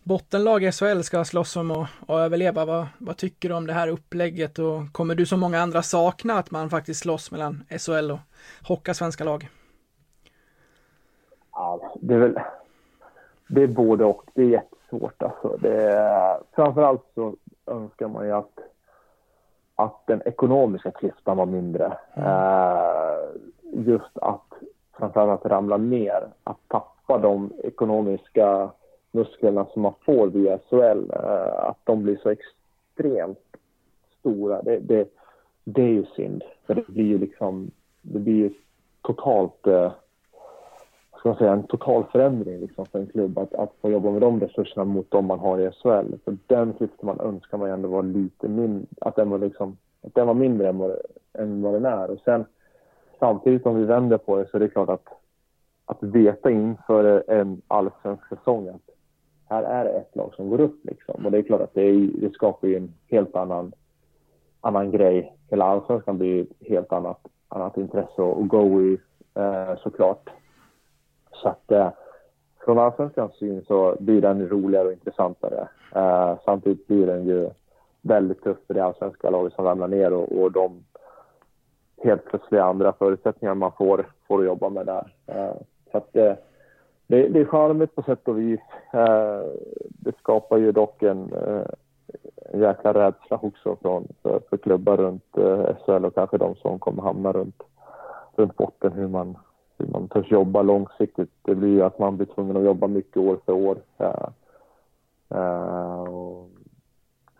[0.02, 2.64] bottenlag i SHL ska slåss om att, att överleva.
[2.64, 6.38] Vad, vad, tycker du om det här upplägget och kommer du som många andra sakna
[6.38, 8.18] att man faktiskt slåss mellan SHL och
[8.68, 9.48] Hocka svenska lag?
[11.52, 12.38] Ja, det är väl
[13.48, 14.24] det är både och.
[14.34, 15.56] Det är svårt alltså.
[15.60, 17.34] Det är, framförallt så
[17.66, 18.58] önskar man ju att,
[19.74, 21.96] att den ekonomiska klyftan var mindre.
[22.14, 22.28] Mm.
[22.28, 24.46] Uh, just att
[24.98, 28.70] framförallt ramla ner, att tappa de ekonomiska
[29.12, 33.38] musklerna som man får via SHL, eh, att de blir så extremt
[34.20, 34.62] stora.
[34.62, 35.08] Det, det,
[35.64, 37.70] det är ju synd, för det blir ju liksom,
[38.02, 38.50] det blir ju
[39.02, 39.92] totalt eh,
[41.10, 44.10] Vad ska man säga, en total förändring liksom för en klubb att, att få jobba
[44.10, 46.14] med de resurserna mot de man har i SHL.
[46.24, 49.76] För den klyftan man önskar man ju ändå var lite mindre, att den var liksom,
[50.02, 50.96] att den var mindre än vad,
[51.32, 52.10] än vad den är.
[52.10, 52.44] Och sen
[53.18, 55.08] samtidigt om vi vänder på det så är det klart att,
[55.84, 58.94] att veta inför en allsvensk säsong att
[59.48, 61.26] här är det ett lag som går upp liksom.
[61.26, 63.72] Och det är klart att det, är, det skapar ju en helt annan,
[64.60, 65.36] annan grej.
[65.50, 68.98] Hela allsvenskan blir ett helt annat, annat intresse att gå i
[69.34, 70.30] eh, såklart.
[71.32, 71.88] Så att eh,
[72.64, 75.68] från allsvenskans syn så blir den roligare och intressantare.
[75.94, 77.50] Eh, samtidigt blir den ju
[78.02, 80.84] väldigt tuff för det allsvenska laget som ramlar ner och, och de
[82.02, 85.14] helt plötsliga andra förutsättningar man får, får att jobba med där.
[85.26, 85.56] Eh,
[85.92, 86.36] så att det,
[87.06, 88.60] det, det är charmigt på sätt och vis.
[88.92, 89.42] Eh,
[89.78, 91.66] det skapar ju dock en, eh,
[92.36, 96.78] en jäkla rädsla också från, för, för klubbar runt eh, SHL och kanske de som
[96.78, 97.62] kommer hamna runt,
[98.36, 99.38] runt botten, hur man,
[99.78, 101.30] hur man törs jobba långsiktigt.
[101.42, 103.76] Det blir ju att man blir tvungen att jobba mycket år för år.
[104.00, 104.28] Uh,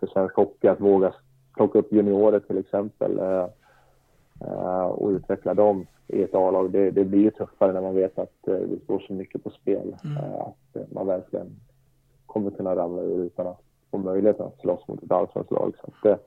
[0.00, 1.12] för svensk hockey att våga
[1.54, 3.20] plocka upp juniorer till exempel
[4.90, 6.70] och utveckla dem i ett A-lag.
[6.70, 9.96] Det, det, blir ju tuffare när man vet att det står så mycket på spel.
[10.04, 10.16] Mm.
[10.40, 11.46] att man verkligen
[12.26, 15.74] kommer kunna ramla ur utan att få möjligheten att slåss mot ett allsvenskt lag.
[15.80, 16.20] Så att,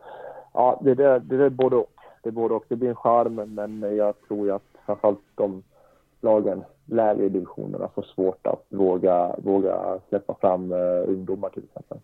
[0.54, 1.94] ja, det, det, det är både och.
[2.24, 2.66] Det är både och.
[2.68, 5.64] Det blir en charm, men jag tror ju att framförallt de
[6.22, 10.72] lagen lägre i divisionerna får svårt att våga, våga släppa fram
[11.08, 11.98] ungdomar till exempel.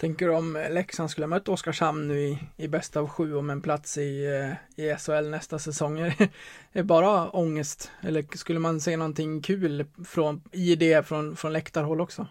[0.00, 3.60] Tänker du om Leksand skulle möta Oskarshamn nu i, i bästa av sju om en
[3.60, 5.98] plats i, eh, i SHL nästa säsong?
[5.98, 6.28] Är
[6.72, 7.90] det bara ångest?
[8.02, 12.26] Eller skulle man se någonting kul från, i det från, från läktarhåll också?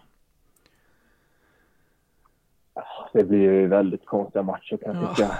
[3.12, 5.14] Det blir ju väldigt konstiga matcher kan jag ja.
[5.14, 5.30] tycka.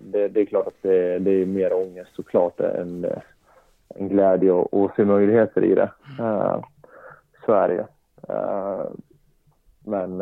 [0.00, 3.06] Det, det, är klart att det, det, är mer ångest såklart än,
[3.88, 5.90] en glädje och, och se möjligheter i det.
[7.46, 7.86] Så är det
[8.32, 8.90] uh,
[9.84, 10.20] Men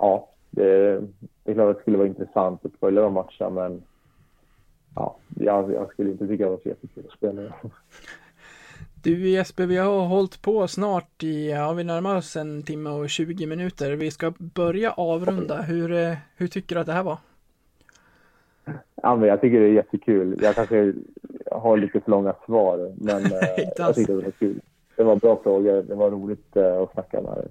[0.00, 1.00] ja, det,
[1.44, 3.82] det är klart att det skulle vara intressant att följa de matcherna men
[4.94, 7.42] ja, jag, jag skulle inte tycka det var så jättekul att spela.
[9.02, 13.10] Du Jesper, vi har hållit på snart i, ja vi närmar oss en timme och
[13.10, 13.92] 20 minuter.
[13.92, 15.62] Vi ska börja avrunda.
[15.62, 17.18] Hur, hur tycker du att det här var?
[19.02, 20.38] Ja, men jag tycker det är jättekul.
[20.42, 20.92] Jag kanske
[21.50, 24.60] har lite för långa svar, men eh, jag tycker det var kul.
[24.96, 25.82] Det var bra frågor.
[25.82, 27.48] Det var roligt eh, att snacka med dig.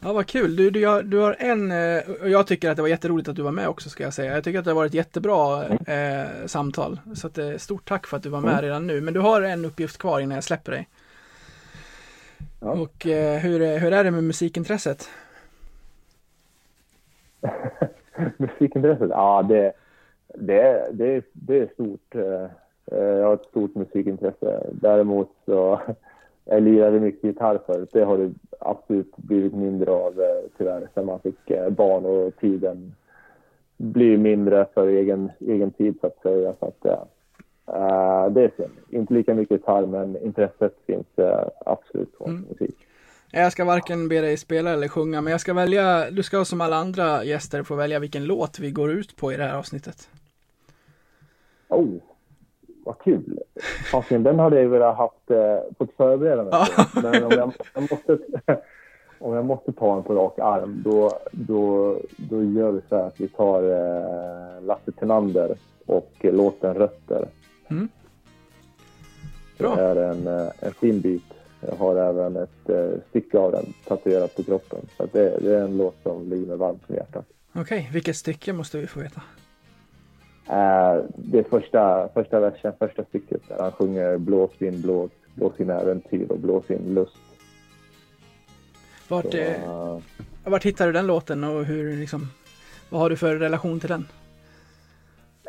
[0.00, 0.56] Ja, vad kul.
[0.56, 3.36] Du, du, har, du har en, eh, och jag tycker att det var jätteroligt att
[3.36, 4.34] du var med också ska jag säga.
[4.34, 7.00] Jag tycker att det har varit jättebra eh, samtal.
[7.14, 8.62] Så att, eh, stort tack för att du var med Mm.
[8.62, 9.00] redan nu.
[9.00, 10.88] Men du har en uppgift kvar innan jag släpper dig.
[12.60, 12.70] Ja.
[12.70, 15.08] Och eh, hur, är- hur är det med musikintresset?
[18.36, 19.08] Musikintresset?
[19.10, 19.72] Ja, det,
[20.34, 22.14] det, det, det är stort.
[22.14, 22.50] Eh,
[22.98, 24.66] Jag har ett stort musikintresse.
[24.72, 25.80] Däremot så
[26.48, 27.90] jag lirade mycket gitarr förut.
[27.92, 32.36] Det har det absolut blivit mindre av eh, tyvärr sen man fick eh, barn och
[32.36, 32.94] tiden
[33.76, 36.54] blir mindre för egen, egen tid så att säga.
[36.60, 38.72] Så att, eh, det är synd.
[38.90, 42.76] Inte lika mycket gitarr men intresset finns eh, absolut kvar för musik.
[43.30, 46.60] Jag ska varken be dig spela eller sjunga, men jag ska välja, du ska som
[46.60, 50.08] alla andra gäster få välja vilken låt vi går ut på i det här avsnittet.
[51.68, 51.94] Oh,
[52.86, 53.38] vad kul!
[53.90, 57.00] Fasiken, den hade jag velat haft eh, fått förbereda mig på.
[57.00, 58.18] Men om jag, jag måste,
[59.18, 63.06] om jag måste ta en på rak arm, då, då, då gör vi så här
[63.06, 65.56] att vi tar eh, Lasse Thenander
[65.86, 67.28] och låten Rötter.
[67.68, 67.88] Mm.
[69.56, 69.78] Det Bra.
[69.78, 71.24] är en, eh, en fin bit.
[71.60, 74.78] Jag har även ett eh, stycke av den tatuerat på kroppen.
[74.96, 77.26] Så det, det är en låt som ligger mig varmt om hjärtat.
[77.54, 79.22] Okej, vilket stycke måste vi få veta?
[80.48, 85.60] Eh, det är första, första versen, första stycket där han sjunger blås vind, blås, blås
[85.60, 87.16] in äventyr och blås in lust.
[89.08, 89.98] Vart, Så, eh,
[90.44, 92.28] vart hittar du den låten och hur liksom,
[92.90, 94.06] vad har du för relation till den?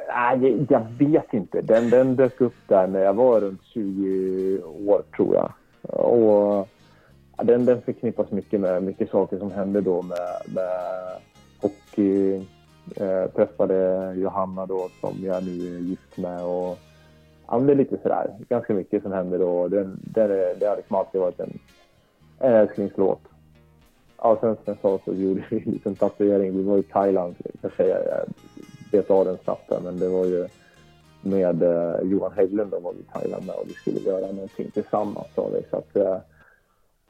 [0.07, 1.61] nej, jag, vet inte.
[1.61, 5.52] Den, den dök upp där när jag var runt 20 år tror jag.
[5.99, 6.68] Och
[7.44, 10.69] den, den förknippas mycket med mycket saker som hände då med, med
[11.61, 12.45] hockey.
[12.95, 16.77] Eh, träffade Johanna då som jag nu är gift med och
[17.47, 18.35] ja, men det är lite sådär.
[18.49, 19.68] Ganska mycket som händer då.
[19.68, 21.59] Den, den det har liksom alltid varit en,
[22.39, 23.22] en älsklingslåt.
[24.18, 26.57] Ja, sen som jag sa så gjorde vi en liten tatuering.
[26.57, 27.97] Vi var i Thailand, jag säga.
[28.05, 28.27] Jag
[28.91, 30.47] bet av den snabbt där, men det var ju
[31.22, 34.72] med eh, Johan Hägglund då var vi i Thailand med och vi skulle göra någonting
[34.72, 35.53] tillsammans sa liksom.
[35.53, 35.69] vi.
[35.69, 36.18] Så att, eh,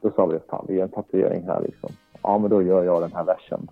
[0.00, 1.90] då sa vi, fan vi gör en tatuering här liksom.
[2.22, 3.68] Ja, men då gör jag den här versen.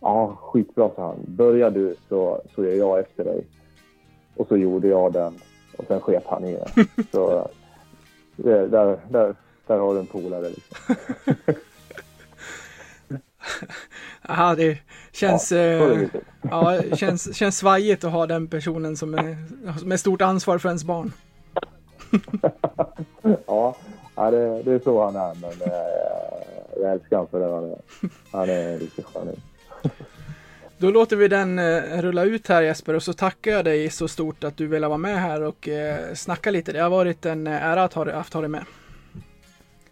[0.00, 1.24] Ja, skitbra sa han.
[1.26, 3.46] Börjar du så, så gör jag efter dig.
[4.36, 5.34] Och så gjorde jag den
[5.76, 6.86] och sen sket han i det.
[7.12, 7.48] Så
[8.36, 9.34] det, där, där,
[9.66, 10.94] där har du en polare liksom.
[14.28, 14.78] Aha, det
[15.12, 16.08] känns, det eh,
[16.50, 19.36] ja, känns, känns svajigt att ha den personen som är,
[19.84, 21.12] med stort ansvar för ens barn.
[23.46, 23.76] ja,
[24.16, 25.34] ja det, det är så han är.
[25.34, 27.78] Men eh, jag älskar honom för det han är.
[28.32, 29.40] Han är en riktig sköning.
[30.78, 34.08] Då låter vi den eh, rulla ut här Jesper och så tackar jag dig så
[34.08, 36.72] stort att du ville vara med här och eh, snacka lite.
[36.72, 38.64] Det har varit en eh, ära att ha, haft ha dig med.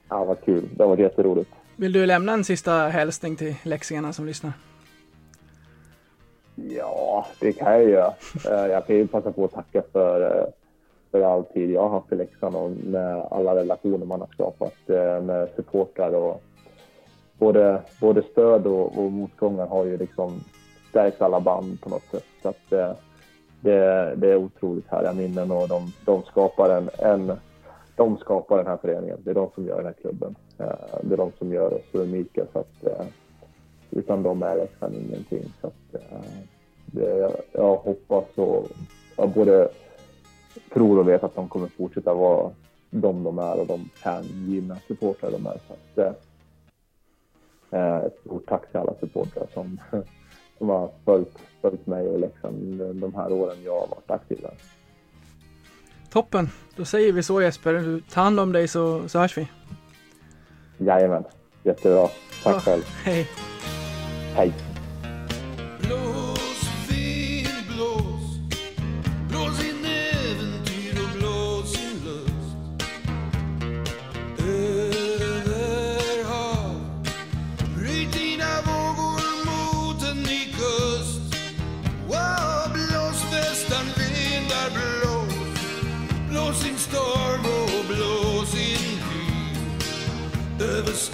[0.09, 0.69] Ja, vad kul.
[0.77, 1.51] Det var jätteroligt.
[1.77, 4.53] Vill du lämna en sista hälsning till leksingarna som lyssnar?
[6.55, 8.15] Ja, det kan jag göra.
[8.51, 10.47] Eh, Jag kan ju passa på att tacka för, eh,
[11.11, 14.75] för all tid jag har haft i Leksand och med alla relationer man har skapat
[15.25, 16.43] med supportrar och
[17.39, 20.41] både, både stöd och, och motgångar har ju liksom
[20.91, 22.25] stärkt alla band på något sätt.
[22.43, 22.93] Så att eh,
[23.61, 27.37] det, det är otroligt härliga minnen och de, de skapar en, en
[27.97, 29.19] de skapar den här föreningen.
[29.25, 30.35] Det är de som gör den här klubben.
[30.59, 33.07] Eh, Det är de som gör oss så unika så att eh,
[33.91, 35.53] utan dem är Leksand ingenting.
[35.61, 36.19] Så att, eh,
[36.87, 38.67] det, jag, jag hoppas och
[39.17, 39.69] jag både
[40.75, 42.51] tror och vet att de kommer fortsätta vara
[42.91, 45.61] de de är och de hängivna supportrar de är.
[45.69, 46.13] Så att, eh,
[48.07, 49.81] ett stort tack till alla supportrar som,
[50.59, 54.55] som har följt, följt mig och Leksand de här åren jag har varit aktiv där.
[56.11, 56.49] Toppen!
[56.77, 58.01] Då säger vi så Jesper.
[58.11, 59.49] Ta hand om dig så, så hörs vi.
[60.79, 61.25] Jajamän,
[61.63, 62.09] jättebra.
[62.45, 62.61] Tack Bra.
[62.61, 62.83] själv.
[63.05, 63.29] Hej!
[64.35, 64.74] Hej!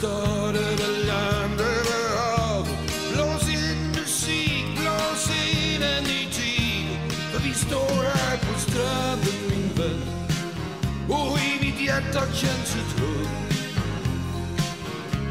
[0.02, 2.68] Över stad, över land, över hav
[3.12, 6.86] Blås in musik, blås in en ny tid.
[7.32, 10.02] För vi står här på stranden min vän.
[11.08, 13.28] Och i mitt hjärta känns ett hugg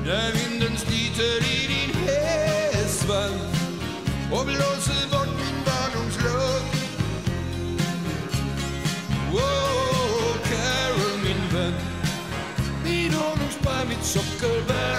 [0.05, 2.07] När vinden sliter i din
[2.73, 3.39] hästvagn
[4.31, 5.18] Och blåser
[14.41, 14.98] Goodbye.